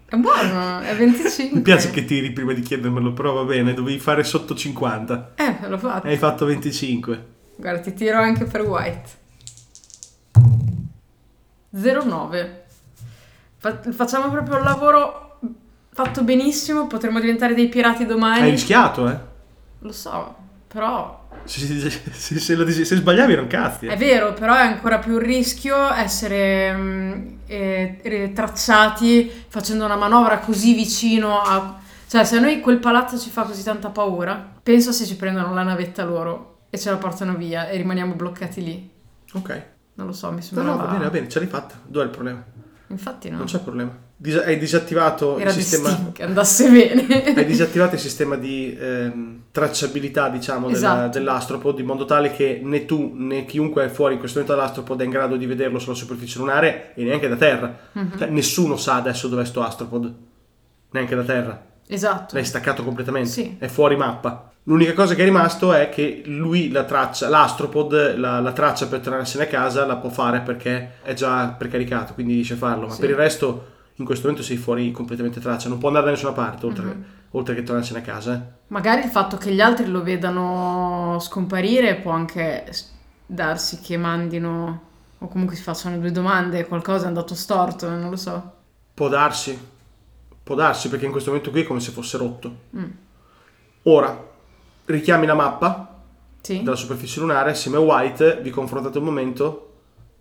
È 0.08 0.18
buono, 0.18 0.80
è 0.80 0.94
25. 0.94 1.56
Mi 1.56 1.64
piace 1.64 1.90
che 1.90 2.04
tiri 2.04 2.34
prima 2.34 2.52
di 2.52 2.60
chiedermelo, 2.60 3.14
però 3.14 3.32
va 3.32 3.44
bene, 3.46 3.74
dovevi 3.74 3.98
fare 3.98 4.26
sotto 4.26 4.56
50. 4.56 5.32
Eh, 5.36 5.70
l'ho 5.70 5.78
fatto. 5.78 6.06
Hai 6.06 6.18
fatto 6.18 6.44
25. 6.44 7.26
Guarda, 7.56 7.80
ti 7.80 7.94
tiro 7.94 8.18
anche 8.18 8.44
per 8.44 8.64
White. 8.64 9.20
09. 11.72 12.64
Fa- 13.58 13.80
facciamo 13.92 14.30
proprio 14.30 14.58
il 14.58 14.64
lavoro 14.64 15.40
fatto 15.94 16.24
benissimo, 16.24 16.88
potremmo 16.88 17.20
diventare 17.20 17.54
dei 17.54 17.68
pirati 17.68 18.06
domani. 18.06 18.42
Hai 18.42 18.52
rischiato, 18.52 19.10
eh? 19.10 19.18
Lo 19.80 19.92
so, 19.92 20.36
però 20.68 21.28
Se, 21.44 21.60
se- 21.66 22.40
se 22.40 22.86
se 22.86 22.96
sbagliavi 22.96 23.34
erano 23.34 23.48
cazzi. 23.48 23.88
È 23.88 23.94
eh. 23.94 23.98
vero, 23.98 24.34
però 24.34 24.54
è 24.56 24.62
ancora 24.62 25.00
più 25.00 25.14
un 25.14 25.20
rischio 25.20 25.92
essere 25.94 26.74
mm, 26.74 27.28
eh, 27.48 28.00
eh, 28.02 28.32
tracciati 28.34 29.30
facendo 29.48 29.86
una 29.86 29.96
manovra 29.96 30.40
così 30.40 30.74
vicino 30.74 31.42
a... 31.42 31.80
Cioè, 32.08 32.24
se 32.26 32.38
a 32.38 32.40
noi 32.42 32.60
quel 32.60 32.80
palazzo 32.80 33.18
ci 33.18 33.30
fa 33.30 33.44
così 33.44 33.64
tanta 33.64 33.90
paura, 33.90 34.50
penso 34.62 34.92
se 34.92 35.06
ci 35.06 35.16
prendono 35.16 35.54
la 35.54 35.64
navetta 35.64 36.04
loro 36.04 36.60
e 36.70 36.78
ce 36.78 36.90
la 36.90 36.98
portano 36.98 37.36
via 37.36 37.70
e 37.70 37.78
rimaniamo 37.78 38.14
bloccati 38.14 38.64
lì. 38.64 38.90
Ok. 39.34 39.66
Non 40.02 40.10
lo 40.10 40.16
so, 40.16 40.30
mi 40.32 40.38
No, 40.38 40.42
sembrava... 40.42 40.72
no, 40.72 40.78
va 40.78 40.92
bene, 40.94 41.04
va 41.04 41.10
bene, 41.12 41.30
ce 41.30 41.38
l'hai 41.38 41.48
fatta. 41.48 41.76
Dov'è 41.86 42.06
il 42.06 42.10
problema? 42.10 42.44
Infatti 42.88 43.30
no. 43.30 43.38
Non 43.38 43.46
c'è 43.46 43.60
problema. 43.60 43.96
Dis- 44.18 44.36
hai 44.44 44.58
disattivato 44.58 45.38
Era 45.38 45.50
il 45.52 45.56
sistema... 45.56 46.10
che 46.12 46.24
andasse 46.24 46.70
bene. 46.72 47.34
Hai 47.38 47.46
disattivato 47.46 47.94
il 47.94 48.02
sistema 48.02 48.36
di 48.36 48.76
ehm, 48.80 49.42
tracciabilità, 49.52 50.30
diciamo, 50.30 50.68
della- 50.68 50.78
Esatto. 50.78 51.18
dell'astropod 51.20 51.78
in 51.80 51.86
modo 51.86 52.06
tale 52.06 52.32
che 52.32 52.60
né 52.64 52.86
tu 52.86 53.14
né 53.16 53.46
chiunque 53.46 53.86
è 53.86 53.90
fuori 53.90 54.14
in 54.14 54.20
questo 54.20 54.40
momento 54.40 54.60
dall'astropod 54.60 55.02
è 55.02 55.04
in 55.04 55.12
grado 55.12 55.36
di 55.38 55.46
vederlo 55.46 55.78
sulla 55.78 55.94
superficie 55.96 56.40
lunare 56.40 56.94
e 56.96 57.04
neanche 57.04 57.28
da 57.30 57.36
terra. 57.36 57.78
Mhm. 57.94 58.18
Cioè, 58.18 58.28
nessuno 58.30 58.76
sa 58.76 58.96
adesso 58.96 59.28
dov'è 59.28 59.46
sto 59.46 59.62
astropod, 59.64 60.14
neanche 60.92 61.16
da 61.16 61.24
terra. 61.24 61.66
Esatto. 61.94 62.36
L'hai 62.36 62.46
staccato 62.46 62.84
completamente, 62.84 63.30
Sì. 63.30 63.56
è 63.60 63.68
fuori 63.68 63.98
mappa. 63.98 64.52
L'unica 64.64 64.94
cosa 64.94 65.14
che 65.16 65.24
è 65.24 65.26
rimasto 65.26 65.74
è 65.74 65.90
che 65.90 66.22
lui 66.26 66.72
la 66.72 66.84
traccia, 66.86 67.28
l'astropod, 67.28 68.16
la, 68.16 68.40
la 68.40 68.52
traccia 68.54 68.88
per 68.88 69.00
tornarsene 69.02 69.44
a 69.44 69.48
casa 69.48 69.86
la 69.86 69.98
può 69.98 70.10
fare 70.10 70.40
perché 70.42 70.92
è 71.04 71.14
già 71.14 71.48
precaricato, 71.50 72.14
quindi 72.14 72.34
riesce 72.36 72.54
a 72.54 72.58
farlo. 72.58 72.88
Ma 72.88 72.94
Sì. 72.94 73.02
per 73.02 73.10
il 73.10 73.16
resto, 73.16 73.66
in 73.96 74.06
questo 74.06 74.28
momento 74.28 74.46
sei 74.48 74.58
fuori 74.58 74.92
completamente 74.92 75.40
traccia, 75.42 75.68
non 75.68 75.80
può 75.80 75.88
andare 75.90 76.06
da 76.06 76.12
nessuna 76.12 76.32
parte 76.32 76.66
oltre, 76.66 76.86
Mhm. 76.86 77.04
oltre 77.32 77.56
che 77.56 77.64
tornarsene 77.64 78.00
a 78.00 78.04
casa. 78.04 78.34
eh. 78.36 78.40
Magari 78.68 79.04
il 79.04 79.10
fatto 79.10 79.36
che 79.38 79.52
gli 79.52 79.60
altri 79.62 79.88
lo 79.88 80.02
vedano 80.02 81.18
scomparire 81.20 81.96
può 81.96 82.12
anche 82.12 82.66
darsi 83.26 83.80
che 83.82 83.98
mandino 83.98 84.82
o 85.18 85.28
comunque 85.28 85.56
si 85.56 85.62
facciano 85.64 85.98
due 85.98 86.12
domande, 86.12 86.66
qualcosa 86.68 87.06
è 87.06 87.08
andato 87.08 87.36
storto, 87.36 87.90
non 87.90 88.10
lo 88.10 88.16
so. 88.16 88.54
Può 88.94 89.08
darsi, 89.08 89.58
può 90.52 90.56
darsi 90.56 90.90
perché 90.90 91.06
in 91.06 91.12
questo 91.12 91.30
momento 91.30 91.52
qui 91.52 91.62
è 91.62 91.66
come 91.66 91.80
se 91.80 91.92
fosse 91.92 92.18
rotto. 92.18 92.56
Mm. 92.76 92.84
Ora, 93.84 94.30
richiami 94.86 95.26
la 95.26 95.34
mappa 95.34 96.02
Sì? 96.42 96.62
della 96.62 96.76
superficie 96.76 97.20
lunare 97.22 97.52
assieme 97.52 97.78
a 97.78 97.80
White, 97.80 98.40
vi 98.42 98.50
confrontate 98.50 98.98
un 98.98 99.06
momento 99.06 99.74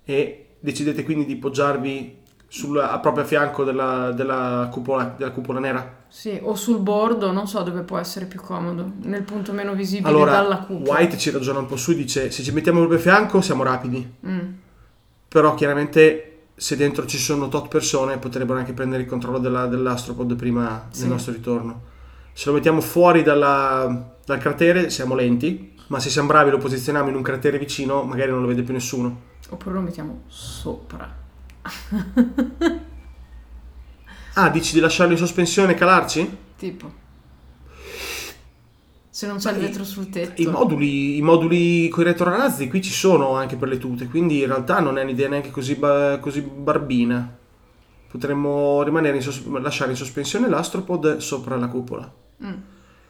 e 0.05 0.47
decidete 0.61 1.03
quindi 1.05 1.27
di 1.27 1.37
poggiarvi 1.37 2.19
sul, 2.47 2.79
a 2.79 2.99
proprio 2.99 3.25
a 3.25 3.27
fianco 3.27 3.65
della, 3.65 4.13
della 4.13 4.69
cupola, 4.71 5.15
della 5.17 5.31
cupola 5.33 5.61
nera. 5.61 5.99
Sì, 6.09 6.39
o 6.43 6.55
sul 6.55 6.79
bordo, 6.81 7.31
non 7.31 7.47
so 7.47 7.63
dove 7.63 7.83
può 7.83 7.99
essere 7.99 8.27
più 8.27 8.41
comodo, 8.41 8.91
nel 9.03 9.23
punto 9.23 9.53
meno 9.53 9.75
visibile 9.75 10.09
Allora, 10.09 10.33
dalla 10.33 10.59
cupola. 10.59 10.99
White 10.99 11.17
ci 11.19 11.31
ragiona 11.31 11.61
un 11.61 11.67
po' 11.67 11.77
su 11.77 11.93
e 11.93 11.95
dice 11.97 12.31
se 12.31 12.43
ci 12.43 12.51
mettiamo 12.53 12.79
proprio 12.79 12.99
a 12.99 13.03
fianco 13.03 13.41
siamo 13.41 13.63
rapidi, 13.63 14.15
Mm, 14.27 14.39
però 15.29 15.55
chiaramente 15.55 16.30
se 16.61 16.77
dentro 16.77 17.07
ci 17.07 17.17
sono 17.17 17.49
tot 17.49 17.69
persone 17.69 18.19
potrebbero 18.19 18.59
anche 18.59 18.75
prendere 18.75 19.03
il 19.03 19.09
controllo 19.09 19.39
della- 19.39 19.67
dell'astropod 19.67 20.37
prima 20.37 20.89
Sì. 20.91 21.01
del 21.01 21.09
nostro 21.11 21.33
ritorno. 21.33 21.83
Se 22.35 22.49
lo 22.51 22.55
mettiamo 22.55 22.83
fuori 22.83 23.23
dalla- 23.23 24.15
dal 24.27 24.39
cratere 24.39 24.91
siamo 24.91 25.15
lenti, 25.15 25.75
ma 25.87 25.99
se 26.01 26.11
siamo 26.11 26.29
bravi 26.29 26.51
lo 26.51 26.59
posizioniamo 26.59 27.09
in 27.09 27.15
un 27.17 27.23
cratere 27.23 27.59
vicino 27.59 28.03
magari 28.03 28.31
non 28.31 28.43
lo 28.43 28.47
vede 28.47 28.63
più 28.63 28.75
nessuno. 28.75 29.21
Oppure 29.49 29.75
lo 29.75 29.81
mettiamo 29.81 30.23
sopra. 30.27 31.17
Ah, 34.35 34.51
dici 34.51 34.75
di 34.75 34.81
lasciarlo 34.81 35.13
in 35.13 35.19
sospensione 35.19 35.73
e 35.73 35.75
calarci? 35.77 36.37
Tipo. 36.57 36.93
Se 39.21 39.27
non 39.27 39.37
c'è 39.37 39.53
il 39.53 39.59
vetro 39.59 39.85
sul 39.85 40.09
tetto. 40.09 40.41
I 40.41 40.47
moduli, 40.47 41.19
i 41.19 41.21
moduli 41.21 41.91
con 41.91 42.05
i 42.05 42.07
retrorazzi 42.07 42.69
qui 42.71 42.81
ci 42.81 42.91
sono 42.91 43.35
anche 43.35 43.57
per 43.57 43.69
le 43.69 43.77
tute, 43.77 44.07
quindi 44.07 44.39
in 44.41 44.47
realtà 44.47 44.81
non 44.81 44.97
è 44.97 45.03
un'idea 45.03 45.29
neanche 45.29 45.51
così, 45.51 45.75
ba- 45.75 46.17
così 46.21 46.41
barbina. 46.41 47.37
Potremmo 48.11 48.83
rimanere 48.83 49.17
in 49.17 49.23
sos- 49.23 49.45
lasciare 49.61 49.91
in 49.91 49.99
sospensione 49.99 50.49
l'astropod 50.49 51.19
sopra 51.19 51.57
la 51.57 51.67
cupola, 51.69 52.11
Mm. 52.43 52.53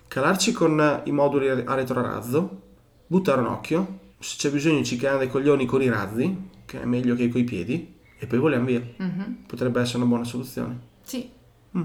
calarci 0.08 0.50
con 0.50 1.02
i 1.04 1.12
moduli 1.12 1.48
a 1.48 1.74
retrorazzo, 1.74 2.60
buttare 3.06 3.40
un 3.40 3.46
occhio, 3.46 3.98
se 4.18 4.34
c'è 4.36 4.50
bisogno 4.50 4.82
ci 4.82 4.96
cagano 4.96 5.20
dei 5.20 5.28
coglioni 5.28 5.64
con 5.64 5.80
i 5.80 5.88
razzi, 5.88 6.36
che 6.66 6.82
è 6.82 6.84
meglio 6.86 7.14
che 7.14 7.28
coi 7.28 7.44
piedi, 7.44 7.94
e 8.18 8.26
poi 8.26 8.38
voliamo 8.40 8.64
via. 8.64 8.82
Mhm. 8.96 9.44
Potrebbe 9.46 9.80
essere 9.80 9.98
una 9.98 10.06
buona 10.06 10.24
soluzione. 10.24 10.76
Sì. 11.04 11.30
Mm. 11.78 11.82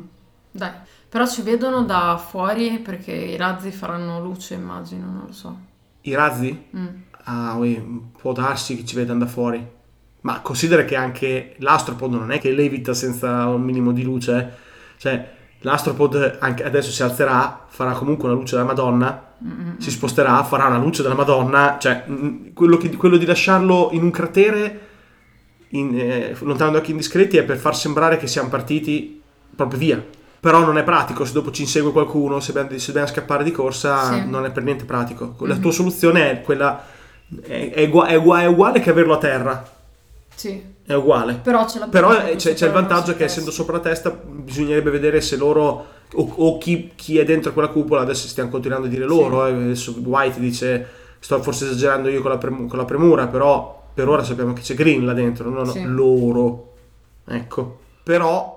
Dai. 0.50 0.72
Però 1.16 1.26
ci 1.26 1.44
vedono 1.44 1.84
da 1.84 2.18
fuori 2.18 2.78
perché 2.80 3.14
i 3.14 3.38
razzi 3.38 3.72
faranno 3.72 4.20
luce, 4.22 4.56
immagino, 4.56 5.06
non 5.06 5.24
lo 5.28 5.32
so. 5.32 5.58
I 6.02 6.14
razzi? 6.14 6.66
Mm. 6.76 6.88
Ah, 7.24 7.56
ui, 7.56 7.82
può 8.20 8.34
darsi 8.34 8.76
che 8.76 8.84
ci 8.84 8.98
vedano 8.98 9.20
da 9.20 9.26
fuori. 9.26 9.66
Ma 10.24 10.42
considera 10.42 10.84
che 10.84 10.98
anche 10.98 11.56
l'astropod 11.60 12.12
non 12.12 12.32
è 12.34 12.40
che 12.42 12.52
levita 12.52 12.94
senza 12.94 13.48
un 13.48 13.62
minimo 13.62 13.94
di 13.94 14.04
luce. 14.04 14.38
eh. 14.38 14.48
Cioè, 14.98 15.32
l'astropod 15.62 16.36
anche 16.42 16.66
adesso 16.66 16.92
si 16.92 17.02
alzerà, 17.02 17.64
farà 17.66 17.94
comunque 17.94 18.28
una 18.28 18.38
luce 18.38 18.56
della 18.58 18.68
Madonna, 18.68 19.24
Mm-mm. 19.42 19.78
si 19.78 19.92
sposterà, 19.92 20.44
farà 20.44 20.66
una 20.66 20.80
luce 20.80 21.02
della 21.02 21.16
Madonna. 21.16 21.78
Cioè, 21.80 22.04
mm, 22.10 22.48
quello, 22.54 22.76
che- 22.76 22.94
quello 22.98 23.16
di 23.16 23.26
lasciarlo 23.26 23.88
in 23.94 24.04
un 24.04 24.12
cratere, 24.12 24.80
in, 25.70 25.98
eh, 25.98 26.36
lontano 26.42 26.72
da 26.72 26.80
occhi 26.80 26.92
indiscreti, 26.92 27.38
è 27.38 27.46
per 27.46 27.56
far 27.56 27.74
sembrare 27.74 28.18
che 28.18 28.28
siamo 28.28 28.50
partiti 28.50 29.22
proprio 29.56 29.80
via. 29.80 30.06
Però 30.46 30.60
non 30.64 30.78
è 30.78 30.84
pratico, 30.84 31.26
se 31.26 31.34
dopo 31.34 31.50
ci 31.50 31.64
insegue 31.64 31.92
qualcuno, 31.92 32.40
se 32.40 32.54
dobbiamo, 32.54 32.78
se 32.78 32.86
dobbiamo 32.88 33.08
scappare 33.08 33.44
di 33.44 33.50
corsa, 33.50 34.12
Sì. 34.14 34.30
non 34.30 34.46
è 34.46 34.52
per 34.52 34.62
niente 34.62 34.86
pratico. 34.86 35.34
La 35.40 35.56
Mhm. 35.56 35.60
tua 35.62 35.72
soluzione 35.72 36.30
è 36.30 36.42
quella 36.44 36.84
è, 37.42 37.72
è 37.74 37.90
è 37.90 37.90
è 37.90 38.46
uguale 38.46 38.80
che 38.80 38.92
averlo 38.92 39.14
a 39.16 39.18
terra, 39.18 39.68
Sì. 40.36 40.64
è 40.86 40.94
uguale. 40.94 41.40
Però 41.42 41.66
Però 41.90 42.16
eh, 42.16 42.36
c'è, 42.36 42.54
c'è 42.54 42.68
il 42.68 42.72
vantaggio 42.74 43.14
che 43.14 43.18
testa. 43.18 43.26
essendo 43.26 43.50
sopra 43.50 43.78
la 43.78 43.82
testa 43.82 44.12
bisognerebbe 44.12 44.92
vedere 44.92 45.20
se 45.20 45.36
loro 45.36 45.86
o, 46.14 46.34
o 46.36 46.58
chi, 46.60 46.92
chi 46.94 47.18
è 47.18 47.26
dentro 47.26 47.52
quella 47.52 47.70
cupola, 47.70 48.02
adesso 48.02 48.28
stiamo 48.28 48.52
continuando 48.52 48.86
a 48.86 48.90
dire 48.92 49.06
loro, 49.06 49.48
eh, 49.48 49.52
adesso 49.52 49.96
White 50.04 50.40
dice 50.40 50.88
sto 51.18 51.42
forse 51.42 51.66
esagerando 51.66 52.08
io 52.10 52.22
con 52.22 52.30
la, 52.30 52.38
prem- 52.38 52.68
con 52.68 52.78
la 52.78 52.86
premura, 52.86 53.26
però 53.26 53.82
per 53.96 54.08
ora 54.08 54.24
sappiamo 54.24 54.54
che 54.54 54.62
c'è 54.62 54.76
Green 54.76 55.06
là 55.08 55.14
dentro, 55.14 55.50
non 55.50 55.66
Sì. 55.66 55.82
loro. 55.86 56.74
Ecco. 57.28 57.80
Però 58.04 58.54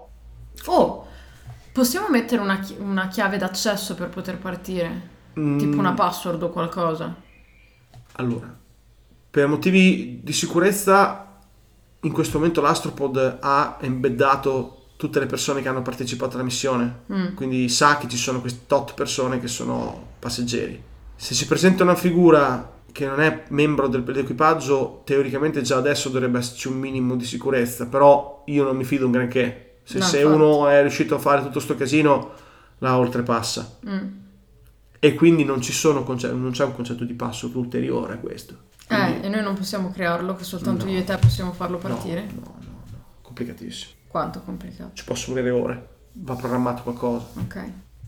Oh, 0.67 1.07
possiamo 1.79 2.09
mettere 2.09 2.43
una, 2.43 2.59
chi- 2.59 2.77
una 2.79 3.07
chiave 3.07 3.39
d'accesso 3.39 3.95
per 3.95 4.09
poter 4.09 4.39
partire? 4.39 5.17
Tipo 5.57 5.79
mm, 5.79 5.79
una 5.79 5.95
password 5.95 6.43
o 6.43 6.51
qualcosa? 6.51 7.15
Allora, 8.15 8.53
per 9.31 9.47
motivi 9.47 10.21
di 10.23 10.33
sicurezza, 10.33 11.39
in 12.01 12.13
questo 12.13 12.39
momento 12.39 12.61
l'Astropod 12.61 13.39
ha 13.41 13.79
embeddato 13.81 14.87
tutte 14.97 15.21
le 15.21 15.27
persone 15.27 15.63
che 15.63 15.69
hanno 15.69 15.83
partecipato 15.83 16.35
alla 16.35 16.45
missione. 16.45 17.03
Mm. 17.13 17.35
Quindi 17.35 17.69
sa 17.69 17.99
che 17.99 18.09
ci 18.09 18.17
sono 18.17 18.41
queste 18.41 18.67
tot 18.67 18.95
persone 18.95 19.39
che 19.39 19.47
sono 19.47 20.15
passeggeri. 20.19 20.83
Se 21.15 21.35
si 21.35 21.47
presenta 21.47 21.85
una 21.85 21.95
figura 21.95 22.77
che 22.91 23.07
non 23.07 23.21
è 23.21 23.45
membro 23.51 23.87
del- 23.87 24.03
dell'equipaggio, 24.03 25.03
teoricamente 25.05 25.63
già 25.63 25.77
adesso 25.77 26.09
dovrebbe 26.09 26.39
esserci 26.39 26.67
un 26.67 26.79
minimo 26.79 27.15
di 27.15 27.25
sicurezza, 27.25 27.87
però 27.87 28.43
io 28.47 28.65
non 28.65 28.77
mi 28.77 28.85
fido 28.85 29.07
un 29.07 29.13
granché. 29.13 29.68
Se, 29.89 29.97
No, 29.99 30.05
se 30.05 30.23
uno 30.23 30.69
è 30.69 30.83
riuscito 30.83 31.15
a 31.15 31.19
fare 31.19 31.41
tutto 31.41 31.61
sto 31.61 31.75
casino, 31.75 32.33
la 32.81 32.99
oltrepassa. 32.99 33.79
Mm. 33.89 34.07
E 34.99 35.15
quindi 35.15 35.45
non, 35.45 35.63
ci 35.63 35.73
sono 35.73 36.03
conce- 36.05 36.31
non 36.31 36.51
c'è 36.51 36.65
un 36.65 36.75
concetto 36.75 37.05
di 37.05 37.15
passo 37.15 37.51
ulteriore 37.55 38.13
a 38.13 38.17
questo. 38.19 38.55
Quindi- 38.87 39.21
Eh, 39.23 39.25
e 39.25 39.29
noi 39.31 39.43
non 39.43 39.55
possiamo 39.55 39.91
crearlo, 39.91 40.35
che 40.35 40.45
soltanto 40.45 40.85
No. 40.85 40.91
io 40.91 40.99
e 40.99 41.05
te 41.05 41.17
possiamo 41.17 41.53
farlo 41.53 41.79
partire? 41.79 42.27
No, 42.35 42.41
no, 42.45 42.55
no, 42.61 42.83
no. 42.91 43.05
complicatissimo. 43.23 43.93
Quanto 44.09 44.43
complicato. 44.43 44.91
Ci 44.93 45.05
possono 45.05 45.37
volere 45.37 45.55
ore. 45.55 45.89
Va 46.13 46.35
programmato 46.35 46.83
qualcosa. 46.83 47.25
Ok. 47.41 47.57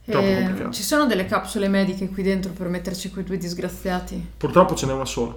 E 0.05 0.13
complicato. 0.13 0.71
ci 0.73 0.83
sono 0.83 1.07
delle 1.07 1.25
capsule 1.25 1.69
mediche 1.69 2.09
qui 2.11 2.23
dentro 2.23 2.53
per 2.53 2.69
metterci 2.69 3.11
quei 3.11 3.25
due 3.25 3.39
disgraziati. 3.39 4.33
Purtroppo 4.37 4.75
ce 4.75 4.85
n'è 4.85 4.93
una 4.93 5.05
sola. 5.07 5.35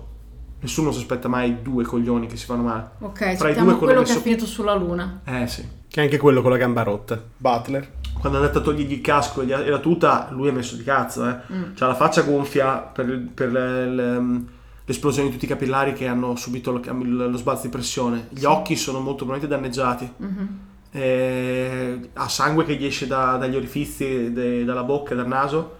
Nessuno 0.63 0.91
si 0.91 0.99
aspetta 0.99 1.27
mai 1.27 1.61
due 1.61 1.83
coglioni 1.83 2.25
che 2.25 2.37
si 2.37 2.45
fanno 2.45 2.63
male. 2.63 2.91
Ok, 2.99 3.35
Fra 3.35 3.49
i 3.49 3.53
due 3.53 3.63
quello 3.63 3.77
quello 3.77 4.01
che 4.03 4.13
è 4.13 4.21
finito 4.21 4.45
sulla 4.45 4.73
luna. 4.73 5.19
Eh 5.25 5.45
sì. 5.47 5.67
Che 5.87 5.99
è 5.99 6.03
anche 6.05 6.17
quello 6.17 6.41
con 6.41 6.51
la 6.51 6.57
gamba 6.57 6.83
rotta. 6.83 7.21
Butler. 7.37 7.91
Quando 8.17 8.37
è 8.39 8.41
andato 8.41 8.59
a 8.59 8.61
togliergli 8.61 8.93
il 8.93 9.01
casco 9.01 9.41
e 9.41 9.51
e 9.51 9.69
la 9.69 9.79
tuta, 9.79 10.29
lui 10.31 10.47
ha 10.47 10.53
messo 10.53 10.75
di 10.77 10.83
cazzo, 10.83 11.27
eh. 11.27 11.35
Mm. 11.51 11.63
C'ha 11.75 11.87
la 11.87 11.95
faccia 11.95 12.21
gonfia 12.21 12.77
per, 12.77 13.27
per 13.33 13.51
le- 13.51 13.89
le- 13.89 14.43
l'esplosione 14.85 15.27
di 15.27 15.33
tutti 15.33 15.45
i 15.45 15.49
capillari 15.49 15.91
che 15.93 16.07
hanno 16.07 16.35
subito 16.37 16.71
lo, 16.71 16.81
lo 17.27 17.37
sbalzo 17.37 17.63
di 17.63 17.69
pressione. 17.69 18.27
Gli 18.29 18.45
occhi 18.45 18.77
sono 18.77 18.99
molto 18.99 19.25
probabilmente 19.25 19.53
danneggiati. 19.53 20.11
Mhm. 20.15 20.59
Eh, 20.91 22.09
ha 22.13 22.29
sangue 22.29 22.63
che 22.63 22.75
gli 22.75 22.85
esce 22.85 23.05
da- 23.07 23.35
dagli 23.37 23.55
orifizi, 23.57 24.31
de- 24.31 24.63
dalla 24.63 24.83
bocca, 24.83 25.13
dal 25.15 25.27
naso. 25.27 25.75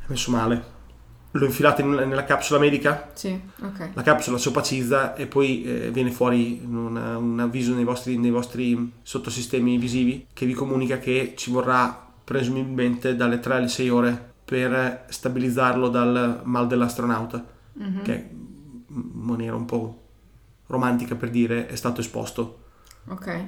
È 0.00 0.06
messo 0.08 0.30
male. 0.32 0.72
Lo 1.36 1.46
infilate 1.46 1.82
in- 1.82 1.90
nella 1.90 2.24
capsula 2.24 2.60
medica. 2.60 3.10
Sì, 3.14 3.38
ok. 3.60 3.90
La 3.94 4.02
capsula 4.02 4.38
si 4.38 4.48
opacizza 4.48 5.14
e 5.16 5.26
poi 5.26 5.64
eh, 5.64 5.90
viene 5.90 6.12
fuori 6.12 6.60
un, 6.64 6.94
un 6.96 7.40
avviso 7.40 7.74
nei 7.74 7.82
vostri, 7.84 8.16
nei 8.18 8.30
vostri 8.30 8.92
sottosistemi 9.02 9.76
visivi 9.76 10.26
che 10.32 10.46
vi 10.46 10.52
comunica 10.54 10.98
che 10.98 11.34
ci 11.36 11.50
vorrà 11.50 12.06
presumibilmente 12.22 13.16
dalle 13.16 13.40
3 13.40 13.54
alle 13.54 13.68
6 13.68 13.88
ore 13.90 14.32
per 14.44 15.06
stabilizzarlo 15.08 15.88
dal 15.88 16.40
mal 16.44 16.66
dell'astronauta, 16.68 17.44
Mhm. 17.72 18.02
che 18.02 18.12
in 18.86 19.02
maniera 19.14 19.56
un 19.56 19.64
po' 19.64 20.02
romantica 20.68 21.16
per 21.16 21.30
dire 21.30 21.66
è 21.66 21.74
stato 21.74 22.00
esposto 22.00 22.58
Ok. 23.08 23.44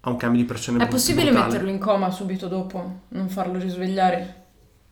a 0.00 0.08
un 0.08 0.16
cambio 0.16 0.40
di 0.40 0.46
pressione 0.46 0.82
È 0.82 0.88
possibile 0.88 1.26
brutale. 1.26 1.46
metterlo 1.52 1.70
in 1.70 1.78
coma 1.78 2.10
subito 2.10 2.48
dopo? 2.48 3.00
Non 3.08 3.28
farlo 3.28 3.58
risvegliare? 3.58 4.46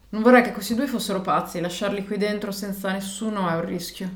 Non 0.08 0.22
vorrei 0.22 0.42
che 0.42 0.52
questi 0.52 0.74
due 0.74 0.86
fossero 0.86 1.20
pazzi, 1.20 1.60
lasciarli 1.60 2.04
qui 2.06 2.16
dentro 2.16 2.52
senza 2.52 2.92
nessuno 2.92 3.48
è 3.48 3.54
un 3.54 3.64
rischio. 3.64 4.08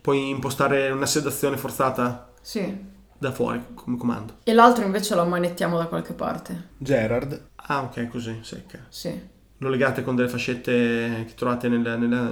Puoi 0.00 0.28
impostare 0.30 0.90
una 0.90 1.06
sedazione 1.06 1.56
forzata 1.56 2.32
Sì. 2.40 2.92
da 3.18 3.30
fuori 3.32 3.62
come 3.74 3.96
comando. 3.96 4.38
E 4.44 4.52
l'altro 4.52 4.84
invece 4.84 5.14
lo 5.14 5.22
ammanettiamo 5.22 5.76
da 5.78 5.86
qualche 5.86 6.12
parte. 6.14 6.70
Gerard. 6.78 7.48
Ah 7.56 7.82
ok, 7.82 8.08
così, 8.08 8.40
secca. 8.42 8.78
Sì. 8.88 9.32
Lo 9.58 9.68
legate 9.68 10.02
con 10.02 10.16
delle 10.16 10.28
fascette 10.28 11.24
che 11.26 11.34
trovate 11.34 11.68
nella... 11.68 11.96
nella 11.96 12.30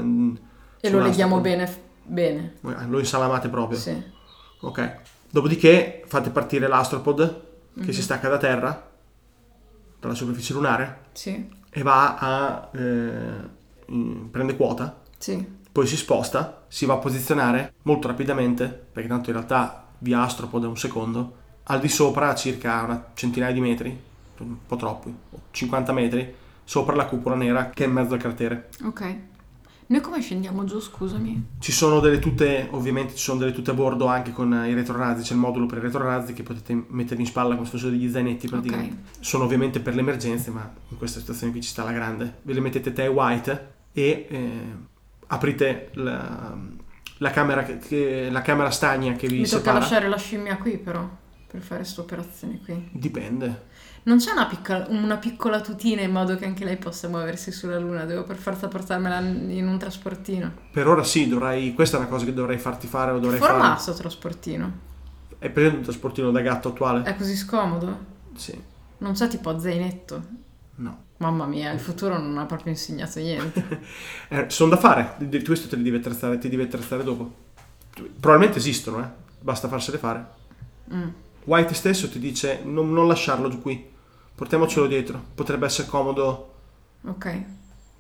E 0.81 0.91
lo 0.91 1.01
leghiamo 1.01 1.41
bene. 1.41 1.91
Bene. 2.05 2.55
bene. 2.61 2.87
Lo 2.89 2.99
insalamate 2.99 3.49
proprio. 3.49 3.79
Sì. 3.79 4.03
Ok. 4.61 4.97
Dopodiché 5.31 6.03
fate 6.07 6.31
partire 6.31 6.67
l'astropod 6.67 7.41
che 7.75 7.81
Mhm. 7.81 7.91
si 7.91 8.03
stacca 8.03 8.29
da 8.29 8.37
terra, 8.37 8.91
dalla 10.01 10.15
superficie 10.15 10.53
lunare, 10.53 11.05
Sì. 11.13 11.61
E 11.75 11.83
va 11.83 12.17
a... 12.19 12.71
eh, 12.77 13.61
prende 14.31 14.57
quota, 14.57 15.03
Sì. 15.19 15.45
poi 15.71 15.87
si 15.87 15.97
sposta, 15.97 16.65
si 16.69 16.87
va 16.87 16.95
a 16.95 16.99
posizionare 16.99 17.75
molto 17.83 18.09
rapidamente, 18.09 18.67
perché 18.69 19.09
tanto 19.09 19.31
in 19.31 19.37
realtà 19.37 19.87
via 19.99 20.23
astropod 20.23 20.65
è 20.65 20.67
un 20.67 20.77
secondo, 20.77 21.37
al 21.65 21.81
di 21.81 21.89
sopra 21.89 22.31
a 22.31 22.35
circa 22.35 22.83
una 22.83 23.11
centinaia 23.15 23.53
di 23.53 23.61
metri, 23.61 24.01
un 24.39 24.57
po' 24.67 24.77
troppi, 24.77 25.15
50 25.51 25.93
metri, 25.93 26.35
sopra 26.65 26.95
la 26.97 27.07
cupola 27.07 27.35
nera 27.37 27.71
che 27.71 27.85
è 27.85 27.87
in 27.87 27.93
mezzo 27.93 28.15
al 28.15 28.21
cratere. 28.21 28.69
Ok. 28.85 29.17
Noi 29.93 30.01
come 30.01 30.23
scendiamo 30.23 30.65
giù, 30.65 30.81
scusami? 30.81 31.49
Ci 31.59 31.71
sono 31.71 32.01
delle 32.01 32.19
tute, 32.19 32.67
ovviamente 32.71 33.13
ci 33.15 33.23
sono 33.25 33.39
delle 33.41 33.53
tute 33.53 33.73
a 33.73 33.75
bordo 33.75 34.07
anche 34.07 34.33
con 34.33 34.51
i 34.67 34.73
retrorazzi, 34.73 35.23
c'è 35.23 35.35
il 35.35 35.39
modulo 35.39 35.67
per 35.67 35.77
i 35.79 35.81
retrorazzi 35.83 36.33
che 36.33 36.43
potete 36.43 36.85
mettere 36.89 37.21
in 37.21 37.27
spalla 37.27 37.53
come 37.53 37.67
se 37.67 37.73
fossero 37.73 37.91
degli 37.91 38.11
zainetti 38.11 38.49
praticamente. 38.49 38.97
Sono 39.21 39.45
ovviamente 39.45 39.81
per 39.81 39.95
le 39.95 40.01
emergenze, 40.01 40.51
ma 40.51 40.67
in 40.89 40.97
questa 40.97 41.21
situazione 41.21 41.53
qui 41.53 41.61
ci 41.61 41.69
sta 41.69 41.85
la 41.85 41.93
grande. 41.93 42.39
Ve 42.41 42.55
le 42.55 42.61
mettete 42.61 42.95
te 42.95 43.05
e 43.05 43.09
white 43.09 43.73
e 43.93 44.27
eh, 44.31 44.51
aprite 45.27 45.91
la, 45.93 46.57
la 47.19 47.31
camera, 47.31 47.63
che- 47.63 48.29
la 48.31 48.41
camera 48.41 48.71
stagna 48.71 49.13
che 49.13 49.27
vi 49.29 49.41
Mi 49.41 49.45
tocca 49.45 49.59
separa. 49.59 49.79
lasciare 49.79 50.09
la 50.09 50.17
scimmia 50.17 50.57
qui 50.57 50.79
però, 50.79 51.07
per 51.47 51.61
fare 51.61 51.83
questa 51.83 52.01
operazione 52.01 52.61
qui. 52.65 52.89
Dipende. 52.93 53.65
Non 54.05 54.19
c'è 54.19 54.33
una, 54.33 54.47
piccola- 54.47 54.87
una 54.89 55.17
piccola 55.17 55.61
tutina 55.61 56.01
in 56.03 56.11
modo 56.11 56.37
che 56.37 56.45
anche 56.45 56.65
lei 56.65 56.77
possa 56.77 57.09
muoversi 57.09 57.53
sulla 57.53 57.79
luna? 57.79 58.05
Devo 58.05 58.25
per 58.25 58.37
forza 58.37 58.67
portarmela 58.67 59.21
in 59.21 59.67
un 59.69 59.79
trasportino. 59.79 60.53
Per 60.73 60.89
ora 60.89 61.05
sì, 61.05 61.29
dovrai, 61.29 61.73
questa 61.73 61.97
è 61.97 62.01
una 62.01 62.09
cosa 62.09 62.25
che 62.25 62.35
dovrei 62.35 62.59
farti 62.59 62.89
fare 62.89 63.13
o 63.13 63.21
dovrei 63.21 63.39
forma 63.39 63.77
sto 63.77 63.95
trasportino? 63.95 64.91
Hai 65.39 65.51
presente 65.51 65.77
un 65.77 65.83
trasportino 65.83 66.33
da 66.33 66.41
gatto 66.41 66.69
attuale? 66.69 67.03
È 67.05 67.15
così 67.15 67.37
scomodo? 67.37 68.11
Sì. 68.35 68.61
Non 68.99 69.13
c'è 69.13 69.29
tipo 69.29 69.57
zainetto? 69.59 70.23
No. 70.77 71.05
Mamma 71.19 71.47
mia, 71.47 71.71
il 71.71 71.79
futuro 71.79 72.19
non 72.19 72.37
ha 72.39 72.47
proprio 72.47 72.73
insegnato 72.73 73.21
niente. 73.21 73.81
Eh, 74.29 74.47
sono 74.49 74.71
da 74.71 74.79
fare, 74.79 75.17
questo 75.45 75.69
te 75.69 75.77
li 75.77 75.83
devi 75.83 75.99
attrezzare, 75.99 76.39
ti 76.39 76.49
devi 76.49 76.63
attrezzare 76.63 77.05
dopo. 77.05 77.31
Probabilmente 78.19 78.59
esistono, 78.59 79.01
eh. 79.01 79.09
Basta 79.41 79.69
farsele 79.69 79.99
fare. 79.99 80.27
Mm. 80.93 81.09
White 81.45 81.75
stesso 81.75 82.09
ti 82.09 82.19
dice 82.19 82.63
non, 82.65 82.93
non 82.93 83.07
lasciarlo 83.07 83.49
qui, 83.59 83.91
portiamocelo 84.43 84.89
dietro. 84.89 85.23
Potrebbe 85.35 85.67
essere 85.67 85.87
comodo 85.87 86.51
Ok. 87.07 87.43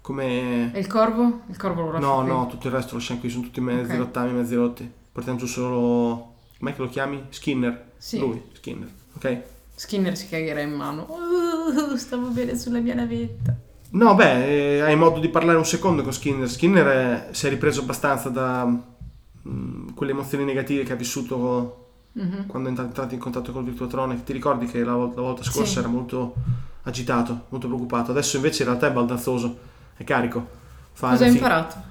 come... 0.01 0.72
E 0.74 0.78
il 0.80 0.88
corvo? 0.88 1.43
Il 1.49 1.57
corvo 1.57 1.82
lo 1.82 1.93
lascio 1.93 2.07
No, 2.07 2.18
qui. 2.20 2.28
no, 2.28 2.47
tutto 2.49 2.66
il 2.66 2.72
resto 2.72 2.93
lo 2.93 2.99
lasciamo 2.99 3.20
qui, 3.20 3.30
sono 3.30 3.45
tutti 3.45 3.61
mezzi 3.61 3.93
Ok. 3.93 3.99
rottami, 3.99 4.32
mezzi 4.32 4.55
rotti. 4.57 4.90
Portiamo 5.12 5.38
giù 5.38 5.47
solo... 5.47 6.34
Com'è 6.59 6.74
che 6.74 6.82
lo 6.82 6.88
chiami? 6.88 7.26
Skinner. 7.28 7.93
Sì. 7.97 8.18
Lui, 8.18 8.43
Skinner. 8.55 8.88
Ok? 9.14 9.43
Skinner 9.76 10.16
si 10.16 10.28
cagherà 10.28 10.61
in 10.62 10.72
mano. 10.72 11.07
Uh, 11.09 11.97
stavo 11.97 12.28
bene 12.28 12.57
sulla 12.57 12.80
mia 12.80 12.95
navetta. 12.95 13.57
No, 13.90 14.14
beh, 14.16 14.76
eh, 14.78 14.80
hai 14.80 14.97
modo 14.97 15.20
di 15.20 15.28
parlare 15.28 15.59
un 15.59 15.64
secondo 15.64 16.03
con 16.03 16.12
Skinner. 16.12 16.49
Skinner 16.51 16.86
è- 16.86 17.28
si 17.34 17.47
è 17.47 17.51
ripreso 17.51 17.82
abbastanza 17.82 18.28
da 18.30 18.64
mm, 18.66 19.88
quelle 19.95 20.12
emozioni 20.12 20.45
negative 20.45 20.82
che 20.84 20.93
ha 20.93 20.97
vissuto 20.97 21.82
Mhm. 22.15 22.47
quando 22.47 22.69
è 22.69 22.73
entrato 22.73 23.15
in 23.15 23.21
contatto 23.21 23.53
col 23.53 23.65
Virtuatrone. 23.65 24.23
Ti 24.25 24.33
ricordi 24.33 24.67
che 24.67 24.85
la, 24.85 24.93
la 24.93 24.97
volta 24.97 25.43
scorsa 25.43 25.73
Sì. 25.73 25.79
era 25.81 25.89
molto 25.89 26.35
agitato, 26.83 27.47
molto 27.49 27.67
preoccupato. 27.69 28.11
Adesso 28.11 28.37
invece 28.37 28.63
in 28.63 28.69
realtà 28.69 28.89
è 28.89 28.93
baldanzoso, 28.93 29.59
è 29.97 30.05
carico. 30.05 30.47
Fa 30.93 31.11
Cosa 31.11 31.27
fi- 31.27 31.31
imparato? 31.37 31.91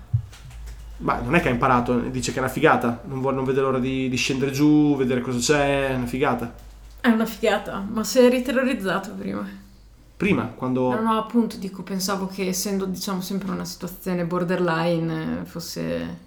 Ma 0.98 1.20
non 1.20 1.34
è 1.36 1.42
che 1.42 1.48
ha 1.48 1.52
imparato, 1.52 1.98
dice 2.00 2.32
che 2.32 2.38
è 2.38 2.42
una 2.42 2.52
figata. 2.52 3.02
Non, 3.06 3.22
vuole, 3.22 3.36
non 3.36 3.46
vede 3.46 3.62
l'ora 3.62 3.80
di, 3.80 4.08
di 4.08 4.16
scendere 4.18 4.52
giù, 4.52 4.96
vedere 4.96 5.22
cosa 5.22 5.40
c'è, 5.40 5.90
è 5.90 5.96
una 5.96 6.06
figata. 6.06 6.54
È 7.02 7.10
una 7.10 7.26
figata, 7.26 7.80
ma 7.80 8.04
sei 8.04 8.28
eri 8.28 8.42
terrorizzato 8.44 9.12
prima. 9.14 9.46
Prima, 10.16 10.46
quando... 10.56 10.94
No, 10.94 11.02
no, 11.02 11.18
appunto, 11.18 11.58
dico, 11.58 11.82
pensavo 11.82 12.28
che 12.28 12.48
essendo, 12.48 12.86
diciamo, 12.86 13.22
sempre 13.22 13.52
una 13.52 13.66
situazione 13.66 14.24
borderline 14.26 15.42
eh, 15.42 15.46
fosse... 15.46 16.18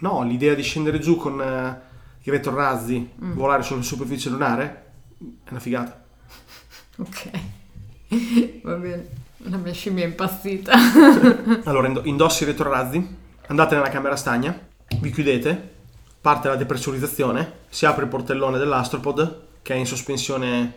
No, 0.00 0.22
l'idea 0.22 0.54
di 0.54 0.62
scendere 0.62 0.98
giù 0.98 1.16
con 1.16 1.40
eh, 1.40 1.80
i 2.22 2.30
retrorazzi, 2.30 3.10
Mm. 3.22 3.32
volare 3.32 3.62
sulla 3.62 3.82
superficie 3.82 4.28
lunare, 4.30 4.92
è 5.44 5.50
una 5.50 5.60
figata. 5.60 6.02
Ok. 6.96 7.30
Va 8.62 8.74
bene. 8.74 9.08
La 9.44 9.56
mia 9.56 9.72
scimmia 9.72 10.04
è 10.04 10.08
impazzita. 10.08 10.72
Allora, 11.64 11.86
indo- 11.86 12.04
indossi 12.04 12.42
i 12.42 12.46
retrorazzi, 12.46 13.16
andate 13.46 13.74
nella 13.74 13.88
camera 13.88 14.16
stagna, 14.16 14.58
vi 15.00 15.10
chiudete, 15.10 15.74
parte 16.20 16.48
la 16.48 16.56
depressurizzazione, 16.56 17.52
si 17.70 17.86
apre 17.86 18.02
il 18.04 18.10
portellone 18.10 18.58
dell'astropod 18.58 19.46
che 19.62 19.74
è 19.74 19.76
in 19.76 19.86
sospensione 19.86 20.74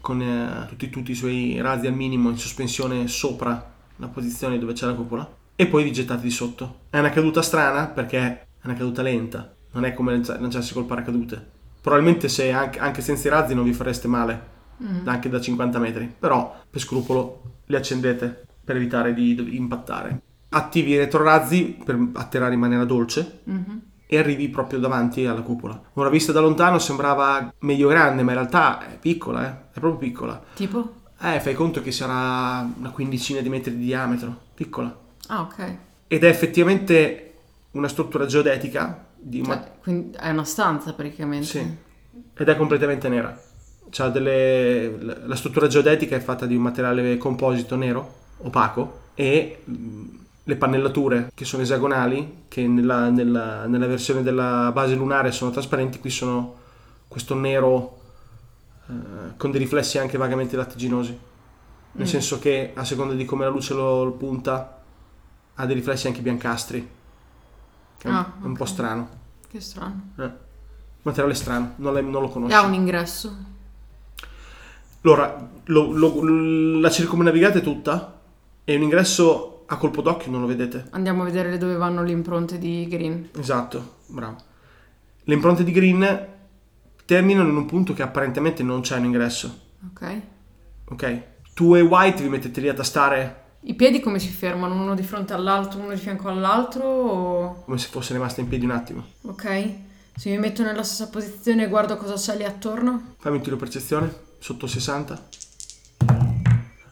con 0.00 0.20
eh, 0.20 0.66
tutti, 0.68 0.90
tutti 0.90 1.10
i 1.12 1.14
suoi 1.14 1.60
razzi 1.60 1.86
al 1.86 1.94
minimo 1.94 2.28
in 2.30 2.38
sospensione 2.38 3.06
sopra 3.08 3.74
la 3.96 4.06
posizione 4.08 4.58
dove 4.58 4.72
c'è 4.72 4.86
la 4.86 4.94
cupola 4.94 5.28
e 5.56 5.66
poi 5.66 5.84
vi 5.84 5.92
gettate 5.92 6.22
di 6.22 6.30
sotto. 6.30 6.80
È 6.90 6.98
una 6.98 7.10
caduta 7.10 7.42
strana 7.42 7.86
perché 7.86 8.18
è 8.18 8.46
una 8.64 8.74
caduta 8.74 9.02
lenta, 9.02 9.54
non 9.76 9.84
è 9.84 9.92
come 9.94 10.12
lancia- 10.12 10.40
lanciarsi 10.40 10.72
col 10.72 10.86
paracadute. 10.86 11.54
Probabilmente 11.80 12.28
se 12.28 12.50
anche, 12.50 12.78
anche 12.80 13.02
senza 13.02 13.28
i 13.28 13.30
razzi 13.30 13.54
non 13.54 13.64
vi 13.64 13.72
fareste 13.72 14.08
male, 14.08 14.54
Mm. 14.82 15.06
anche 15.08 15.28
da 15.30 15.40
50 15.40 15.78
metri, 15.78 16.12
però 16.18 16.54
per 16.68 16.80
scrupolo 16.80 17.42
li 17.66 17.76
accendete 17.76 18.44
per 18.64 18.76
evitare 18.76 19.14
di, 19.14 19.56
impattare. 19.56 20.20
Attivi 20.50 20.90
i 20.92 20.98
retrorazzi 20.98 21.76
per 21.84 22.08
atterrare 22.14 22.54
in 22.54 22.60
maniera 22.60 22.84
dolce 22.84 23.40
Mhm. 23.44 23.80
e 24.06 24.18
arrivi 24.18 24.48
proprio 24.48 24.78
davanti 24.78 25.24
alla 25.26 25.40
cupola. 25.42 25.80
Ora 25.94 26.08
vista 26.10 26.32
da 26.32 26.40
lontano 26.40 26.78
sembrava 26.78 27.52
meglio 27.60 27.88
grande, 27.88 28.22
ma 28.22 28.32
in 28.32 28.38
realtà 28.38 28.86
è 28.86 28.98
piccola, 28.98 29.46
eh? 29.46 29.50
è 29.76 29.80
proprio 29.80 29.96
piccola. 29.96 30.42
Tipo? 30.54 30.94
Eh, 31.22 31.40
fai 31.40 31.54
conto 31.54 31.80
che 31.80 31.90
sarà 31.92 32.68
una 32.78 32.90
quindicina 32.90 33.40
di 33.40 33.48
metri 33.48 33.76
di 33.76 33.84
diametro, 33.84 34.38
piccola. 34.54 34.94
Ah, 35.28 35.40
ok. 35.40 35.76
Ed 36.08 36.22
è 36.22 36.28
effettivamente 36.28 37.34
una 37.72 37.88
struttura 37.88 38.26
geodetica 38.26 39.05
di 39.28 39.42
ma- 39.42 39.64
Cioè, 39.82 40.10
è 40.12 40.30
una 40.30 40.44
stanza 40.44 40.92
praticamente. 40.94 41.46
Sì. 41.46 41.76
ed 42.38 42.48
è 42.48 42.56
completamente 42.56 43.08
nera. 43.08 43.38
C'ha 43.90 44.08
delle... 44.08 44.96
La 45.26 45.36
struttura 45.36 45.66
geodetica 45.68 46.16
è 46.16 46.20
fatta 46.20 46.46
di 46.46 46.56
un 46.56 46.62
materiale 46.62 47.16
composito 47.18 47.76
nero, 47.76 48.14
opaco, 48.38 49.00
e 49.14 49.62
mh, 49.64 50.04
le 50.44 50.56
pannellature 50.56 51.30
che 51.34 51.44
sono 51.44 51.62
esagonali, 51.62 52.44
che 52.48 52.66
nella, 52.66 53.08
nella- 53.10 53.66
nella 53.66 53.86
versione 53.86 54.22
della 54.22 54.70
base 54.72 54.94
lunare 54.94 55.32
sono 55.32 55.50
trasparenti, 55.50 55.98
qui 56.00 56.10
sono 56.10 56.54
questo 57.08 57.34
nero 57.34 57.98
eh, 58.88 59.36
con 59.36 59.50
dei 59.50 59.60
riflessi 59.60 59.98
anche 59.98 60.18
vagamente 60.18 60.56
lattiginosi. 60.56 61.18
nel 61.92 62.06
Mm. 62.06 62.10
senso 62.10 62.38
che 62.38 62.72
a 62.74 62.84
seconda 62.84 63.14
di 63.14 63.24
come 63.24 63.44
la 63.44 63.50
luce 63.50 63.72
lo, 63.74 64.04
lo 64.04 64.12
punta 64.12 64.82
ha 65.54 65.66
dei 65.66 65.74
riflessi 65.76 66.06
anche 66.08 66.20
biancastri. 66.20 66.88
È 68.02 68.08
un, 68.08 68.14
Ah, 68.14 68.32
è 68.42 68.44
un 68.44 68.56
po' 68.56 68.64
strano. 68.64 69.08
Che 69.48 69.60
strano. 69.60 70.10
Eh. 70.18 70.30
Materiale 71.02 71.34
strano, 71.34 71.72
non, 71.76 71.92
l'hai- 71.92 72.02
non 72.08 72.20
lo 72.22 72.28
conosci. 72.28 72.52
E 72.52 72.56
ha 72.56 72.62
un 72.64 72.74
ingresso. 72.74 73.36
Allora, 75.02 75.48
lo- 75.66 75.92
lo- 75.92 76.78
la 76.80 76.90
circumnavigate 76.90 77.60
tutta 77.60 78.20
e 78.64 78.74
un 78.74 78.82
ingresso 78.82 79.62
a 79.66 79.76
colpo 79.76 80.02
d'occhio 80.02 80.30
non 80.30 80.40
lo 80.40 80.46
vedete. 80.46 80.86
Andiamo 80.90 81.22
a 81.22 81.24
vedere 81.26 81.58
dove 81.58 81.76
vanno 81.76 82.02
le 82.02 82.10
impronte 82.10 82.58
di 82.58 82.86
Green. 82.88 83.28
Esatto, 83.38 83.98
bravo. 84.06 84.36
Le 85.24 85.34
impronte 85.34 85.62
di 85.64 85.70
Green 85.72 86.28
terminano 87.04 87.48
in 87.48 87.56
un 87.56 87.66
punto 87.66 87.92
che 87.92 88.02
apparentemente 88.02 88.62
non 88.64 88.80
c'è 88.80 88.96
un 88.98 89.04
ingresso, 89.04 89.60
Ok. 89.92 90.20
ok? 90.86 91.22
Tu 91.54 91.74
e 91.76 91.80
White 91.80 92.22
vi 92.22 92.28
mettete 92.28 92.60
lì 92.60 92.68
a 92.68 92.74
tastare 92.74 93.44
I 93.68 93.74
piedi 93.74 93.98
come 94.00 94.20
si 94.20 94.28
fermano? 94.28 94.74
Uno 94.80 94.94
di 94.94 95.02
fronte 95.02 95.32
all'altro, 95.32 95.80
uno 95.80 95.90
di 95.90 95.96
fianco 95.98 96.28
all'altro? 96.28 96.84
O... 96.84 97.62
come 97.64 97.78
se 97.78 97.88
fosse 97.88 98.12
rimasta 98.12 98.40
in 98.40 98.46
piedi 98.48 98.64
un 98.64 98.70
attimo. 98.70 99.04
Ok. 99.22 99.70
Se 100.14 100.30
mi 100.30 100.38
metto 100.38 100.62
nella 100.62 100.84
stessa 100.84 101.08
posizione 101.10 101.64
e 101.64 101.68
guardo 101.68 101.96
cosa 101.96 102.14
c'è 102.14 102.36
lì 102.36 102.44
attorno? 102.44 103.14
Fammi 103.18 103.36
un 103.36 103.42
tiro 103.42 103.56
percezione, 103.56 104.10
sotto 104.38 104.66
60. 104.68 105.28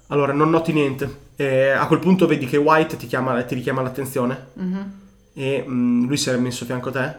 Allora, 0.09 0.33
non 0.33 0.51
noti 0.51 0.73
niente. 0.73 1.23
Eh, 1.37 1.71
a 1.71 1.87
quel 1.87 2.01
punto 2.01 2.27
vedi 2.27 2.45
che 2.47 2.57
White 2.57 2.97
ti, 2.97 3.07
chiama, 3.07 3.41
ti 3.45 3.55
richiama 3.55 3.81
l'attenzione 3.83 4.47
Mhm. 4.55 4.93
e 5.33 5.65
mm, 5.67 6.07
lui 6.07 6.17
si 6.17 6.29
era 6.29 6.39
messo 6.39 6.65
a 6.65 6.67
fianco 6.67 6.89
a 6.89 6.93
te 6.93 7.19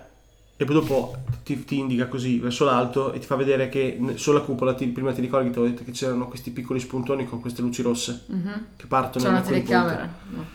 e 0.58 0.64
poi 0.66 0.74
dopo 0.76 1.16
ti, 1.43 1.66
ti 1.66 1.78
indica 1.80 2.08
così 2.08 2.39
verso 2.39 2.64
l'alto 2.66 3.12
e 3.12 3.20
ti 3.20 3.26
fa 3.26 3.36
vedere 3.36 3.68
che 3.70 3.99
sulla 4.16 4.39
cupola 4.41 4.74
ti- 4.74 4.88
prima 4.88 5.12
ti 5.14 5.20
ricordi 5.22 5.47
che 5.47 5.53
ti 5.53 5.60
avevo 5.60 5.74
detto 5.74 5.86
che 5.86 5.91
c'erano 5.91 6.28
questi 6.28 6.51
piccoli 6.51 6.80
spuntoni 6.80 7.26
con 7.26 7.41
queste 7.41 7.62
luci 7.62 7.82
rosse 7.82 8.24
Mhm. 8.28 8.66
che 8.78 8.86
partono 8.88 9.26
C'è 9.26 9.32
una 9.32 9.41
telecamera? 9.41 10.14
No. 10.30 10.45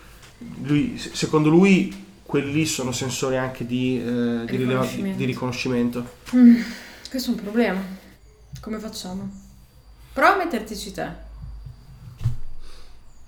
Lui, 0.62 0.96
se- 0.98 1.10
secondo 1.14 1.50
lui 1.50 2.06
quelli 2.22 2.64
sono 2.64 2.92
sensori 2.92 3.36
anche 3.36 3.66
di, 3.66 3.98
eh, 3.98 4.02
di, 4.46 4.56
rileva- 4.56 4.80
Riconoscimento. 4.82 5.18
di 5.18 5.24
riconoscimento 5.24 6.10
Questo 7.10 7.30
è 7.30 7.34
un 7.34 7.40
problema. 7.42 7.80
Come 8.60 8.78
facciamo? 8.78 9.28
Prova 10.12 10.34
a 10.34 10.36
mettertici 10.36 10.92
te. 10.92 11.06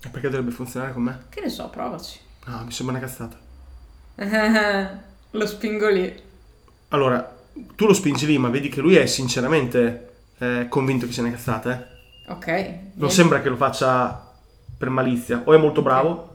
E 0.05 0.09
perché 0.09 0.27
dovrebbe 0.29 0.51
funzionare 0.51 0.91
con 0.93 1.03
me? 1.03 1.23
Che 1.29 1.39
ne 1.41 1.49
so, 1.49 1.69
provaci. 1.69 2.19
no 2.45 2.63
mi 2.65 2.71
sembra 2.71 2.97
una 2.97 3.05
cazzata 3.05 3.37
Lo 5.31 5.45
spingo 5.47 5.89
lì. 5.89 6.31
Allora 6.93 7.35
tu 7.75 7.85
lo 7.85 7.93
spingi 7.93 8.25
lì 8.25 8.37
ma 8.37 8.49
vedi 8.49 8.69
che 8.69 8.81
lui 8.81 8.95
è 8.95 9.05
sinceramente 9.05 10.11
eh, 10.39 10.65
convinto 10.69 11.05
che 11.05 11.11
sia 11.11 11.23
una 11.23 11.31
cazzata 11.31 11.71
eh. 11.71 12.31
Ok. 12.31 12.47
non 12.47 12.55
Niente. 12.95 13.09
sembra 13.09 13.41
che 13.41 13.49
lo 13.49 13.55
faccia 13.55 14.31
per 14.77 14.89
malizia 14.89 15.41
o 15.45 15.53
è 15.53 15.57
molto 15.57 15.81
bravo 15.81 16.29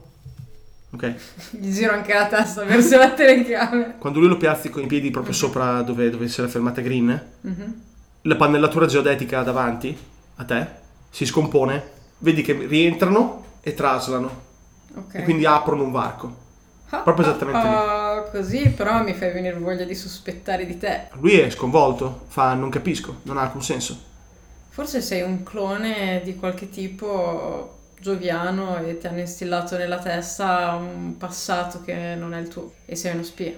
ok 0.91 1.13
Gli 1.59 1.71
giro 1.73 1.93
anche 1.93 2.13
la 2.13 2.27
testa 2.27 2.63
verso 2.63 2.97
la 2.97 3.11
telecamera. 3.11 3.91
Quando 3.97 4.19
lui 4.19 4.27
lo 4.27 4.37
piazzi 4.37 4.69
con 4.69 4.83
i 4.83 4.87
piedi 4.87 5.11
proprio 5.11 5.33
sopra 5.33 5.81
dove, 5.81 6.09
dove 6.09 6.27
si 6.27 6.39
era 6.39 6.49
fermata 6.49 6.81
Green, 6.81 7.27
Mhm. 7.41 7.81
la 8.23 8.35
pannellatura 8.35 8.85
geodetica 8.85 9.41
davanti 9.43 9.95
a 10.35 10.43
te 10.45 10.67
si 11.09 11.25
scompone, 11.25 11.83
vedi 12.19 12.41
che 12.41 12.53
rientrano 12.53 13.43
e 13.61 13.73
traslano 13.73 14.41
Ok. 14.95 15.15
e 15.15 15.23
quindi 15.23 15.45
aprono 15.45 15.83
un 15.83 15.91
varco. 15.91 16.35
Ah, 16.89 16.99
proprio 17.01 17.27
esattamente 17.27 17.61
lì. 17.67 17.73
Così 18.29 18.69
però 18.69 19.03
mi 19.03 19.13
fai 19.13 19.31
venire 19.31 19.57
voglia 19.57 19.83
di 19.83 19.95
sospettare 19.95 20.65
di 20.65 20.77
te. 20.77 21.07
Lui 21.19 21.39
è 21.39 21.49
sconvolto, 21.49 22.25
fa 22.27 22.53
non 22.53 22.69
capisco, 22.69 23.19
non 23.23 23.37
ha 23.37 23.41
alcun 23.41 23.61
senso. 23.61 24.07
Forse 24.69 25.01
sei 25.01 25.21
un 25.21 25.43
clone 25.43 26.21
di 26.23 26.35
qualche 26.35 26.69
tipo 26.69 27.77
gioviano 27.99 28.77
e 28.77 28.97
ti 28.97 29.07
hanno 29.07 29.19
instillato 29.19 29.77
nella 29.77 29.99
testa 29.99 30.75
un 30.75 31.17
passato 31.17 31.81
che 31.81 32.15
non 32.15 32.33
è 32.33 32.39
il 32.39 32.47
tuo 32.47 32.73
e 32.85 32.95
sei 32.95 33.13
uno 33.13 33.23
spia. 33.23 33.53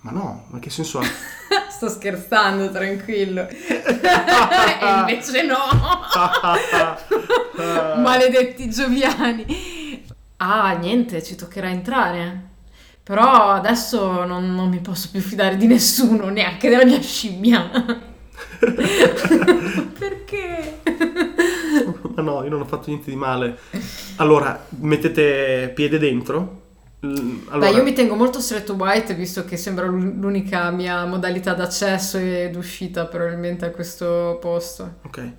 Ma 0.00 0.10
no, 0.12 0.44
ma 0.48 0.58
che 0.58 0.70
senso 0.70 1.00
ha? 1.00 1.04
Sto 1.68 1.88
scherzando, 1.88 2.70
tranquillo. 2.70 3.46
e 3.48 4.98
invece 4.98 5.42
no. 5.42 5.58
Maledetti 8.00 8.70
gioviani. 8.70 10.04
Ah, 10.38 10.72
niente, 10.72 11.22
ci 11.22 11.34
toccherà 11.34 11.68
entrare. 11.68 12.54
Però 13.06 13.50
adesso 13.50 14.24
non, 14.24 14.52
non 14.52 14.68
mi 14.68 14.80
posso 14.80 15.10
più 15.12 15.20
fidare 15.20 15.56
di 15.56 15.68
nessuno, 15.68 16.28
neanche 16.28 16.68
della 16.68 16.84
mia 16.84 17.00
scimmia. 17.00 17.70
Perché? 19.96 20.80
ma 22.16 22.22
no, 22.22 22.42
io 22.42 22.50
non 22.50 22.62
ho 22.62 22.64
fatto 22.64 22.86
niente 22.88 23.10
di 23.10 23.16
male. 23.16 23.58
Allora, 24.16 24.66
mettete 24.80 25.70
piede 25.72 25.98
dentro. 25.98 26.62
Allora, 26.98 27.70
Beh, 27.70 27.76
io 27.76 27.84
mi 27.84 27.92
tengo 27.92 28.16
molto 28.16 28.40
stretto 28.40 28.74
White, 28.74 29.14
visto 29.14 29.44
che 29.44 29.56
sembra 29.56 29.86
l'u- 29.86 30.18
l'unica 30.18 30.70
mia 30.70 31.04
modalità 31.04 31.54
d'accesso 31.54 32.18
ed 32.18 32.56
uscita 32.56 33.06
probabilmente 33.06 33.66
a 33.66 33.70
questo 33.70 34.38
posto. 34.40 34.94
Ok. 35.04 35.32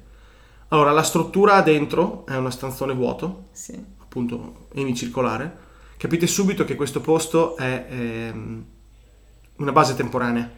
Allora, 0.69 0.91
la 0.91 1.03
struttura 1.03 1.59
dentro 1.61 2.25
è 2.25 2.37
una 2.37 2.51
stanzone 2.51 2.93
vuoto. 2.93 3.49
Sì. 3.51 3.95
appunto 3.99 4.67
emicircolare, 4.73 5.57
capite 5.97 6.27
subito 6.27 6.63
che 6.65 6.75
questo 6.75 7.01
posto 7.01 7.55
è 7.57 7.85
ehm, 7.89 8.65
una 9.57 9.71
base 9.71 9.95
temporanea. 9.95 10.49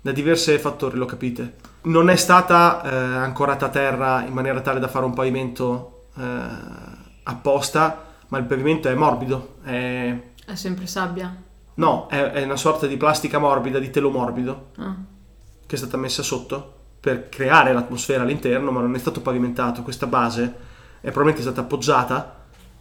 Da 0.00 0.12
diversi 0.12 0.56
fattori 0.58 0.96
lo 0.96 1.06
capite. 1.06 1.56
Non 1.82 2.10
è 2.10 2.16
stata 2.16 2.82
eh, 2.82 2.94
ancorata 3.16 3.66
a 3.66 3.70
terra 3.70 4.24
in 4.24 4.32
maniera 4.32 4.60
tale 4.60 4.78
da 4.78 4.88
fare 4.88 5.04
un 5.04 5.14
pavimento 5.14 6.06
eh, 6.16 6.22
apposta, 7.24 8.04
ma 8.28 8.38
il 8.38 8.44
pavimento 8.44 8.88
è 8.88 8.94
morbido. 8.94 9.56
È, 9.62 10.20
È 10.46 10.54
sempre 10.54 10.86
sabbia. 10.86 11.34
no, 11.74 12.06
è, 12.08 12.20
è 12.22 12.44
una 12.44 12.56
sorta 12.56 12.86
di 12.86 12.96
plastica 12.96 13.38
morbida, 13.38 13.78
di 13.78 13.90
telo 13.90 14.10
morbido, 14.10 14.70
Ah. 14.78 14.94
che 15.66 15.74
è 15.74 15.78
stata 15.78 15.96
messa 15.96 16.22
sotto 16.22 16.74
per 17.00 17.28
creare 17.28 17.72
l'atmosfera 17.72 18.22
all'interno, 18.22 18.70
ma 18.70 18.80
non 18.80 18.94
è 18.94 18.98
stato 18.98 19.20
pavimentato. 19.20 19.82
Questa 19.82 20.06
base 20.06 20.42
è 21.00 21.10
probabilmente 21.10 21.42
stata 21.42 21.60
appoggiata 21.62 22.35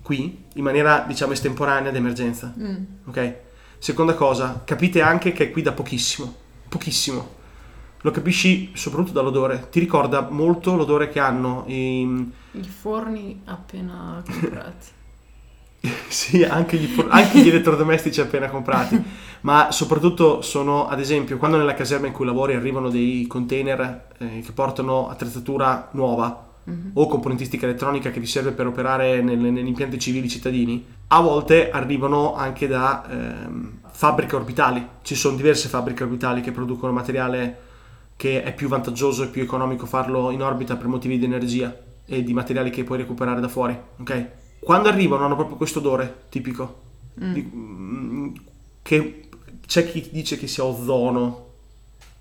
qui 0.05 0.45
in 0.53 0.63
maniera, 0.63 1.03
diciamo, 1.07 1.31
estemporanea 1.31 1.89
d'emergenza. 1.89 2.53
Mm. 2.55 2.83
Ok? 3.05 3.35
Seconda 3.79 4.13
cosa, 4.13 4.61
capite 4.63 5.01
anche 5.01 5.31
che 5.31 5.45
è 5.45 5.51
qui 5.51 5.63
da 5.63 5.71
pochissimo, 5.71 6.31
pochissimo. 6.69 7.33
Lo 8.01 8.11
capisci 8.11 8.69
soprattutto 8.75 9.13
dall'odore. 9.13 9.67
Ti 9.71 9.79
ricorda 9.79 10.27
molto 10.29 10.75
l'odore 10.75 11.09
che 11.09 11.19
hanno 11.19 11.63
i... 11.65 12.31
I 12.51 12.63
forni 12.63 13.41
appena 13.45 14.21
comprati. 14.29 14.87
sì, 16.07 16.43
anche 16.43 16.77
gli, 16.77 17.03
anche 17.09 17.39
gli 17.39 17.47
elettrodomestici 17.47 18.21
appena 18.21 18.47
comprati. 18.47 19.03
Ma 19.41 19.71
soprattutto 19.71 20.43
sono, 20.43 20.87
ad 20.87 20.99
esempio, 20.99 21.37
quando 21.37 21.57
nella 21.57 21.73
caserma 21.73 22.05
in 22.05 22.13
cui 22.13 22.27
lavori 22.27 22.53
arrivano 22.53 22.89
dei 22.89 23.25
container 23.25 24.09
eh, 24.19 24.41
che 24.45 24.51
portano 24.51 25.09
attrezzatura 25.09 25.89
nuova 25.93 26.45
Mhm. 26.67 26.91
o 26.93 27.07
componentistica 27.07 27.65
elettronica 27.67 28.09
che 28.09 28.19
vi 28.19 28.25
serve 28.25 28.51
per 28.51 28.65
operare 28.67 29.21
nel- 29.21 29.37
negli 29.37 29.67
impianti 29.67 29.99
civili 29.99 30.27
cittadini, 30.27 30.83
a 31.07 31.21
volte 31.21 31.69
arrivano 31.69 32.35
anche 32.35 32.67
da 32.67 33.05
ehm, 33.09 33.79
fabbriche 33.91 34.35
orbitali. 34.35 34.85
Ci 35.03 35.13
sono 35.15 35.35
diverse 35.35 35.69
fabbriche 35.69 36.03
orbitali 36.03 36.41
che 36.41 36.51
producono 36.51 36.91
materiale 36.91 37.59
che 38.17 38.41
è 38.43 38.53
più 38.53 38.67
vantaggioso 38.67 39.23
e 39.23 39.27
più 39.27 39.41
economico 39.43 39.85
farlo 39.85 40.31
in 40.31 40.41
orbita 40.41 40.75
per 40.75 40.87
motivi 40.87 41.19
di 41.19 41.25
energia 41.25 41.75
e 42.05 42.23
di 42.23 42.33
materiali 42.33 42.69
che 42.71 42.83
puoi 42.83 42.97
recuperare 42.99 43.41
da 43.41 43.47
fuori, 43.47 43.77
ok? 43.99 44.27
Quando 44.61 44.89
arrivano 44.89 45.25
hanno 45.25 45.35
proprio 45.35 45.57
questo 45.57 45.79
odore 45.79 46.23
tipico, 46.29 46.81
Mm. 47.23 47.33
di- 47.33 47.51
mm, 47.55 48.33
che 48.81 49.29
c'è 49.67 49.89
chi 49.89 50.09
dice 50.11 50.37
che 50.37 50.47
sia 50.47 50.63
ozono, 50.65 51.43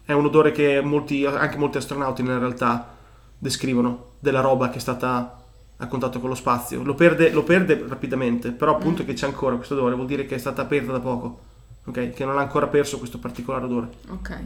è 0.04 0.12
un 0.12 0.26
odore 0.26 0.52
che 0.52 0.80
molti, 0.82 1.24
anche 1.24 1.56
molti 1.56 1.78
astronauti 1.78 2.20
in 2.20 2.38
realtà 2.38 2.94
descrivono 3.38 4.12
della 4.24 4.40
roba 4.40 4.70
che 4.70 4.78
è 4.78 4.80
stata 4.80 5.38
a 5.76 5.86
contatto 5.86 6.18
con 6.18 6.30
lo 6.30 6.34
spazio. 6.34 6.82
Lo 6.82 6.94
perde, 6.94 7.30
lo 7.30 7.42
perde 7.44 7.84
rapidamente, 7.86 8.50
però 8.52 8.72
appunto 8.74 9.02
Mm. 9.02 9.06
che 9.06 9.12
c'è 9.12 9.26
ancora 9.26 9.56
questo 9.56 9.74
odore 9.74 9.94
vuol 9.94 10.06
dire 10.06 10.24
che 10.26 10.34
è 10.34 10.38
stata 10.38 10.62
aperta 10.62 10.92
da 10.92 11.00
poco, 11.00 11.38
ok? 11.84 12.10
Che 12.10 12.24
non 12.24 12.38
ha 12.38 12.40
ancora 12.40 12.66
perso 12.68 12.98
questo 12.98 13.18
particolare 13.18 13.64
odore. 13.66 13.88
Ok. 14.08 14.38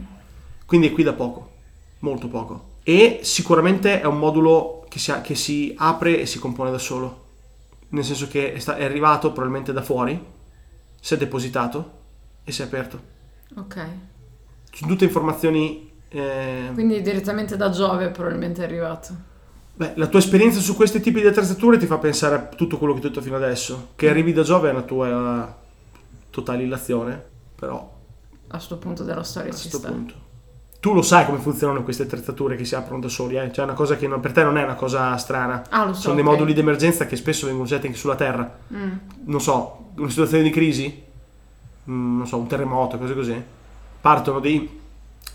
Quindi 0.65 0.87
è 0.89 0.91
qui 0.91 1.03
da 1.03 1.13
poco, 1.13 1.49
molto 1.99 2.27
poco. 2.27 2.67
E 2.83 3.19
sicuramente 3.23 4.01
è 4.01 4.05
un 4.05 4.19
modulo 4.19 4.85
che 4.89 4.99
si, 4.99 5.13
che 5.23 5.35
si 5.35 5.73
apre 5.77 6.19
e 6.19 6.25
si 6.25 6.39
compone 6.39 6.71
da 6.71 6.77
solo. 6.77 7.25
Nel 7.89 8.03
senso 8.03 8.27
che 8.27 8.53
è, 8.53 8.59
sta- 8.59 8.75
è 8.75 8.83
arrivato 8.83 9.31
probabilmente 9.31 9.71
da 9.71 9.81
fuori, 9.81 10.21
si 10.99 11.13
è 11.13 11.17
depositato 11.17 11.91
e 12.43 12.51
si 12.51 12.61
è 12.61 12.65
aperto. 12.65 12.99
Ok. 13.55 13.87
Sono 14.71 14.91
tutte 14.91 15.05
informazioni... 15.05 15.89
eh, 16.09 16.69
Quindi 16.73 17.01
direttamente 17.01 17.55
da 17.57 17.69
Giove 17.69 18.09
probabilmente 18.09 18.61
è 18.61 18.65
arrivato. 18.65 19.27
Beh, 19.79 19.93
la 19.95 20.07
tua 20.07 20.19
esperienza 20.19 20.59
su 20.59 20.75
questi 20.75 20.99
tipi 20.99 21.21
di 21.21 21.27
attrezzature 21.27 21.77
ti 21.77 21.85
fa 21.85 21.97
pensare 21.99 22.35
a 22.35 22.39
tutto 22.47 22.77
quello 22.77 22.91
che 22.91 22.99
ho 22.99 23.03
detto 23.03 23.21
fino 23.21 23.37
adesso. 23.37 23.91
Che 23.95 24.09
arrivi 24.09 24.33
da 24.33 24.41
Giove 24.43 24.67
è 24.67 24.73
una 24.73 24.81
tua 24.81 25.57
totale 26.29 26.63
illazione, 26.63 27.23
però 27.55 27.89
A 28.47 28.59
sto 28.59 28.75
punto 28.77 29.03
della 29.05 29.23
storia 29.23 29.51
a 29.51 29.55
ci 29.55 29.69
questo 29.69 29.77
sta. 29.77 29.87
punto. 29.87 30.13
Tu 30.81 30.93
lo 30.93 31.01
sai 31.01 31.25
come 31.25 31.37
funzionano 31.37 31.81
queste 31.83 32.03
attrezzature 32.03 32.57
che 32.57 32.65
si 32.65 32.75
aprono 32.75 32.99
da 32.99 33.07
soli, 33.07 33.37
eh? 33.37 33.53
Cioè, 33.53 33.59
è 33.63 33.67
una 33.67 33.73
cosa 33.73 33.95
che 33.95 34.05
non- 34.05 34.19
per 34.19 34.33
te 34.33 34.43
non 34.43 34.57
è 34.57 34.63
una 34.63 34.75
cosa 34.75 35.15
strana. 35.15 35.63
Ah, 35.69 35.85
lo 35.85 35.93
so. 35.93 36.01
Sono 36.01 36.15
dei 36.15 36.23
moduli 36.25 36.53
di 36.53 36.59
emergenza 36.59 37.05
che 37.05 37.15
spesso 37.15 37.45
vengono 37.45 37.65
usati 37.65 37.85
anche 37.85 37.97
sulla 37.97 38.15
Terra. 38.15 38.59
Mm, 38.73 38.91
Non 39.27 39.39
so, 39.39 39.91
una 39.95 40.09
situazione 40.09 40.43
di 40.43 40.49
crisi, 40.49 41.03
mm, 41.89 42.17
non 42.17 42.27
so, 42.27 42.35
un 42.37 42.47
terremoto, 42.47 42.97
cose 42.97 43.13
così. 43.15 43.41
Partono 44.01 44.41
dei, 44.41 44.79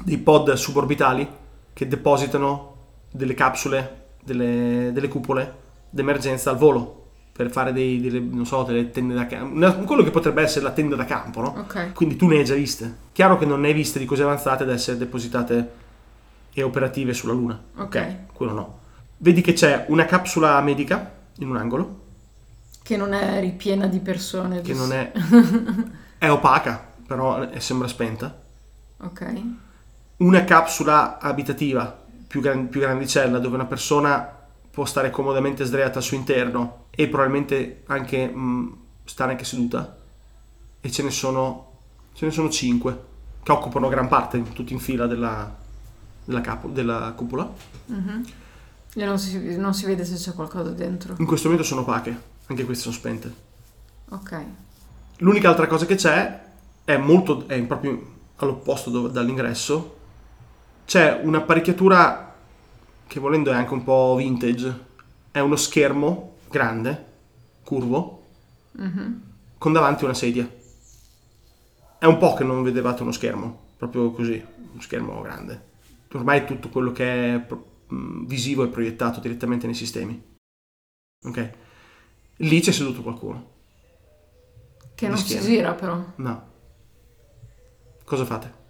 dei 0.02 0.18
pod 0.18 0.52
suborbitali 0.52 1.26
che 1.72 1.88
depositano 1.88 2.72
delle 3.10 3.32
capsule, 3.34 4.02
delle, 4.24 4.90
delle 4.92 5.08
cupole 5.08 5.62
d'emergenza 5.90 6.50
al 6.50 6.56
volo 6.56 7.02
per 7.32 7.50
fare 7.50 7.72
dei, 7.72 8.00
delle, 8.00 8.20
non 8.20 8.46
so, 8.46 8.62
delle 8.62 8.90
tende 8.90 9.12
da 9.14 9.26
campo. 9.26 9.84
Quello 9.84 10.02
che 10.04 10.10
potrebbe 10.10 10.42
essere 10.42 10.64
la 10.64 10.70
tenda 10.70 10.94
da 10.96 11.04
campo, 11.04 11.40
no? 11.40 11.54
Ok. 11.58 11.92
Quindi 11.92 12.16
tu 12.16 12.26
ne 12.28 12.38
hai 12.38 12.44
già 12.44 12.54
viste. 12.54 12.96
Chiaro 13.12 13.36
che 13.38 13.44
non 13.44 13.60
ne 13.60 13.68
hai 13.68 13.74
viste 13.74 13.98
di 13.98 14.04
cose 14.04 14.22
avanzate 14.22 14.64
da 14.64 14.72
essere 14.72 14.96
depositate 14.96 15.70
e 16.52 16.62
operative 16.62 17.12
sulla 17.12 17.32
Luna. 17.32 17.60
Ok. 17.76 18.16
Quello 18.32 18.52
no. 18.52 18.78
Vedi 19.16 19.40
che 19.40 19.52
c'è 19.52 19.86
una 19.88 20.04
capsula 20.04 20.60
medica 20.60 21.12
in 21.38 21.48
un 21.48 21.56
angolo, 21.56 22.00
Che 22.82 22.96
non 22.96 23.12
è 23.12 23.40
ripiena 23.40 23.86
di 23.88 23.98
persone. 23.98 24.60
che 24.60 24.72
non 24.74 24.92
è... 24.92 25.10
è 26.18 26.30
opaca, 26.30 26.92
però 27.06 27.40
è- 27.48 27.58
sembra 27.58 27.88
spenta. 27.88 28.42
Ok. 28.98 29.42
Una 30.18 30.44
capsula 30.44 31.18
abitativa 31.18 32.03
più, 32.34 32.40
gran- 32.42 32.68
più 32.68 32.80
grandicella 32.80 33.38
dove 33.38 33.54
una 33.54 33.64
persona 33.64 34.28
può 34.68 34.84
stare 34.84 35.10
comodamente 35.10 35.62
sdraiata 35.64 35.98
al 35.98 36.02
suo 36.04 36.16
interno 36.16 36.86
e 36.90 37.06
probabilmente 37.06 37.84
anche 37.86 38.26
mh, 38.26 38.76
stare 39.04 39.30
anche 39.30 39.44
seduta. 39.44 39.96
E 40.80 40.90
ce 40.90 41.04
ne 41.04 41.10
sono, 41.12 41.70
ce 42.12 42.26
ne 42.26 42.32
sono 42.32 42.50
5 42.50 42.98
che 43.40 43.52
occupano 43.52 43.88
gran 43.88 44.08
parte, 44.08 44.42
tutti 44.52 44.72
in 44.72 44.80
fila 44.80 45.06
della, 45.06 45.56
della, 46.24 46.40
capo- 46.40 46.66
della 46.66 47.12
cupola. 47.14 47.48
Mhm. 47.86 48.24
E 48.96 49.04
non 49.04 49.16
si, 49.20 49.56
non 49.56 49.72
si 49.72 49.86
vede 49.86 50.04
se 50.04 50.16
c'è 50.16 50.32
qualcosa 50.34 50.70
dentro. 50.70 51.14
In 51.18 51.26
questo 51.26 51.46
momento 51.46 51.64
sono 51.64 51.82
opache, 51.82 52.20
anche 52.46 52.64
queste 52.64 52.82
sono 52.82 52.96
spente. 52.96 53.32
Ok. 54.08 54.44
L'unica 55.18 55.50
altra 55.50 55.68
cosa 55.68 55.86
che 55.86 55.94
c'è 55.94 56.42
è 56.82 56.96
molto 56.96 57.46
è 57.46 57.62
proprio 57.62 58.12
all'opposto 58.36 58.90
do- 58.90 59.06
dall'ingresso. 59.06 59.98
C'è 60.84 61.20
un'apparecchiatura 61.22 62.34
che 63.06 63.20
volendo 63.20 63.50
è 63.50 63.54
anche 63.54 63.72
un 63.72 63.84
po' 63.84 64.14
vintage. 64.16 64.92
È 65.30 65.38
uno 65.40 65.56
schermo 65.56 66.36
grande, 66.50 67.04
curvo, 67.64 68.22
Mhm. 68.72 69.22
con 69.58 69.72
davanti 69.72 70.04
una 70.04 70.14
sedia. 70.14 70.48
È 71.98 72.04
un 72.06 72.18
po' 72.18 72.34
che 72.34 72.44
non 72.44 72.62
vedevate 72.62 73.02
uno 73.02 73.12
schermo, 73.12 73.58
proprio 73.76 74.10
così, 74.12 74.44
uno 74.72 74.80
schermo 74.80 75.20
grande. 75.22 75.72
Ormai 76.12 76.44
tutto 76.44 76.68
quello 76.68 76.92
che 76.92 77.34
è 77.34 77.46
mh, 77.88 78.26
visivo 78.26 78.64
è 78.64 78.68
proiettato 78.68 79.20
direttamente 79.20 79.66
nei 79.66 79.74
sistemi. 79.74 80.22
Ok? 81.24 81.50
Lì 82.38 82.60
c'è 82.60 82.72
seduto 82.72 83.02
qualcuno. 83.02 83.52
Che 84.94 85.08
non 85.08 85.16
si 85.16 85.40
gira 85.40 85.72
però. 85.72 86.04
No. 86.16 86.52
Cosa 88.04 88.24
fate? 88.24 88.62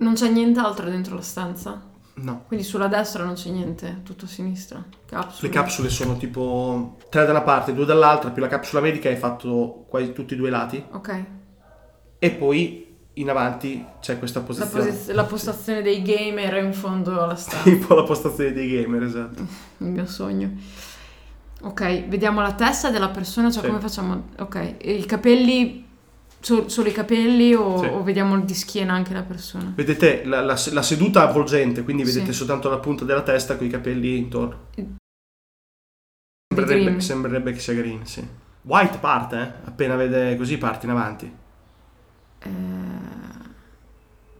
Non 0.00 0.14
c'è 0.14 0.28
nient'altro 0.28 0.88
dentro 0.90 1.14
la 1.14 1.22
stanza. 1.22 1.88
No. 2.14 2.44
Quindi 2.46 2.64
sulla 2.66 2.86
destra 2.88 3.24
non 3.24 3.32
c'è 3.34 3.48
niente, 3.50 4.00
tutto 4.04 4.26
a 4.26 4.28
sinistra. 4.28 4.84
Capsule. 5.06 5.48
Le 5.48 5.54
capsule 5.54 5.88
sono 5.88 6.16
tipo 6.18 6.96
tre 7.08 7.24
da 7.24 7.30
una 7.30 7.40
parte, 7.42 7.72
due 7.72 7.86
dall'altra, 7.86 8.30
più 8.30 8.42
la 8.42 8.48
capsula 8.48 8.82
medica 8.82 9.08
hai 9.08 9.16
fatto 9.16 9.86
quasi 9.88 10.12
tutti 10.12 10.34
e 10.34 10.36
due 10.36 10.48
i 10.48 10.50
lati. 10.50 10.84
Ok. 10.90 11.24
E 12.18 12.30
poi 12.32 12.88
in 13.14 13.30
avanti 13.30 13.82
c'è 14.00 14.18
questa 14.18 14.40
La, 14.40 14.44
posizione. 14.44 14.84
posi- 14.90 15.12
la 15.12 15.24
postazione 15.24 15.80
dei 15.82 16.02
gamer 16.02 16.62
in 16.62 16.72
fondo 16.74 17.22
alla 17.22 17.36
stanza. 17.36 17.62
Tipo 17.70 17.94
la 17.94 18.02
postazione 18.02 18.52
dei 18.52 18.82
gamer, 18.82 19.02
esatto. 19.02 19.46
Il 19.78 19.86
mio 19.86 20.06
sogno. 20.06 20.50
Ok, 21.62 22.06
vediamo 22.08 22.40
la 22.40 22.52
testa 22.52 22.90
della 22.90 23.08
persona, 23.08 23.50
cioè 23.50 23.62
Sì. 23.62 23.68
come 23.68 23.80
facciamo? 23.80 24.24
Ok, 24.38 24.76
i 24.82 25.04
capelli, 25.06 25.86
so- 26.40 26.68
solo 26.68 26.88
i 26.88 26.92
capelli 26.92 27.54
o, 27.54 27.78
Sì. 27.78 27.86
o 27.86 28.02
vediamo 28.02 28.38
di 28.40 28.54
schiena 28.54 28.94
anche 28.94 29.12
la 29.12 29.22
persona? 29.22 29.72
Vedete 29.74 30.24
la, 30.24 30.40
la- 30.40 30.58
la 30.72 30.82
seduta 30.82 31.22
avvolgente, 31.28 31.82
quindi 31.84 32.04
Sì. 32.06 32.14
vedete 32.14 32.32
soltanto 32.32 32.68
la 32.68 32.78
punta 32.78 33.04
della 33.04 33.22
testa 33.22 33.56
con 33.56 33.66
i 33.66 33.70
capelli 33.70 34.16
intorno. 34.16 34.68
Sembrerebbe, 36.54 37.00
sembrerebbe 37.00 37.52
che 37.52 37.60
sia 37.60 37.74
green, 37.74 38.04
sì. 38.06 38.26
White 38.62 38.98
parte, 38.98 39.36
eh? 39.38 39.68
Appena 39.68 39.94
vede 39.96 40.36
così 40.36 40.58
parte 40.58 40.86
in 40.86 40.92
avanti. 40.92 41.32
Eh, 42.42 42.48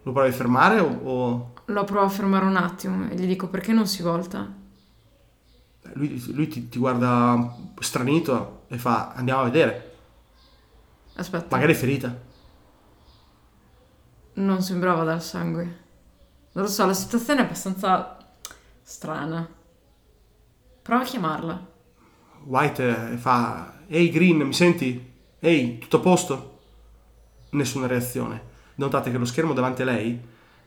Lo 0.03 0.13
provi 0.13 0.29
a 0.29 0.33
fermare 0.33 0.81
o... 0.81 0.89
o- 1.03 1.53
lo 1.67 1.85
provo 1.85 2.05
a 2.05 2.09
fermare 2.09 2.45
un 2.47 2.57
attimo 2.57 3.09
e 3.09 3.15
gli 3.15 3.27
dico 3.27 3.47
perché 3.49 3.73
non 3.73 3.87
si 3.87 4.03
volta? 4.03 4.53
Lui, 5.95 6.21
lui 6.33 6.49
ti, 6.49 6.69
ti 6.69 6.79
guarda 6.79 7.57
stranito 7.79 8.63
e 8.69 8.77
fa 8.77 9.13
andiamo 9.15 9.41
a 9.43 9.45
vedere. 9.45 9.90
Aspetta, 11.15 11.47
Magari 11.55 11.73
è 11.73 11.77
ferita. 11.77 12.29
non 14.35 14.63
sembrava 14.63 15.05
dal 15.05 15.23
sangue. 15.23 15.65
Non 16.53 16.65
lo 16.65 16.71
so, 16.71 16.87
la 16.87 16.95
situazione 16.95 17.41
è 17.41 17.45
abbastanza 17.45 18.17
strana. 18.83 19.47
Prova 20.83 21.03
a 21.03 21.07
chiamarla. 21.07 21.67
White 22.45 23.13
eh, 23.13 23.17
fa 23.19 23.81
Ehi 23.87 24.11
Green, 24.11 24.39
mi 24.39 24.53
senti? 24.55 25.13
Ehi, 25.39 25.79
tutto 25.79 25.99
a 25.99 26.01
posto? 26.01 26.59
Nessuna 27.51 27.87
reazione. 27.87 28.49
Notate 28.77 29.11
che 29.11 29.19
lo 29.19 29.25
schermo 29.27 29.53
davanti 29.53 29.83
a 29.83 29.85
lei 29.85 30.19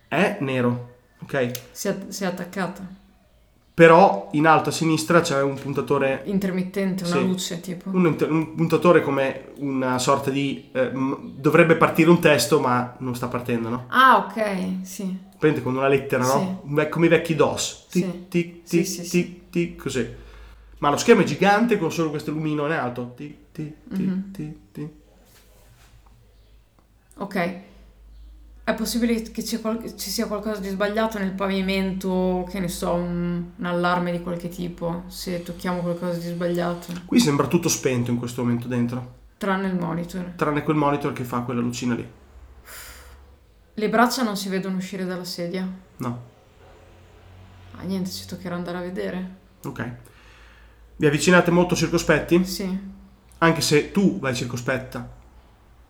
è 0.08 0.38
nero, 0.42 0.96
ok? 1.24 1.52
Si 1.72 1.88
è, 1.88 2.06
si 2.10 2.24
è 2.24 2.28
attaccata. 2.28 2.88
Però 3.76 4.30
in 4.34 4.46
alto 4.46 4.70
a 4.70 4.72
sinistra 4.72 5.22
c'è 5.22 5.42
un 5.42 5.56
puntatore, 5.56 6.22
Intermittente, 6.26 7.06
una 7.06 7.16
Sì. 7.16 7.26
luce 7.26 7.60
tipo. 7.60 7.90
un, 7.92 8.06
inter- 8.06 8.30
un 8.30 8.54
puntatore 8.54 9.02
come 9.02 9.46
una 9.58 9.98
sorta 9.98 10.30
di... 10.30 10.70
eh, 10.74 10.92
m- 10.92 11.32
dovrebbe 11.38 11.76
partire 11.76 12.12
un 12.12 12.20
testo 12.20 12.60
ma 12.60 12.96
non 13.00 13.16
sta 13.16 13.28
partendo, 13.28 13.70
no? 13.70 13.86
Ah, 13.88 14.28
ok, 14.30 14.86
sì. 14.86 15.18
Prende 15.40 15.64
con 15.64 15.76
una 15.76 15.88
lettera, 15.88 16.24
no? 16.24 16.62
Un 16.66 16.74
ve- 16.76 16.88
Come 16.90 17.08
i 17.08 17.10
vecchi 17.10 17.34
DOS. 17.34 17.88
Tic, 17.90 18.04
Sì. 18.04 18.26
tic, 18.30 18.60
Sì, 18.64 18.78
tic, 18.78 18.86
sì, 18.86 18.96
tic, 19.02 19.06
sì. 19.10 19.42
tic, 19.50 19.82
così. 19.82 20.08
Ma 20.78 20.90
lo 20.92 20.98
schermo 20.98 21.22
è 21.22 21.26
gigante 21.26 21.80
con 21.80 21.92
solo 21.92 22.12
questo 22.12 22.30
lumino 22.30 22.68
in 22.68 22.74
alto. 22.74 23.14
Tic, 23.16 23.36
tic, 23.52 23.74
tic, 23.90 24.00
Mhm. 24.00 24.32
tic, 24.32 24.56
tic. 24.72 24.90
Ok. 27.18 27.62
È 28.66 28.74
possibile 28.76 29.22
che 29.24 29.44
ci, 29.44 29.60
qual- 29.60 29.98
ci 29.98 30.10
sia 30.10 30.26
qualcosa 30.26 30.62
di 30.62 30.70
sbagliato 30.70 31.20
nel 31.20 31.34
pavimento, 31.34 32.48
che 32.50 32.60
ne 32.62 32.70
so, 32.70 32.94
un, 32.94 33.52
un 33.58 33.66
allarme 33.66 34.12
di 34.14 34.22
qualche 34.22 34.48
tipo, 34.48 35.04
se 35.08 35.44
tocchiamo 35.44 35.82
qualcosa 35.82 36.18
di 36.18 36.28
sbagliato. 36.28 36.94
Qui 37.06 37.20
sembra 37.20 37.48
tutto 37.48 37.68
spento 37.68 38.10
in 38.12 38.18
questo 38.18 38.42
momento 38.42 38.70
dentro, 38.70 39.16
Tranne 39.38 39.68
il 39.68 39.76
monitor. 39.76 40.32
tranne 40.38 40.64
quel 40.64 40.78
monitor 40.78 41.12
che 41.12 41.26
fa 41.26 41.40
quella 41.42 41.60
lucina 41.60 41.94
lì. 41.94 42.08
Le 43.76 43.90
braccia 43.90 44.24
non 44.24 44.38
si 44.38 44.48
vedono 44.48 44.78
uscire 44.78 45.04
dalla 45.06 45.26
sedia. 45.26 45.68
No, 45.98 46.32
Ah, 47.76 47.84
niente, 47.84 48.12
ci 48.12 48.26
toccherà 48.26 48.56
andare 48.56 48.78
a 48.78 48.82
vedere. 48.82 49.36
ok. 49.66 49.92
Vi 50.96 51.06
avvicinate 51.06 51.52
molto 51.52 51.76
circospetti, 51.76 52.46
Sì. 52.46 52.80
anche 53.40 53.60
se 53.62 53.92
tu 53.92 54.20
vai 54.20 54.34
circospetta. 54.34 55.22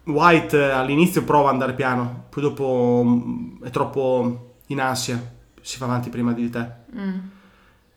White 0.06 0.58
eh, 0.58 0.70
all'inizio 0.72 1.24
prova 1.24 1.48
ad 1.48 1.54
andare 1.54 1.74
piano, 1.74 2.26
poi 2.30 2.44
dopo 2.44 3.02
mm, 3.06 3.64
è 3.64 3.70
troppo 3.70 4.56
in 4.68 4.82
ansia, 4.82 5.22
si 5.62 5.78
fa 5.78 5.86
avanti 5.86 6.10
prima 6.10 6.34
di 6.34 6.50
te. 6.50 6.68
Mm. 6.96 7.20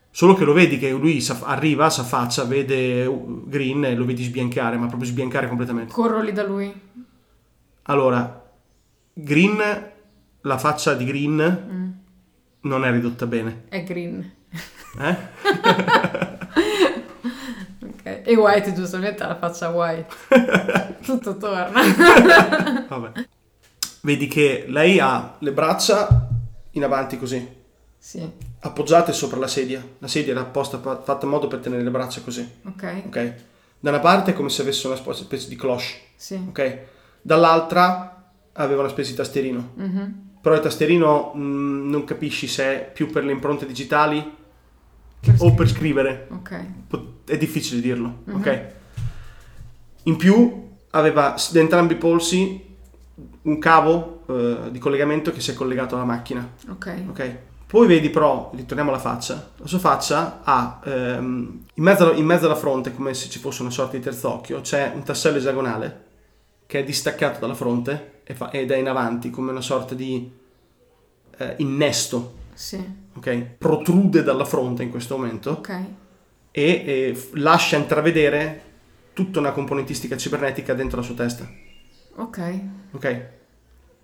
Solo 0.09 0.33
che 0.33 0.45
lo 0.45 0.53
vedi 0.53 0.79
che 0.79 0.89
lui 0.91 1.23
arriva, 1.43 1.89
si 1.89 1.99
affaccia, 1.99 2.43
vede 2.45 3.05
uh, 3.05 3.43
Green 3.47 3.83
e 3.85 3.95
lo 3.95 4.05
vedi 4.05 4.23
sbiancare, 4.23 4.77
ma 4.77 4.87
proprio 4.87 5.07
sbiancare 5.07 5.47
completamente. 5.47 5.93
Corro 5.93 6.21
lì 6.21 6.31
da 6.31 6.43
lui. 6.43 6.73
Allora, 7.83 8.49
Green, 9.13 9.91
la 10.41 10.57
faccia 10.57 10.93
di 10.95 11.05
Green 11.05 11.65
Mm. 11.71 11.89
non 12.61 12.83
è 12.85 12.91
ridotta 12.91 13.27
bene. 13.27 13.65
È 13.69 13.83
green. 13.83 14.31
Eh? 14.99 15.17
E 18.29 18.35
White 18.35 18.73
giustamente 18.73 19.23
ha 19.23 19.27
la 19.27 19.37
faccia 19.37 19.69
white. 19.69 20.13
Tutto 21.01 21.37
torna. 21.37 21.81
Vabbè. 22.89 23.25
Vedi 24.01 24.27
che 24.27 24.65
lei 24.67 24.99
ha 24.99 25.35
le 25.39 25.51
braccia 25.53 26.27
in 26.71 26.83
avanti 26.83 27.17
così, 27.17 27.47
sì. 27.97 28.29
appoggiate 28.59 29.13
sopra 29.13 29.39
la 29.39 29.47
sedia. 29.47 29.81
La 29.99 30.07
sedia 30.07 30.33
era 30.33 30.41
apposta, 30.41 30.77
fa- 30.79 31.01
fatta 31.01 31.25
in 31.25 31.31
modo 31.31 31.47
per 31.47 31.59
tenere 31.59 31.83
le 31.83 31.89
braccia 31.89 32.19
così, 32.21 32.45
Ok. 32.65 33.03
ok? 33.07 33.33
Da 33.79 33.89
una 33.91 33.99
parte 33.99 34.31
è 34.31 34.33
come 34.33 34.49
se 34.49 34.61
avesse 34.61 34.87
una 34.87 34.95
specie 34.97 35.47
di 35.47 35.55
cloche, 35.55 35.85
Sì. 36.15 36.35
ok? 36.49 36.77
Dall'altra 37.21 38.29
aveva 38.53 38.81
una 38.81 38.89
specie 38.89 39.11
di 39.11 39.15
tastierino. 39.17 39.71
Mhm. 39.75 40.21
Però 40.41 40.53
il 40.55 40.61
tastierino 40.61 41.31
mh, 41.33 41.89
non 41.89 42.03
capisci 42.03 42.47
se 42.47 42.63
è 42.63 42.91
più 42.91 43.09
per 43.09 43.23
le 43.23 43.31
impronte 43.31 43.65
digitali 43.65 44.35
Per 45.19 45.35
o 45.39 45.53
per 45.53 45.67
scrivere. 45.69 46.27
Ok. 46.31 46.65
Po- 46.87 47.15
È 47.27 47.37
difficile 47.37 47.81
dirlo, 47.81 48.19
Mhm. 48.25 48.35
ok? 48.35 48.65
In 50.03 50.15
più 50.15 50.69
aveva 50.91 51.35
da 51.51 51.59
entrambi 51.59 51.93
i 51.93 51.97
polsi 51.97 52.65
un 53.43 53.59
cavo 53.59 54.23
eh, 54.29 54.71
di 54.71 54.79
collegamento 54.79 55.31
che 55.31 55.41
si 55.41 55.51
è 55.51 55.53
collegato 55.53 55.95
alla 55.95 56.05
macchina. 56.05 56.47
Ok. 56.69 56.93
Ok. 57.09 57.35
Poi 57.67 57.85
vedi 57.87 58.09
però, 58.09 58.49
ritorniamo 58.55 58.91
alla 58.91 58.99
faccia, 58.99 59.51
la 59.57 59.67
sua 59.67 59.79
faccia 59.79 60.39
ha 60.43 60.79
ehm, 60.85 61.63
in, 61.73 61.83
mezzo, 61.83 62.13
in 62.13 62.25
mezzo 62.25 62.45
alla 62.45 62.55
fronte, 62.55 62.93
come 62.95 63.13
se 63.13 63.27
ci 63.29 63.39
fosse 63.39 63.61
una 63.61 63.71
sorta 63.71 63.97
di 63.97 64.03
terzo 64.03 64.31
occhio, 64.31 64.61
c'è 64.61 64.91
un 64.95 65.03
tassello 65.03 65.35
esagonale 65.37 66.05
che 66.65 66.79
è 66.79 66.83
distaccato 66.85 67.39
dalla 67.41 67.53
fronte 67.55 68.21
e 68.23 68.33
fa- 68.35 68.51
ed 68.51 68.71
è 68.71 68.77
in 68.77 68.87
avanti 68.87 69.29
come 69.29 69.51
una 69.51 69.59
sorta 69.61 69.95
di 69.95 70.31
eh, 71.39 71.53
innesto, 71.57 72.35
Sì. 72.53 72.81
ok? 73.15 73.41
Protrude 73.57 74.23
dalla 74.23 74.45
fronte 74.45 74.83
in 74.83 74.89
questo 74.89 75.17
momento 75.17 75.51
Ok. 75.51 75.79
E, 76.57 76.83
e 77.09 77.13
f- 77.15 77.33
lascia 77.35 77.77
intravedere 77.77 78.63
tutta 79.13 79.37
una 79.37 79.51
componentistica 79.51 80.17
cibernetica 80.17 80.73
dentro 80.73 80.97
la 80.97 81.03
sua 81.05 81.13
testa, 81.13 81.47
Ok. 82.15 82.59
ok? 82.93 83.25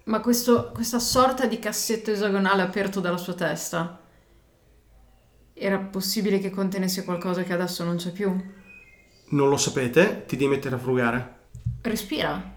Ma 0.05 0.19
questo- 0.19 0.69
questa 0.71 0.99
sorta 0.99 1.47
di 1.47 1.57
cassetto 1.57 2.11
esagonale 2.11 2.61
aperto 2.61 2.99
dalla 2.99 3.17
sua 3.17 3.33
testa 3.33 3.99
era 5.53 5.77
possibile 5.79 6.37
che 6.39 6.51
contenesse 6.51 7.03
qualcosa 7.03 7.41
che 7.43 7.53
adesso 7.53 7.83
non 7.83 7.95
c'è 7.95 8.11
più? 8.11 8.29
Non 9.29 9.49
lo 9.49 9.57
sapete, 9.57 10.25
ti 10.27 10.35
devi 10.35 10.51
mettere 10.51 10.75
a 10.75 10.79
frugare. 10.79 11.35
Respira. 11.81 12.53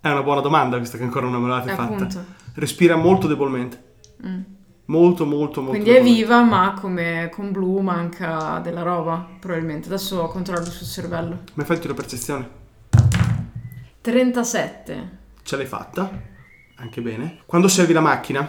È 0.00 0.08
una 0.08 0.22
buona 0.22 0.40
domanda 0.40 0.76
questa 0.78 0.96
che 0.96 1.04
ancora 1.04 1.26
non 1.28 1.42
me 1.42 1.48
l'avete 1.48 1.74
fatta. 1.74 2.24
Respira 2.54 2.96
molto 2.96 3.26
debolmente. 3.26 3.82
Mm. 4.26 4.40
Molto, 4.86 5.26
molto, 5.26 5.60
molto. 5.60 5.80
Quindi 5.80 5.90
è 5.90 6.02
viva, 6.02 6.42
ma 6.42 6.74
come 6.78 7.28
con 7.32 7.50
Blue 7.50 7.82
manca 7.82 8.60
della 8.62 8.82
roba, 8.82 9.26
probabilmente. 9.40 9.88
Adesso 9.88 10.26
controllo 10.26 10.64
sul 10.64 10.86
cervello. 10.86 11.40
Ma 11.54 11.64
fai 11.64 11.76
il 11.76 11.82
tiro 11.82 11.94
percezione. 11.94 12.48
37. 14.00 15.18
Ce 15.42 15.56
l'hai 15.56 15.66
fatta. 15.66 16.08
Anche 16.76 17.00
bene. 17.00 17.40
Quando 17.46 17.66
servi 17.68 17.92
la 17.92 18.00
macchina, 18.00 18.48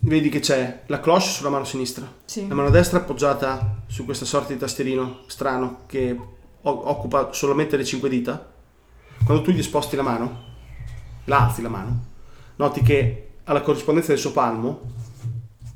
vedi 0.00 0.28
che 0.28 0.40
c'è 0.40 0.82
la 0.86 1.00
cloche 1.00 1.20
sulla 1.20 1.48
mano 1.48 1.64
sinistra. 1.64 2.06
Sì. 2.24 2.46
La 2.46 2.54
mano 2.54 2.70
destra 2.70 2.98
appoggiata 2.98 3.82
su 3.86 4.04
questa 4.04 4.24
sorta 4.24 4.52
di 4.52 4.58
tastierino 4.58 5.20
strano 5.26 5.80
che 5.86 6.18
o- 6.62 6.88
occupa 6.88 7.32
solamente 7.32 7.76
le 7.76 7.84
cinque 7.84 8.08
dita. 8.08 8.50
Quando 9.24 9.42
tu 9.42 9.52
gli 9.52 9.62
sposti 9.62 9.96
la 9.96 10.02
mano, 10.02 10.42
la 11.24 11.44
alzi 11.44 11.62
la 11.62 11.68
mano, 11.68 12.04
noti 12.56 12.82
che 12.82 13.21
alla 13.44 13.60
corrispondenza 13.62 14.12
del 14.12 14.20
suo 14.20 14.32
palmo 14.32 14.80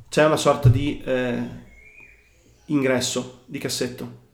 c'è 0.08 0.24
una 0.24 0.36
sorta 0.36 0.68
di 0.68 1.02
eh, 1.04 1.42
ingresso 2.66 3.42
di 3.46 3.58
cassetto. 3.58 4.24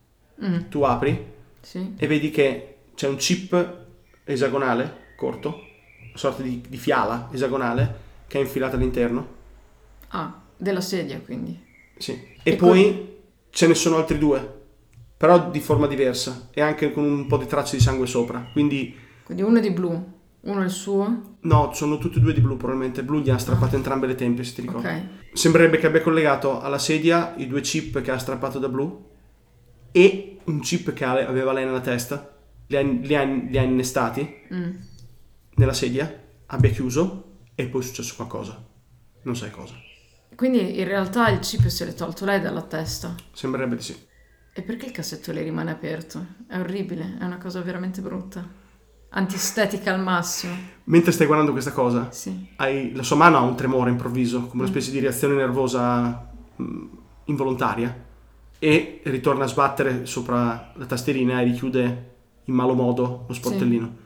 Mm, 0.45 0.68
Tu 0.68 0.83
apri 0.83 1.24
sì. 1.61 1.95
e 1.97 2.07
vedi 2.07 2.30
che 2.30 2.76
c'è 2.95 3.09
un 3.09 3.16
chip 3.16 3.80
esagonale 4.24 5.11
corto, 5.16 5.49
una 5.49 6.16
sorta 6.16 6.43
di, 6.43 6.62
di 6.68 6.76
fiala 6.76 7.28
esagonale 7.33 8.01
che 8.26 8.39
è 8.39 8.41
infilata 8.41 8.76
all'interno. 8.76 9.41
Ah, 10.09 10.41
della 10.57 10.80
sedia, 10.80 11.20
quindi. 11.20 11.59
Sì. 11.97 12.12
E, 12.43 12.51
E 12.53 12.57
poi 12.57 13.18
ce 13.51 13.66
ne 13.66 13.74
sono 13.74 13.97
altri 13.97 14.18
due, 14.18 14.61
però 15.16 15.51
di 15.51 15.61
forma 15.61 15.87
diversa 15.87 16.49
e 16.53 16.61
anche 16.61 16.93
con 16.93 17.05
un 17.05 17.26
po' 17.26 17.37
di 17.37 17.47
tracce 17.47 17.76
di 17.76 17.83
sangue 17.83 18.07
sopra. 18.07 18.49
Quindi 18.53 18.95
Quindi 19.24 19.43
uno 19.43 19.61
di 19.61 19.70
blu, 19.70 20.12
uno 20.43 20.61
è 20.61 20.64
il 20.64 20.70
suo. 20.70 21.36
no, 21.40 21.72
sono 21.72 21.99
tutti 21.99 22.18
e 22.18 22.20
due 22.20 22.32
di 22.32 22.40
blu 22.40 22.57
probabilmente. 22.57 23.03
Blu 23.05 23.20
gli 23.20 23.30
ha 23.30 23.38
strappato 23.38 23.76
entrambe 23.76 24.07
le 24.07 24.14
tempie, 24.14 24.45
se 24.45 24.55
ti 24.55 24.61
ricordi. 24.62 24.86
Ok. 24.86 25.03
Sembrerebbe 25.34 25.78
che 25.78 25.86
abbia 25.86 26.03
collegato 26.03 26.61
alla 26.61 26.78
sedia 26.78 27.34
i 27.36 27.47
due 27.47 27.61
chip 27.61 28.01
che 28.01 28.11
ha 28.11 28.18
strappato 28.18 28.59
da 28.59 28.68
blu 28.68 29.09
e 29.93 30.38
un 30.45 30.61
chip 30.61 30.93
che 30.93 31.05
aveva 31.05 31.53
lei 31.53 31.64
nella 31.64 31.80
testa. 31.80 32.36
Li 32.66 32.76
ha, 32.76 32.80
li 32.82 33.14
ha- 33.14 33.24
li 33.24 33.59
ha 33.59 33.62
innestati 33.62 34.40
Mm. 34.53 34.70
nella 35.57 35.72
sedia, 35.74 36.12
abbia 36.47 36.70
chiuso 36.70 37.38
e 37.55 37.66
poi 37.66 37.80
è 37.80 37.84
successo 37.84 38.14
qualcosa. 38.16 38.64
Non 39.22 39.36
sai 39.36 39.51
cosa. 39.51 39.74
Quindi 40.34 40.78
in 40.78 40.84
realtà 40.86 41.28
il 41.28 41.38
chip 41.40 41.66
se 41.66 41.84
l'è 41.84 41.95
tolto 41.95 42.24
lei 42.24 42.40
dalla 42.40 42.62
testa. 42.62 43.14
Sembrerebbe 43.32 43.76
di 43.76 43.82
sì. 43.82 43.97
E 44.55 44.62
perché 44.62 44.86
il 44.86 44.93
cassetto 44.93 45.30
le 45.32 45.43
rimane 45.43 45.70
aperto? 45.70 46.26
È 46.49 46.59
orribile, 46.59 47.16
è 47.20 47.24
una 47.24 47.38
cosa 47.38 47.61
veramente 47.61 48.01
brutta. 48.01 48.61
Antistetica 49.15 49.93
al 49.93 50.01
massimo. 50.01 50.55
Mentre 50.85 51.13
stai 51.13 51.27
guardando 51.27 51.53
questa 51.53 51.71
cosa, 51.73 52.11
Sì. 52.11 52.47
hai- 52.57 52.95
la 52.95 53.03
sua 53.03 53.17
mano 53.17 53.37
ha 53.37 53.41
un 53.43 53.55
tremore 53.57 53.91
improvviso, 53.91 54.47
come 54.47 54.63
una 54.63 54.71
specie 54.71 54.91
di 54.91 54.99
reazione 55.01 55.35
nervosa 55.35 56.31
mh, 56.57 56.85
involontaria, 57.25 58.05
e 58.59 59.01
ritorna 59.05 59.45
a 59.45 59.49
sbattere 59.49 60.07
sopra 60.07 60.73
la 60.77 60.85
tastierina 60.87 61.41
e 61.41 61.45
richiude 61.45 62.11
in 62.45 62.55
malo 62.55 62.75
modo 62.75 63.25
lo 63.29 63.35
sportellino. 63.35 63.97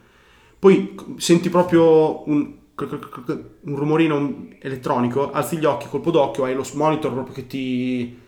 Poi 0.58 0.94
c- 0.94 1.04
senti 1.22 1.50
proprio 1.50 2.28
un, 2.28 2.52
un 2.76 3.76
rumorino 3.76 4.48
elettronico, 4.58 5.30
alzi 5.30 5.56
gli 5.58 5.64
occhi, 5.64 5.86
colpo 5.88 6.10
d'occhio, 6.10 6.44
hai 6.44 6.54
lo 6.54 6.64
monitor 6.74 7.12
proprio 7.12 7.34
che 7.34 7.46
ti, 7.46 8.18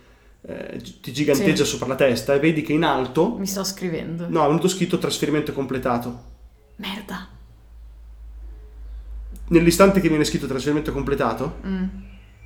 eh, 0.43 0.81
ti 1.01 1.13
giganteggia 1.13 1.65
Sì. 1.65 1.71
sopra 1.71 1.89
la 1.89 1.95
testa 1.97 2.35
e 2.35 2.39
vedi 2.39 2.63
che 2.63 2.73
in 2.73 2.85
alto, 2.85 3.37
Mi 3.39 3.47
sto 3.47 3.65
scrivendo. 3.65 4.27
no, 4.29 4.45
è 4.45 4.47
venuto 4.47 4.69
scritto 4.69 4.99
trasferimento 4.99 5.53
completato. 5.53 6.37
Merda. 6.79 7.29
Nell'istante 9.49 10.01
che 10.01 10.09
viene 10.09 10.25
scritto 10.25 10.47
trasferimento 10.47 10.93
completato, 10.93 11.57
Mm. 11.67 11.85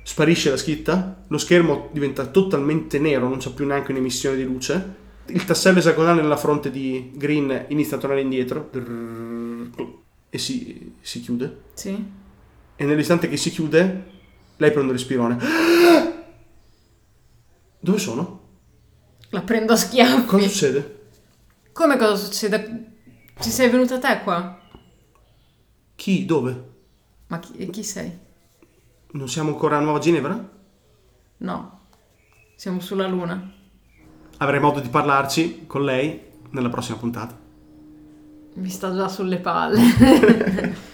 sparisce 0.03 0.49
la 0.49 0.57
scritta, 0.57 1.23
lo 1.27 1.37
schermo 1.37 1.89
diventa 1.91 2.25
totalmente 2.27 2.99
nero, 2.99 3.27
non 3.27 3.37
c'è 3.39 3.51
più 3.51 3.65
neanche 3.65 3.91
un'emissione 3.91 4.35
di 4.35 4.43
luce. 4.43 5.01
Il 5.27 5.45
tassello 5.45 5.79
esagonale 5.79 6.21
nella 6.21 6.37
fronte 6.37 6.69
di 6.71 7.11
Green 7.15 7.65
inizia 7.69 7.97
a 7.97 7.99
tornare 7.99 8.21
indietro 8.21 8.69
e 10.29 10.37
si, 10.37 10.95
si 11.01 11.21
chiude. 11.21 11.61
Sì. 11.73 12.05
E 12.75 12.85
nell'istante 12.85 13.29
che 13.29 13.37
si 13.37 13.49
chiude, 13.51 14.11
lei 14.57 14.71
prende 14.71 14.91
un 14.91 14.97
respirone. 14.97 15.37
Dove 17.79 17.97
sono? 17.99 18.41
La 19.29 19.41
prendo 19.41 19.73
a 19.73 19.75
schiaffi. 19.77 20.25
Cosa 20.25 20.47
succede? 20.47 21.01
Come 21.71 21.97
cosa 21.97 22.15
succede? 22.15 22.91
Ci 23.39 23.49
sei 23.49 23.69
venuta 23.69 23.99
te 23.99 24.21
qua? 24.23 24.59
Chi? 25.95 26.25
Dove? 26.25 26.71
Ma 27.27 27.39
chi, 27.39 27.69
chi 27.69 27.83
sei? 27.83 28.11
Non 29.11 29.27
siamo 29.27 29.49
ancora 29.49 29.77
a 29.77 29.81
Nuova 29.81 29.99
Ginevra? 29.99 30.49
No. 31.37 31.79
Siamo 32.55 32.79
sulla 32.79 33.07
luna. 33.07 33.51
Avrei 34.37 34.59
modo 34.59 34.79
di 34.79 34.89
parlarci 34.89 35.65
con 35.67 35.83
lei 35.83 36.21
nella 36.51 36.69
prossima 36.69 36.97
puntata. 36.97 37.37
Mi 38.55 38.69
sta 38.69 38.93
già 38.93 39.07
sulle 39.07 39.37
palle. 39.37 40.81